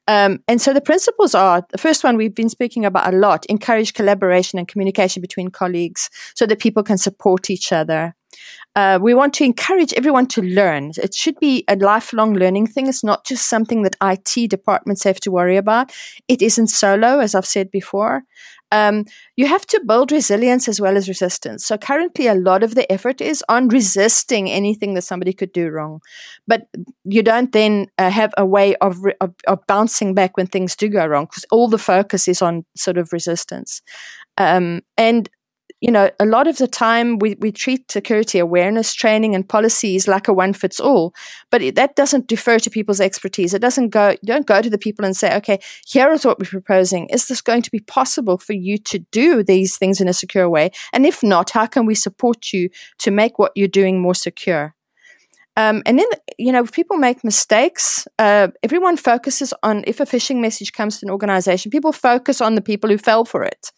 Um, 0.08 0.40
and 0.48 0.62
so 0.62 0.74
the 0.74 0.80
principles 0.82 1.36
are 1.36 1.66
the 1.70 1.78
first 1.78 2.04
one 2.06 2.16
we've 2.16 2.36
been 2.36 2.50
speaking 2.50 2.86
about 2.86 3.14
a 3.14 3.18
lot 3.18 3.46
encourage 3.48 3.94
collaboration 3.94 4.58
and 4.58 4.70
communication 4.70 5.22
between 5.22 5.50
colleagues 5.50 6.10
so 6.34 6.46
that 6.46 6.60
people 6.60 6.84
can 6.84 6.98
support 6.98 7.50
each 7.50 7.74
other. 7.74 8.16
Uh, 8.76 8.98
we 9.02 9.14
want 9.14 9.34
to 9.36 9.44
encourage 9.44 9.94
everyone 9.94 10.26
to 10.26 10.42
learn. 10.42 10.92
It 10.98 11.14
should 11.14 11.40
be 11.40 11.64
a 11.68 11.76
lifelong 11.76 12.34
learning 12.34 12.68
thing. 12.68 12.88
It's 12.88 13.04
not 13.04 13.26
just 13.26 13.48
something 13.48 13.84
that 13.84 13.96
IT 14.02 14.50
departments 14.50 15.04
have 15.04 15.20
to 15.22 15.32
worry 15.32 15.58
about. 15.58 15.92
It 16.28 16.42
isn't 16.42 16.68
solo, 16.68 17.20
as 17.20 17.36
I've 17.36 17.46
said 17.46 17.70
before. 17.70 18.24
Um, 18.72 19.06
you 19.36 19.46
have 19.46 19.68
to 19.68 19.80
build 19.86 20.12
resilience 20.12 20.68
as 20.68 20.82
well 20.82 20.98
as 20.98 21.08
resistance. 21.08 21.64
So 21.64 21.78
currently, 21.78 22.26
a 22.26 22.34
lot 22.34 22.64
of 22.64 22.74
the 22.74 22.92
effort 22.92 23.22
is 23.22 23.44
on 23.48 23.68
resisting 23.68 24.50
anything 24.50 24.96
that 24.96 25.04
somebody 25.04 25.32
could 25.32 25.54
do 25.54 25.70
wrong, 25.70 26.02
but 26.48 26.64
you 27.04 27.22
don't 27.22 27.52
then 27.52 27.86
uh, 28.00 28.10
have 28.10 28.34
a 28.36 28.48
way 28.48 28.76
of, 28.78 29.04
re- 29.04 29.14
of, 29.22 29.36
of 29.46 29.60
bouncing 29.68 30.16
back 30.16 30.38
when 30.38 30.48
things 30.48 30.76
do 30.76 30.90
go 30.90 31.06
wrong 31.06 31.26
because 31.26 31.46
all 31.52 31.68
the 31.68 31.78
focus 31.78 32.28
is 32.28 32.42
on 32.42 32.66
sort 32.76 32.98
of 32.98 33.14
resistance. 33.14 33.84
Um, 34.40 34.82
and 34.98 35.30
you 35.84 35.92
know, 35.92 36.10
a 36.18 36.26
lot 36.26 36.48
of 36.48 36.60
the 36.60 36.68
time 36.68 37.20
we, 37.20 37.36
we 37.40 37.52
treat 37.52 37.92
security 37.92 38.40
awareness 38.40 38.94
training 38.94 39.36
and 39.36 39.50
policies 39.50 40.08
like 40.08 40.30
a 40.30 40.34
one 40.34 40.54
fits 40.54 40.80
all, 40.80 41.14
but 41.52 41.62
it, 41.62 41.76
that 41.76 41.98
doesn't 41.98 42.28
defer 42.28 42.58
to 42.58 42.70
people's 42.70 43.02
expertise. 43.02 43.54
It 43.54 43.62
doesn't 43.62 43.90
go, 43.90 44.12
you 44.12 44.28
don't 44.28 44.46
go 44.46 44.62
to 44.62 44.70
the 44.70 44.78
people 44.78 45.04
and 45.04 45.14
say, 45.14 45.36
okay, 45.36 45.60
here 45.86 46.10
is 46.14 46.24
what 46.24 46.40
we're 46.40 46.46
proposing. 46.46 47.10
Is 47.10 47.28
this 47.28 47.42
going 47.42 47.64
to 47.64 47.70
be 47.70 47.82
possible 47.82 48.38
for 48.38 48.54
you 48.54 48.78
to 48.78 49.00
do 49.12 49.44
these 49.44 49.78
things 49.78 50.00
in 50.00 50.08
a 50.08 50.14
secure 50.14 50.50
way? 50.50 50.72
And 50.94 51.06
if 51.06 51.22
not, 51.22 51.50
how 51.50 51.66
can 51.66 51.86
we 51.86 51.96
support 51.96 52.54
you 52.54 52.70
to 53.00 53.12
make 53.12 53.38
what 53.38 53.52
you're 53.54 53.68
doing 53.68 54.02
more 54.02 54.16
secure? 54.16 54.76
Um, 55.58 55.84
and 55.86 56.00
then, 56.00 56.08
you 56.38 56.54
know, 56.54 56.64
people 56.64 56.96
make 56.96 57.26
mistakes, 57.26 58.08
uh, 58.18 58.48
everyone 58.64 58.96
focuses 58.96 59.54
on 59.64 59.84
if 59.86 60.00
a 60.00 60.06
phishing 60.06 60.40
message 60.40 60.72
comes 60.72 61.00
to 61.00 61.06
an 61.06 61.12
organization, 61.12 61.72
people 61.72 61.92
focus 61.92 62.40
on 62.40 62.56
the 62.56 62.62
people 62.62 62.90
who 62.90 62.98
fell 62.98 63.26
for 63.26 63.44
it. 63.44 63.72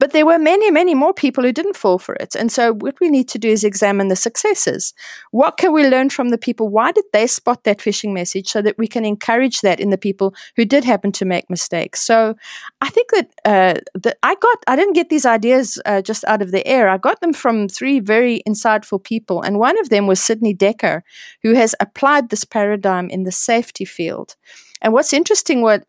But 0.00 0.12
there 0.12 0.26
were 0.26 0.38
many, 0.38 0.70
many 0.70 0.94
more 0.94 1.14
people 1.14 1.44
who 1.44 1.52
didn't 1.52 1.76
fall 1.76 1.98
for 1.98 2.14
it. 2.16 2.34
And 2.34 2.50
so 2.50 2.74
what 2.74 2.98
we 3.00 3.08
need 3.08 3.28
to 3.28 3.38
do 3.38 3.48
is 3.48 3.62
examine 3.62 4.08
the 4.08 4.16
successes. 4.16 4.92
What 5.30 5.56
can 5.56 5.72
we 5.72 5.88
learn 5.88 6.10
from 6.10 6.30
the 6.30 6.38
people? 6.38 6.68
Why 6.68 6.90
did 6.90 7.04
they 7.12 7.26
spot 7.26 7.64
that 7.64 7.78
phishing 7.78 8.12
message 8.12 8.48
so 8.48 8.60
that 8.62 8.76
we 8.76 8.88
can 8.88 9.04
encourage 9.04 9.60
that 9.60 9.78
in 9.78 9.90
the 9.90 9.98
people 9.98 10.34
who 10.56 10.64
did 10.64 10.84
happen 10.84 11.12
to 11.12 11.24
make 11.24 11.48
mistakes? 11.48 12.00
So 12.00 12.34
I 12.80 12.90
think 12.90 13.10
that, 13.12 13.30
uh, 13.44 13.80
that 13.94 14.18
I 14.22 14.34
got, 14.34 14.58
I 14.66 14.74
didn't 14.76 14.94
get 14.94 15.10
these 15.10 15.26
ideas 15.26 15.80
uh, 15.84 16.02
just 16.02 16.24
out 16.24 16.42
of 16.42 16.50
the 16.50 16.66
air. 16.66 16.88
I 16.88 16.98
got 16.98 17.20
them 17.20 17.32
from 17.32 17.68
three 17.68 18.00
very 18.00 18.42
insightful 18.48 19.02
people. 19.02 19.42
And 19.42 19.58
one 19.58 19.78
of 19.78 19.90
them 19.90 20.06
was 20.06 20.20
Sidney 20.20 20.54
Dekker, 20.54 21.02
who 21.42 21.54
has 21.54 21.74
applied 21.78 22.30
this 22.30 22.44
paradigm 22.44 23.08
in 23.10 23.22
the 23.22 23.32
safety 23.32 23.84
field. 23.84 24.34
And 24.82 24.92
what's 24.92 25.12
interesting 25.12 25.62
what 25.62 25.86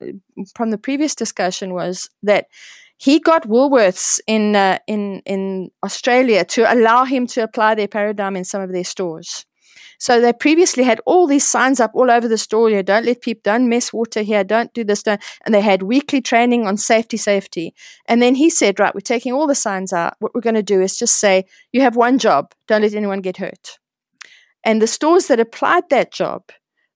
from 0.55 0.71
the 0.71 0.77
previous 0.77 1.15
discussion 1.15 1.73
was 1.73 2.09
that 2.23 2.47
he 2.97 3.19
got 3.19 3.47
Woolworths 3.47 4.19
in 4.27 4.55
uh, 4.55 4.79
in 4.87 5.21
in 5.25 5.71
Australia 5.83 6.45
to 6.45 6.71
allow 6.71 7.03
him 7.03 7.27
to 7.27 7.43
apply 7.43 7.75
their 7.75 7.87
paradigm 7.87 8.35
in 8.35 8.45
some 8.45 8.61
of 8.61 8.71
their 8.71 8.83
stores. 8.83 9.45
So 9.97 10.19
they 10.19 10.33
previously 10.33 10.83
had 10.83 11.01
all 11.05 11.27
these 11.27 11.47
signs 11.47 11.79
up 11.79 11.91
all 11.93 12.11
over 12.11 12.27
the 12.27 12.37
store. 12.37 12.69
Don't 12.83 13.05
let 13.05 13.21
people, 13.21 13.41
don't 13.43 13.69
mess 13.69 13.93
water 13.93 14.21
here, 14.21 14.43
don't 14.43 14.73
do 14.73 14.83
this, 14.83 15.03
don't. 15.03 15.21
And 15.45 15.55
they 15.55 15.61
had 15.61 15.83
weekly 15.83 16.21
training 16.21 16.67
on 16.67 16.77
safety, 16.77 17.17
safety. 17.17 17.73
And 18.07 18.21
then 18.21 18.35
he 18.35 18.49
said, 18.49 18.79
right, 18.79 18.93
we're 18.93 19.01
taking 19.01 19.33
all 19.33 19.47
the 19.47 19.55
signs 19.55 19.93
out. 19.93 20.15
What 20.19 20.35
we're 20.35 20.41
going 20.41 20.55
to 20.55 20.63
do 20.63 20.81
is 20.81 20.97
just 20.97 21.19
say, 21.19 21.45
you 21.71 21.81
have 21.81 21.95
one 21.95 22.19
job. 22.19 22.53
Don't 22.67 22.81
let 22.81 22.93
anyone 22.93 23.21
get 23.21 23.37
hurt. 23.37 23.79
And 24.63 24.81
the 24.81 24.87
stores 24.87 25.27
that 25.27 25.39
applied 25.39 25.89
that 25.89 26.11
job, 26.11 26.43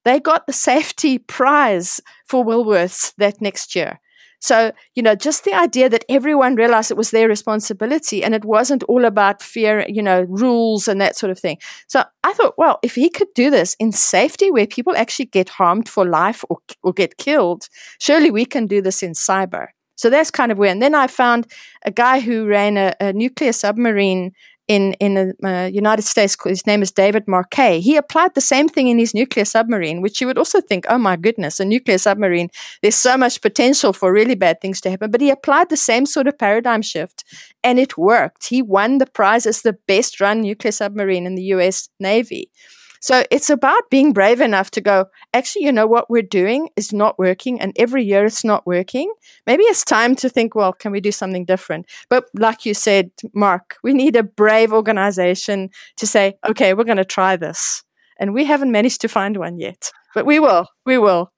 they 0.04 0.20
got 0.20 0.46
the 0.46 0.52
safety 0.52 1.18
prize 1.18 2.00
for 2.26 2.44
Woolworths 2.44 3.14
that 3.16 3.40
next 3.40 3.74
year. 3.74 4.00
So, 4.40 4.72
you 4.94 5.02
know, 5.02 5.14
just 5.14 5.44
the 5.44 5.54
idea 5.54 5.88
that 5.90 6.04
everyone 6.08 6.54
realized 6.54 6.90
it 6.90 6.96
was 6.96 7.10
their 7.10 7.28
responsibility 7.28 8.24
and 8.24 8.34
it 8.34 8.44
wasn't 8.44 8.82
all 8.84 9.04
about 9.04 9.42
fear, 9.42 9.84
you 9.88 10.02
know, 10.02 10.22
rules 10.22 10.88
and 10.88 11.00
that 11.00 11.16
sort 11.16 11.30
of 11.30 11.38
thing. 11.38 11.58
So 11.86 12.04
I 12.24 12.32
thought, 12.32 12.54
well, 12.56 12.78
if 12.82 12.94
he 12.94 13.10
could 13.10 13.28
do 13.34 13.50
this 13.50 13.76
in 13.78 13.92
safety 13.92 14.50
where 14.50 14.66
people 14.66 14.96
actually 14.96 15.26
get 15.26 15.50
harmed 15.50 15.88
for 15.88 16.06
life 16.06 16.44
or, 16.48 16.58
or 16.82 16.92
get 16.92 17.18
killed, 17.18 17.68
surely 17.98 18.30
we 18.30 18.44
can 18.46 18.66
do 18.66 18.80
this 18.80 19.02
in 19.02 19.12
cyber. 19.12 19.68
So 19.96 20.08
that's 20.08 20.30
kind 20.30 20.50
of 20.50 20.56
where. 20.56 20.70
And 20.70 20.80
then 20.80 20.94
I 20.94 21.08
found 21.08 21.46
a 21.84 21.90
guy 21.90 22.20
who 22.20 22.46
ran 22.46 22.78
a, 22.78 22.94
a 23.00 23.12
nuclear 23.12 23.52
submarine 23.52 24.32
in 24.70 24.92
in 25.00 25.14
the 25.14 25.34
uh, 25.42 25.66
United 25.66 26.02
States. 26.02 26.36
His 26.44 26.64
name 26.64 26.80
is 26.80 26.92
David 26.92 27.26
Marquet. 27.26 27.80
He 27.80 27.96
applied 27.96 28.34
the 28.34 28.40
same 28.40 28.68
thing 28.68 28.86
in 28.86 29.00
his 29.00 29.12
nuclear 29.12 29.44
submarine, 29.44 30.00
which 30.00 30.20
you 30.20 30.28
would 30.28 30.38
also 30.38 30.60
think, 30.60 30.86
oh 30.88 30.96
my 30.96 31.16
goodness, 31.16 31.58
a 31.58 31.64
nuclear 31.64 31.98
submarine. 31.98 32.50
There's 32.80 32.94
so 32.94 33.16
much 33.16 33.40
potential 33.42 33.92
for 33.92 34.12
really 34.12 34.36
bad 34.36 34.60
things 34.60 34.80
to 34.82 34.90
happen. 34.90 35.10
But 35.10 35.20
he 35.20 35.30
applied 35.30 35.70
the 35.70 35.76
same 35.76 36.06
sort 36.06 36.28
of 36.28 36.38
paradigm 36.38 36.82
shift, 36.82 37.24
and 37.64 37.80
it 37.80 37.98
worked. 37.98 38.46
He 38.46 38.62
won 38.62 38.98
the 38.98 39.06
prize 39.06 39.44
as 39.44 39.62
the 39.62 39.76
best 39.88 40.20
run 40.20 40.42
nuclear 40.42 40.72
submarine 40.72 41.26
in 41.26 41.34
the 41.34 41.50
U.S. 41.54 41.88
Navy. 41.98 42.48
So 43.00 43.24
it's 43.30 43.48
about 43.48 43.88
being 43.90 44.12
brave 44.12 44.40
enough 44.40 44.70
to 44.72 44.80
go, 44.80 45.06
actually, 45.32 45.64
you 45.64 45.72
know 45.72 45.86
what 45.86 46.10
we're 46.10 46.22
doing 46.22 46.68
is 46.76 46.92
not 46.92 47.18
working. 47.18 47.58
And 47.60 47.72
every 47.76 48.04
year 48.04 48.26
it's 48.26 48.44
not 48.44 48.66
working. 48.66 49.12
Maybe 49.46 49.62
it's 49.64 49.84
time 49.84 50.14
to 50.16 50.28
think, 50.28 50.54
well, 50.54 50.74
can 50.74 50.92
we 50.92 51.00
do 51.00 51.10
something 51.10 51.46
different? 51.46 51.86
But 52.10 52.26
like 52.34 52.66
you 52.66 52.74
said, 52.74 53.10
Mark, 53.34 53.78
we 53.82 53.94
need 53.94 54.16
a 54.16 54.22
brave 54.22 54.72
organization 54.72 55.70
to 55.96 56.06
say, 56.06 56.34
okay, 56.46 56.74
we're 56.74 56.84
going 56.84 56.98
to 56.98 57.04
try 57.04 57.36
this. 57.36 57.82
And 58.18 58.34
we 58.34 58.44
haven't 58.44 58.70
managed 58.70 59.00
to 59.00 59.08
find 59.08 59.38
one 59.38 59.58
yet, 59.58 59.90
but 60.14 60.26
we 60.26 60.38
will. 60.38 60.68
We 60.84 60.98
will. 60.98 61.32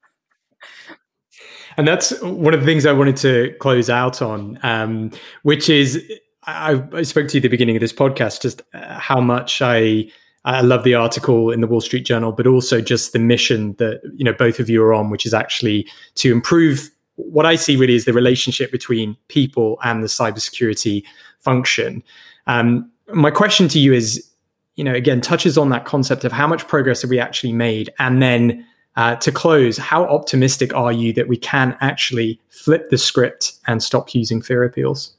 And 1.77 1.87
that's 1.87 2.20
one 2.22 2.55
of 2.55 2.61
the 2.61 2.66
things 2.66 2.87
I 2.87 2.92
wanted 2.92 3.16
to 3.18 3.55
close 3.61 3.88
out 3.88 4.20
on, 4.20 4.59
um, 4.64 5.12
which 5.42 5.70
is 5.70 6.03
I, 6.44 6.83
I, 6.92 7.03
spoke 7.03 7.29
to 7.29 7.35
you 7.35 7.38
at 7.38 7.42
the 7.42 7.48
beginning 7.48 7.77
of 7.77 7.81
this 7.81 7.92
podcast, 7.92 8.42
just 8.42 8.62
uh, 8.75 8.98
how 8.98 9.20
much 9.20 9.62
I 9.62 10.11
I 10.45 10.61
love 10.61 10.83
the 10.83 10.95
article 10.95 11.51
in 11.51 11.61
the 11.61 11.67
Wall 11.67 11.81
Street 11.81 12.05
Journal, 12.05 12.33
but 12.33 12.47
also 12.47 12.81
just 12.81 13.13
the 13.13 13.19
mission 13.19 13.75
that 13.75 14.01
you 14.17 14.25
know 14.25 14.33
both 14.33 14.59
of 14.59 14.69
you 14.69 14.83
are 14.83 14.93
on, 14.93 15.11
which 15.11 15.25
is 15.25 15.35
actually 15.35 15.87
to 16.17 16.33
improve 16.33 16.91
what 17.17 17.47
I 17.47 17.57
see 17.57 17.77
really 17.77 17.95
is 17.95 18.05
the 18.05 18.13
relationship 18.13 18.73
between 18.73 19.17
people 19.29 19.79
and 19.85 20.03
the 20.03 20.09
cybersecurity 20.09 21.05
function. 21.39 22.03
Um, 22.47 22.91
my 23.13 23.31
question 23.31 23.69
to 23.69 23.79
you 23.79 23.93
is, 23.93 24.29
you 24.77 24.83
know, 24.83 24.95
again, 24.95 25.21
touches 25.21 25.59
on 25.59 25.69
that 25.69 25.85
concept 25.85 26.25
of 26.25 26.33
how 26.33 26.47
much 26.47 26.67
progress 26.67 27.03
have 27.03 27.11
we 27.11 27.21
actually 27.21 27.53
made, 27.53 27.93
and 27.99 28.23
then 28.23 28.67
uh, 28.97 29.17
to 29.17 29.33
close, 29.33 29.79
how 29.79 30.05
optimistic 30.05 30.75
are 30.75 30.93
you 30.93 31.13
that 31.15 31.29
we 31.29 31.37
can 31.37 31.77
actually 31.81 32.41
flip 32.51 32.91
the 32.91 32.99
script 32.99 33.55
and 33.67 33.83
stop 33.83 34.15
using 34.15 34.43
fear 34.43 34.65
appeals? 34.65 35.15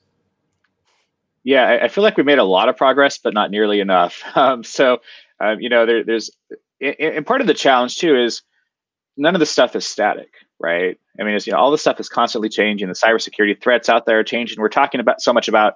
Yeah, 1.44 1.80
I, 1.82 1.90
feel 1.90 2.04
like 2.04 2.16
we 2.16 2.24
made 2.24 2.40
a 2.40 2.44
lot 2.44 2.70
of 2.70 2.78
progress, 2.78 3.18
but 3.18 3.34
not 3.34 3.52
nearly 3.52 3.80
enough. 3.80 4.22
Um, 4.36 4.64
so, 4.64 5.00
um, 5.40 5.60
you 5.60 5.70
know, 5.70 5.86
there, 5.86 6.04
there's, 6.04 6.32
and 6.82 7.26
part 7.26 7.42
of 7.42 7.48
the 7.48 7.54
challenge 7.54 7.98
too 7.98 8.18
is 8.18 8.42
none 9.18 9.36
of 9.36 9.40
the 9.40 9.46
stuff 9.46 9.76
is 9.76 9.86
static, 9.86 10.34
right? 10.60 10.98
I 11.20 11.24
mean, 11.24 11.36
it's, 11.36 11.46
you 11.46 11.54
know, 11.54 11.60
all 11.60 11.72
the 11.72 11.78
stuff 11.78 12.00
is 12.00 12.10
constantly 12.10 12.50
changing. 12.50 12.88
The 12.88 12.94
cybersecurity 12.94 13.62
threats 13.62 13.90
out 13.90 14.06
there 14.06 14.20
are 14.20 14.24
changing. 14.24 14.60
We're 14.60 14.70
talking 14.70 15.00
about 15.00 15.22
so 15.22 15.34
much 15.34 15.48
about 15.48 15.76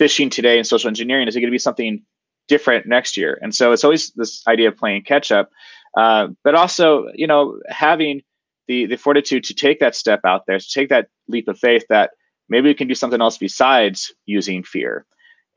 phishing 0.00 0.30
today 0.30 0.56
and 0.56 0.66
social 0.66 0.88
engineering. 0.88 1.28
Is 1.28 1.36
it 1.36 1.40
going 1.40 1.50
to 1.50 1.54
be 1.54 1.58
something 1.58 2.02
different 2.48 2.86
next 2.86 3.16
year? 3.16 3.38
And 3.42 3.54
so 3.54 3.72
it's 3.72 3.84
always 3.84 4.12
this 4.12 4.46
idea 4.46 4.68
of 4.68 4.76
playing 4.76 5.02
catch 5.02 5.30
up, 5.30 5.50
uh, 5.96 6.28
but 6.42 6.54
also, 6.54 7.08
you 7.14 7.26
know, 7.26 7.58
having 7.68 8.22
the 8.66 8.86
the 8.86 8.96
fortitude 8.96 9.44
to 9.44 9.54
take 9.54 9.80
that 9.80 9.94
step 9.94 10.20
out 10.24 10.46
there, 10.46 10.58
to 10.58 10.70
take 10.72 10.88
that 10.88 11.08
leap 11.28 11.48
of 11.48 11.58
faith 11.58 11.84
that 11.90 12.10
maybe 12.50 12.68
we 12.68 12.74
can 12.74 12.88
do 12.88 12.94
something 12.94 13.20
else 13.20 13.38
besides 13.38 14.12
using 14.26 14.62
fear. 14.62 15.06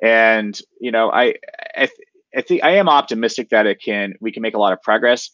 And 0.02 0.58
you 0.80 0.92
know 0.92 1.12
i 1.12 1.36
i, 1.76 1.86
th- 1.86 2.08
I 2.36 2.42
think 2.42 2.64
i 2.64 2.72
am 2.72 2.90
optimistic 2.90 3.50
that 3.50 3.68
it 3.68 3.82
can 3.84 4.14
we 4.22 4.32
can 4.32 4.42
make 4.42 4.56
a 4.56 4.60
lot 4.60 4.74
of 4.74 4.82
progress. 4.82 5.30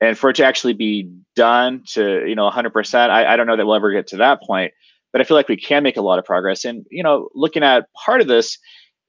And 0.00 0.18
for 0.18 0.30
it 0.30 0.36
to 0.36 0.44
actually 0.44 0.74
be 0.74 1.10
done 1.34 1.82
to 1.92 2.26
you 2.26 2.34
know 2.34 2.50
100% 2.50 3.10
I, 3.10 3.32
I 3.32 3.36
don't 3.36 3.46
know 3.46 3.56
that 3.56 3.64
we'll 3.64 3.76
ever 3.76 3.92
get 3.92 4.08
to 4.08 4.18
that 4.18 4.42
point 4.42 4.72
but 5.12 5.20
i 5.20 5.24
feel 5.24 5.36
like 5.36 5.48
we 5.48 5.56
can 5.56 5.82
make 5.82 5.96
a 5.96 6.02
lot 6.02 6.18
of 6.18 6.24
progress. 6.24 6.64
And 6.64 6.84
you 6.90 7.02
know 7.02 7.28
looking 7.34 7.62
at 7.62 7.92
part 7.94 8.20
of 8.20 8.26
this 8.26 8.58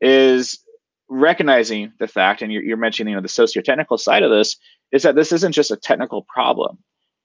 is 0.02 0.60
recognizing 1.08 1.94
the 2.00 2.08
fact 2.08 2.42
and 2.42 2.52
you're, 2.52 2.64
you're 2.64 2.78
mentioning 2.78 3.12
you 3.12 3.16
know 3.16 3.22
the 3.22 3.28
socio-technical 3.28 3.98
side 3.98 4.24
of 4.24 4.32
this 4.32 4.58
is 4.92 5.04
that 5.04 5.16
this 5.16 5.32
isn't 5.32 5.52
just 5.52 5.72
a 5.72 5.78
technical 5.78 6.24
problem 6.24 6.78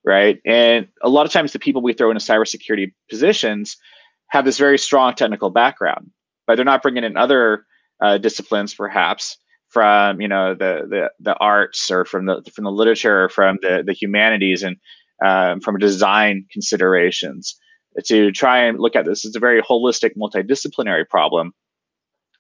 right? 0.05 0.41
And 0.47 0.89
a 1.03 1.09
lot 1.09 1.27
of 1.27 1.33
times 1.33 1.53
the 1.53 1.59
people 1.59 1.83
we 1.83 1.93
throw 1.93 2.11
into 2.11 2.25
cybersecurity 2.25 2.93
positions 3.09 3.77
have 4.31 4.45
this 4.45 4.59
very 4.59 4.79
strong 4.79 5.15
technical 5.15 5.51
background, 5.51 6.11
but 6.47 6.57
they're 6.57 6.65
not 6.65 6.83
bringing 6.83 7.05
in 7.05 7.17
other 7.17 7.67
uh, 8.01 8.19
disciplines, 8.19 8.75
perhaps 8.75 9.37
from 9.69 10.21
you 10.21 10.29
know 10.29 10.55
the 10.55 10.87
the 10.89 11.11
the 11.21 11.37
arts 11.37 11.91
or 11.91 12.05
from 12.05 12.27
the 12.27 12.43
from 12.55 12.65
the 12.65 12.73
literature 12.73 13.25
or 13.25 13.29
from 13.29 13.59
the 13.63 13.83
the 13.87 13.93
humanities 13.93 14.63
and 14.63 14.77
um, 15.25 15.61
from 15.61 15.79
design 15.79 16.47
considerations 16.51 17.57
to 18.05 18.33
try 18.33 18.59
and 18.59 18.79
look 18.79 18.97
at 18.97 19.05
this. 19.05 19.25
It's 19.25 19.37
a 19.37 19.41
very 19.41 19.61
holistic, 19.63 20.13
multidisciplinary 20.17 21.09
problem. 21.09 21.53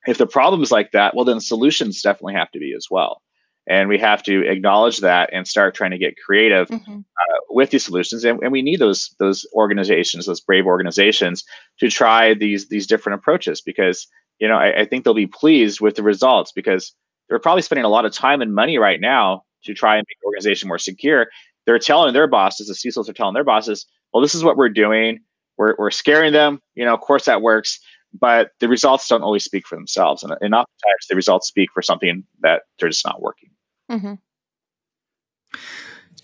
If 0.06 0.16
the 0.16 0.26
problem 0.26 0.62
is 0.62 0.70
like 0.70 0.92
that, 0.92 1.14
well, 1.14 1.24
then 1.24 1.40
solutions 1.40 2.00
definitely 2.00 2.34
have 2.34 2.50
to 2.52 2.58
be 2.58 2.72
as 2.74 2.86
well 2.90 3.20
and 3.68 3.88
we 3.88 3.98
have 3.98 4.22
to 4.24 4.46
acknowledge 4.48 4.98
that 4.98 5.30
and 5.32 5.46
start 5.46 5.74
trying 5.74 5.90
to 5.90 5.98
get 5.98 6.14
creative 6.24 6.68
mm-hmm. 6.68 6.98
uh, 6.98 7.38
with 7.50 7.70
these 7.70 7.84
solutions. 7.84 8.24
And, 8.24 8.42
and, 8.42 8.52
we 8.52 8.62
need 8.62 8.80
those 8.80 9.14
those 9.18 9.46
organizations 9.54 10.26
those 10.26 10.40
brave 10.40 10.66
organizations 10.66 11.44
to 11.78 11.90
try 11.90 12.34
these 12.34 12.68
these 12.68 12.86
different 12.86 13.18
approaches 13.18 13.60
because 13.60 14.06
you 14.38 14.48
know 14.48 14.56
I, 14.56 14.80
I, 14.80 14.84
think 14.86 15.04
they'll 15.04 15.14
be 15.14 15.26
pleased 15.26 15.80
with 15.80 15.96
the 15.96 16.02
results 16.02 16.52
because 16.52 16.94
they're 17.28 17.38
probably 17.38 17.62
spending 17.62 17.84
a 17.84 17.88
lot 17.90 18.04
of 18.04 18.12
time 18.12 18.40
and 18.40 18.54
money 18.54 18.78
right 18.78 19.00
now 19.00 19.42
to 19.64 19.74
try 19.74 19.96
and 19.96 20.06
make 20.08 20.18
the 20.20 20.26
organization 20.26 20.68
more 20.68 20.78
secure. 20.78 21.26
They're 21.66 21.78
telling 21.78 22.14
their 22.14 22.26
bosses 22.26 22.66
the 22.66 22.74
CISOs 22.74 23.08
are 23.08 23.12
telling 23.12 23.34
their 23.34 23.44
bosses 23.44 23.86
well 24.12 24.22
this 24.22 24.34
is 24.34 24.44
what 24.44 24.56
we're 24.56 24.68
doing. 24.70 25.20
We're, 25.58 25.74
we're 25.78 25.90
scaring 25.90 26.32
them. 26.32 26.60
You 26.74 26.84
know 26.86 26.94
of 26.94 27.00
course 27.00 27.26
that 27.26 27.42
works 27.42 27.78
but 28.18 28.52
the 28.58 28.68
results 28.68 29.06
don't 29.08 29.22
always 29.22 29.44
speak 29.44 29.66
for 29.66 29.76
themselves 29.76 30.22
and, 30.22 30.32
and 30.40 30.54
oftentimes 30.54 31.06
the 31.08 31.16
results 31.16 31.46
speak 31.46 31.70
for 31.72 31.82
something 31.82 32.24
that 32.40 32.62
they're 32.78 32.88
just 32.88 33.06
not 33.06 33.22
working 33.22 33.50
Mm-hmm. 33.90 34.14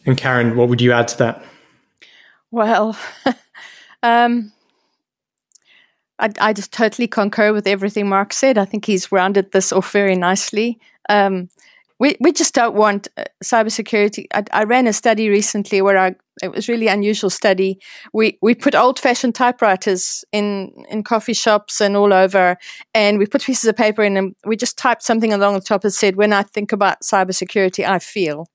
And 0.07 0.17
Karen, 0.17 0.57
what 0.57 0.69
would 0.69 0.81
you 0.81 0.93
add 0.93 1.09
to 1.09 1.19
that? 1.19 1.45
Well, 2.53 2.97
um, 4.03 4.53
I, 6.19 6.33
I, 6.41 6.53
just 6.53 6.73
totally 6.73 7.09
concur 7.09 7.53
with 7.53 7.67
everything 7.67 8.09
Mark 8.09 8.33
said. 8.33 8.57
I 8.57 8.65
think 8.65 8.85
he's 8.85 9.11
rounded 9.11 9.51
this 9.51 9.73
off 9.73 9.91
very 9.91 10.15
nicely. 10.15 10.79
Um, 11.09 11.49
we 11.99 12.17
we 12.21 12.33
just 12.33 12.55
don't 12.55 12.75
want 12.75 13.09
uh, 13.17 13.25
cybersecurity. 13.43 14.27
I, 14.35 14.45
I 14.53 14.65
ran 14.65 14.87
a 14.87 14.93
study 14.93 15.29
recently 15.29 15.81
where 15.83 15.99
I 15.99 16.15
it 16.43 16.53
was 16.53 16.69
really 16.69 16.89
unusual 16.89 17.31
study. 17.31 17.79
We 18.13 18.39
we 18.43 18.55
put 18.55 18.75
old 18.75 18.99
fashioned 18.99 19.35
typewriters 19.35 20.25
in 20.33 20.73
in 20.91 21.03
coffee 21.03 21.33
shops 21.33 21.81
and 21.81 21.97
all 21.97 22.13
over, 22.13 22.57
and 22.95 23.19
we 23.19 23.27
put 23.27 23.43
pieces 23.43 23.69
of 23.69 23.77
paper 23.77 24.03
in 24.03 24.17
and 24.17 24.35
we 24.45 24.57
just 24.57 24.77
typed 24.77 25.03
something 25.03 25.33
along 25.33 25.55
the 25.55 25.61
top 25.61 25.83
that 25.83 25.93
said, 25.93 26.17
"When 26.17 26.33
I 26.33 26.43
think 26.43 26.73
about 26.73 27.01
cybersecurity, 27.03 27.89
I 27.89 27.99
feel," 27.99 28.47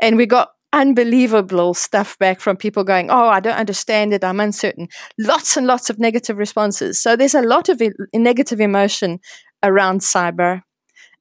and 0.00 0.16
we 0.16 0.26
got 0.26 0.50
unbelievable 0.72 1.74
stuff 1.74 2.18
back 2.18 2.40
from 2.40 2.56
people 2.56 2.84
going, 2.84 3.10
"Oh, 3.10 3.28
I 3.28 3.40
don't 3.40 3.58
understand 3.58 4.14
it. 4.14 4.24
I'm 4.24 4.40
uncertain." 4.40 4.88
Lots 5.18 5.56
and 5.58 5.66
lots 5.66 5.90
of 5.90 5.98
negative 5.98 6.38
responses. 6.38 7.00
So 7.02 7.16
there's 7.16 7.34
a 7.34 7.42
lot 7.42 7.68
of 7.68 7.82
negative 8.14 8.60
emotion 8.60 9.20
around 9.62 10.00
cyber 10.00 10.62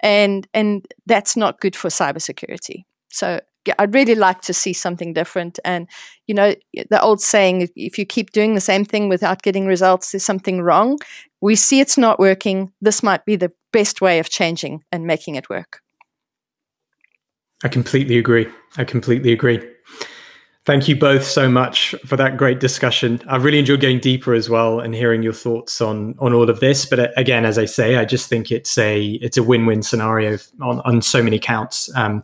and 0.05 0.47
and 0.53 0.85
that's 1.07 1.35
not 1.35 1.59
good 1.59 1.75
for 1.75 1.89
cybersecurity. 1.89 2.83
So 3.09 3.39
I'd 3.79 3.95
really 3.95 4.13
like 4.13 4.41
to 4.41 4.53
see 4.53 4.71
something 4.71 5.13
different. 5.13 5.57
And 5.65 5.89
you 6.27 6.35
know, 6.35 6.53
the 6.89 7.01
old 7.01 7.21
saying: 7.21 7.69
if 7.75 7.97
you 7.97 8.05
keep 8.05 8.31
doing 8.31 8.53
the 8.53 8.61
same 8.61 8.85
thing 8.85 9.09
without 9.09 9.41
getting 9.41 9.65
results, 9.65 10.11
there's 10.11 10.23
something 10.23 10.61
wrong. 10.61 10.99
We 11.41 11.55
see 11.55 11.79
it's 11.79 11.97
not 11.97 12.19
working. 12.19 12.71
This 12.81 13.01
might 13.01 13.25
be 13.25 13.35
the 13.35 13.51
best 13.73 13.99
way 13.99 14.19
of 14.19 14.29
changing 14.29 14.83
and 14.91 15.05
making 15.05 15.35
it 15.35 15.49
work. 15.49 15.81
I 17.63 17.67
completely 17.67 18.19
agree. 18.19 18.47
I 18.77 18.83
completely 18.83 19.33
agree. 19.33 19.59
Thank 20.65 20.87
you 20.87 20.95
both 20.95 21.23
so 21.23 21.47
much 21.47 21.93
for 22.07 22.17
that 22.17 22.37
great 22.37 22.59
discussion. 22.59 23.21
I 23.27 23.35
really 23.35 23.59
enjoyed 23.59 23.81
going 23.81 23.99
deeper 23.99 24.33
as 24.33 24.49
well 24.49 24.79
and 24.79 24.95
hearing 24.95 25.21
your 25.21 25.33
thoughts 25.33 25.79
on 25.79 26.15
on 26.17 26.33
all 26.33 26.49
of 26.49 26.59
this. 26.59 26.87
But 26.87 26.99
uh, 26.99 27.07
again, 27.17 27.45
as 27.45 27.59
I 27.59 27.65
say, 27.65 27.97
I 27.97 28.05
just 28.05 28.27
think 28.27 28.51
it's 28.51 28.75
a 28.79 29.11
it's 29.21 29.37
a 29.37 29.43
win 29.43 29.67
win 29.67 29.83
scenario 29.83 30.39
on 30.61 30.79
on 30.81 31.03
so 31.03 31.21
many 31.21 31.37
counts. 31.37 31.95
Um, 31.95 32.23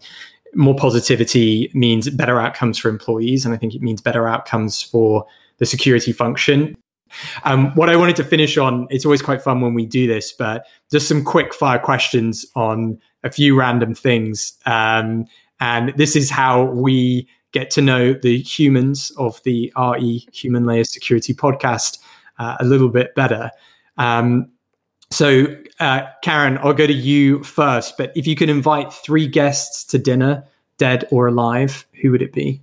more 0.56 0.76
positivity 0.76 1.70
means 1.76 2.10
better 2.10 2.40
outcomes 2.40 2.80
for 2.80 2.90
employees, 2.90 3.46
and 3.46 3.54
I 3.54 3.58
think 3.58 3.76
it 3.76 3.82
means 3.84 4.02
better 4.02 4.28
outcomes 4.28 4.82
for 4.82 5.26
the 5.60 5.68
security 5.68 6.12
function. 6.12 6.76
Um, 7.44 7.72
what 7.76 7.90
I 7.90 7.96
wanted 7.96 8.16
to 8.16 8.24
finish 8.24 8.58
on, 8.58 8.88
it's 8.90 9.06
always 9.06 9.22
quite 9.22 9.44
fun 9.44 9.62
when 9.62 9.76
we 9.76 9.86
do 9.86 10.08
this, 10.08 10.32
but 10.32 10.66
just 10.92 11.08
some 11.08 11.24
quick 11.24 11.54
fire 11.54 11.78
questions 11.78 12.46
on 12.56 13.00
a 13.24 13.30
few 13.30 13.56
random 13.56 13.94
things. 13.94 14.54
Um, 14.66 15.26
and 15.60 15.94
this 15.96 16.16
is 16.16 16.32
how 16.32 16.64
we 16.64 17.28
get 17.52 17.72
to 17.72 17.82
know 17.82 18.14
the 18.14 18.40
humans 18.40 19.12
of 19.18 19.42
the 19.44 19.72
RE 19.78 20.28
Human 20.32 20.66
Layer 20.66 20.84
Security 20.84 21.34
podcast 21.34 22.00
uh, 22.40 22.58
a 22.60 22.66
little 22.66 22.90
bit 22.90 23.14
better. 23.16 23.52
Um, 23.98 24.50
so, 25.10 25.46
uh, 25.80 26.08
Karen, 26.24 26.58
I'll 26.60 26.74
go 26.74 26.88
to 26.88 26.94
you 26.94 27.44
first. 27.44 27.98
But 27.98 28.12
if 28.16 28.26
you 28.26 28.36
could 28.36 28.50
invite 28.50 28.94
three 28.94 29.28
guests 29.28 29.84
to 29.86 29.98
dinner, 30.00 30.44
dead 30.78 31.08
or 31.12 31.28
alive, 31.28 31.86
who 32.02 32.12
would 32.12 32.22
it 32.22 32.34
be? 32.34 32.62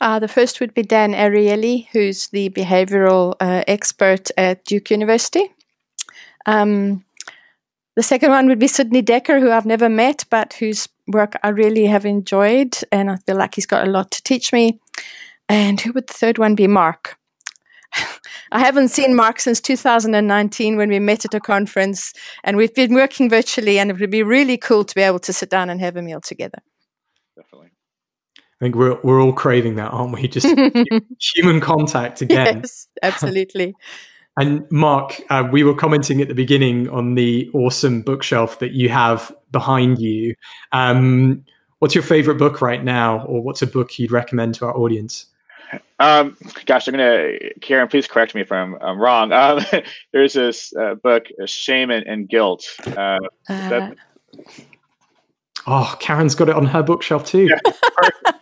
Uh, 0.00 0.18
the 0.18 0.28
first 0.28 0.60
would 0.60 0.74
be 0.74 0.82
Dan 0.82 1.14
Ariely, 1.14 1.88
who's 1.92 2.28
the 2.28 2.50
behavioral 2.50 3.34
uh, 3.40 3.64
expert 3.66 4.30
at 4.36 4.64
Duke 4.64 4.90
University. 4.90 5.50
Um, 6.46 7.04
The 7.96 8.02
second 8.02 8.30
one 8.30 8.48
would 8.48 8.58
be 8.58 8.66
Sidney 8.66 9.02
Dekker, 9.02 9.40
who 9.40 9.52
I've 9.52 9.66
never 9.66 9.88
met, 9.88 10.24
but 10.28 10.54
whose 10.54 10.88
work 11.06 11.36
I 11.42 11.48
really 11.48 11.86
have 11.86 12.04
enjoyed, 12.04 12.76
and 12.90 13.10
I 13.10 13.16
feel 13.16 13.36
like 13.36 13.54
he's 13.54 13.66
got 13.66 13.86
a 13.86 13.90
lot 13.90 14.10
to 14.12 14.22
teach 14.22 14.52
me. 14.52 14.80
And 15.48 15.80
who 15.80 15.92
would 15.92 16.06
the 16.06 16.14
third 16.14 16.38
one 16.38 16.54
be? 16.54 16.66
Mark. 16.66 17.18
I 18.52 18.60
haven't 18.60 18.88
seen 18.88 19.14
Mark 19.14 19.40
since 19.40 19.60
2019 19.60 20.76
when 20.76 20.88
we 20.88 20.98
met 20.98 21.24
at 21.24 21.34
a 21.34 21.40
conference, 21.40 22.12
and 22.42 22.56
we've 22.56 22.74
been 22.74 22.94
working 22.94 23.28
virtually, 23.28 23.78
and 23.78 23.90
it 23.90 24.00
would 24.00 24.10
be 24.10 24.22
really 24.22 24.56
cool 24.56 24.84
to 24.84 24.94
be 24.94 25.02
able 25.02 25.20
to 25.20 25.32
sit 25.32 25.50
down 25.50 25.70
and 25.70 25.80
have 25.80 25.96
a 25.96 26.02
meal 26.02 26.20
together. 26.20 26.58
Definitely. 27.36 27.70
I 28.38 28.64
think 28.64 28.76
we're 28.76 28.98
we're 29.02 29.20
all 29.20 29.32
craving 29.32 29.76
that, 29.76 29.90
aren't 29.90 30.12
we? 30.12 30.28
Just 30.28 30.46
human 31.34 31.60
contact 31.60 32.22
again. 32.22 32.60
Yes, 32.62 32.88
absolutely. 33.02 33.74
and 34.36 34.70
Mark, 34.70 35.20
uh, 35.30 35.48
we 35.50 35.62
were 35.62 35.74
commenting 35.74 36.20
at 36.20 36.28
the 36.28 36.34
beginning 36.34 36.88
on 36.88 37.14
the 37.14 37.50
awesome 37.54 38.02
bookshelf 38.02 38.58
that 38.58 38.72
you 38.72 38.88
have 38.88 39.34
behind 39.52 39.98
you. 39.98 40.34
Um, 40.72 41.44
what's 41.78 41.94
your 41.94 42.02
favorite 42.02 42.38
book 42.38 42.60
right 42.60 42.82
now, 42.82 43.24
or 43.26 43.42
what's 43.42 43.62
a 43.62 43.66
book 43.66 43.98
you'd 43.98 44.10
recommend 44.10 44.56
to 44.56 44.66
our 44.66 44.76
audience? 44.76 45.26
Um, 46.00 46.36
gosh, 46.66 46.88
I'm 46.88 46.92
gonna 46.92 47.32
Karen. 47.60 47.88
Please 47.88 48.06
correct 48.06 48.34
me 48.34 48.40
if 48.40 48.50
I'm, 48.50 48.74
I'm 48.80 48.98
wrong. 48.98 49.32
Um, 49.32 49.64
there's 50.12 50.32
this 50.32 50.74
uh, 50.74 50.94
book, 50.96 51.26
Shame 51.46 51.90
and, 51.90 52.06
and 52.06 52.28
Guilt. 52.28 52.64
Uh, 52.86 53.18
that, 53.48 53.96
oh, 55.66 55.96
Karen's 56.00 56.34
got 56.34 56.48
it 56.48 56.56
on 56.56 56.66
her 56.66 56.82
bookshelf 56.82 57.24
too. 57.24 57.48
Yeah. 57.48 57.58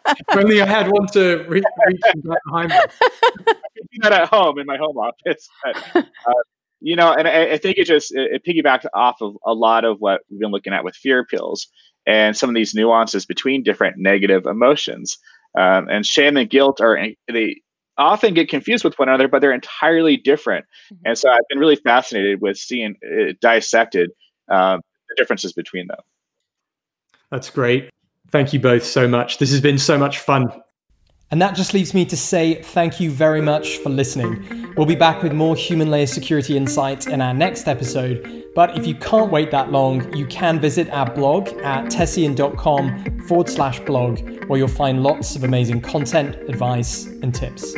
if 0.06 0.36
only 0.36 0.60
I 0.60 0.66
had 0.66 0.90
one 0.90 1.06
to 1.08 1.44
reach, 1.48 1.64
reach 1.86 2.00
behind 2.22 2.70
me. 2.70 2.76
I 2.76 2.88
can 3.44 3.88
do 3.92 3.98
that 4.02 4.12
at 4.12 4.28
home 4.28 4.58
in 4.58 4.66
my 4.66 4.76
home 4.76 4.96
office. 4.96 5.48
But, 5.64 5.94
uh, 5.96 6.32
you 6.80 6.96
know, 6.96 7.12
and 7.12 7.28
I, 7.28 7.52
I, 7.52 7.56
think 7.58 7.78
it 7.78 7.86
just 7.86 8.14
it, 8.14 8.42
it 8.42 8.44
piggybacked 8.44 8.86
off 8.94 9.22
of 9.22 9.36
a 9.46 9.54
lot 9.54 9.84
of 9.84 9.98
what 9.98 10.22
we've 10.30 10.40
been 10.40 10.50
looking 10.50 10.72
at 10.72 10.84
with 10.84 10.96
fear 10.96 11.20
appeals 11.20 11.68
and 12.06 12.36
some 12.36 12.48
of 12.48 12.54
these 12.54 12.74
nuances 12.74 13.26
between 13.26 13.62
different 13.62 13.96
negative 13.98 14.46
emotions. 14.46 15.18
Um, 15.56 15.88
and 15.88 16.04
shame 16.04 16.36
and 16.36 16.48
guilt 16.48 16.80
are 16.80 16.98
they 17.30 17.60
often 17.98 18.34
get 18.34 18.48
confused 18.48 18.84
with 18.84 18.98
one 18.98 19.08
another, 19.08 19.28
but 19.28 19.40
they're 19.40 19.52
entirely 19.52 20.16
different. 20.16 20.64
Mm-hmm. 20.92 21.02
And 21.06 21.18
so 21.18 21.30
I've 21.30 21.46
been 21.48 21.58
really 21.58 21.76
fascinated 21.76 22.40
with 22.40 22.56
seeing 22.56 22.96
it 23.00 23.40
dissected 23.40 24.10
um, 24.50 24.80
the 25.08 25.14
differences 25.16 25.52
between 25.52 25.86
them. 25.88 25.98
That's 27.32 27.48
great. 27.50 27.88
Thank 28.30 28.52
you 28.52 28.60
both 28.60 28.84
so 28.84 29.08
much. 29.08 29.38
This 29.38 29.50
has 29.50 29.60
been 29.60 29.78
so 29.78 29.98
much 29.98 30.18
fun. 30.18 30.52
And 31.30 31.40
that 31.40 31.56
just 31.56 31.72
leaves 31.72 31.94
me 31.94 32.04
to 32.04 32.16
say 32.16 32.62
thank 32.62 33.00
you 33.00 33.10
very 33.10 33.40
much 33.40 33.78
for 33.78 33.88
listening. 33.88 34.74
We'll 34.76 34.86
be 34.86 34.94
back 34.94 35.22
with 35.22 35.32
more 35.32 35.56
human 35.56 35.90
layer 35.90 36.06
security 36.06 36.58
insights 36.58 37.06
in 37.06 37.22
our 37.22 37.32
next 37.32 37.68
episode. 37.68 38.44
But 38.54 38.76
if 38.76 38.86
you 38.86 38.94
can't 38.94 39.32
wait 39.32 39.50
that 39.50 39.72
long, 39.72 40.14
you 40.14 40.26
can 40.26 40.60
visit 40.60 40.90
our 40.90 41.10
blog 41.10 41.48
at 41.62 41.90
tessian.com 41.90 43.20
forward 43.20 43.48
slash 43.48 43.80
blog, 43.80 44.20
where 44.46 44.58
you'll 44.58 44.68
find 44.68 45.02
lots 45.02 45.34
of 45.34 45.42
amazing 45.42 45.80
content, 45.80 46.36
advice, 46.50 47.06
and 47.06 47.34
tips. 47.34 47.74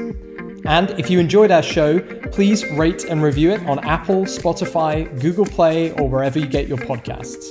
And 0.64 0.90
if 0.98 1.08
you 1.08 1.20
enjoyed 1.20 1.52
our 1.52 1.62
show, 1.62 2.00
please 2.32 2.68
rate 2.72 3.04
and 3.04 3.22
review 3.22 3.52
it 3.52 3.64
on 3.66 3.78
Apple, 3.84 4.24
Spotify, 4.24 5.08
Google 5.20 5.46
Play, 5.46 5.92
or 5.92 6.08
wherever 6.08 6.40
you 6.40 6.46
get 6.46 6.66
your 6.66 6.78
podcasts. 6.78 7.44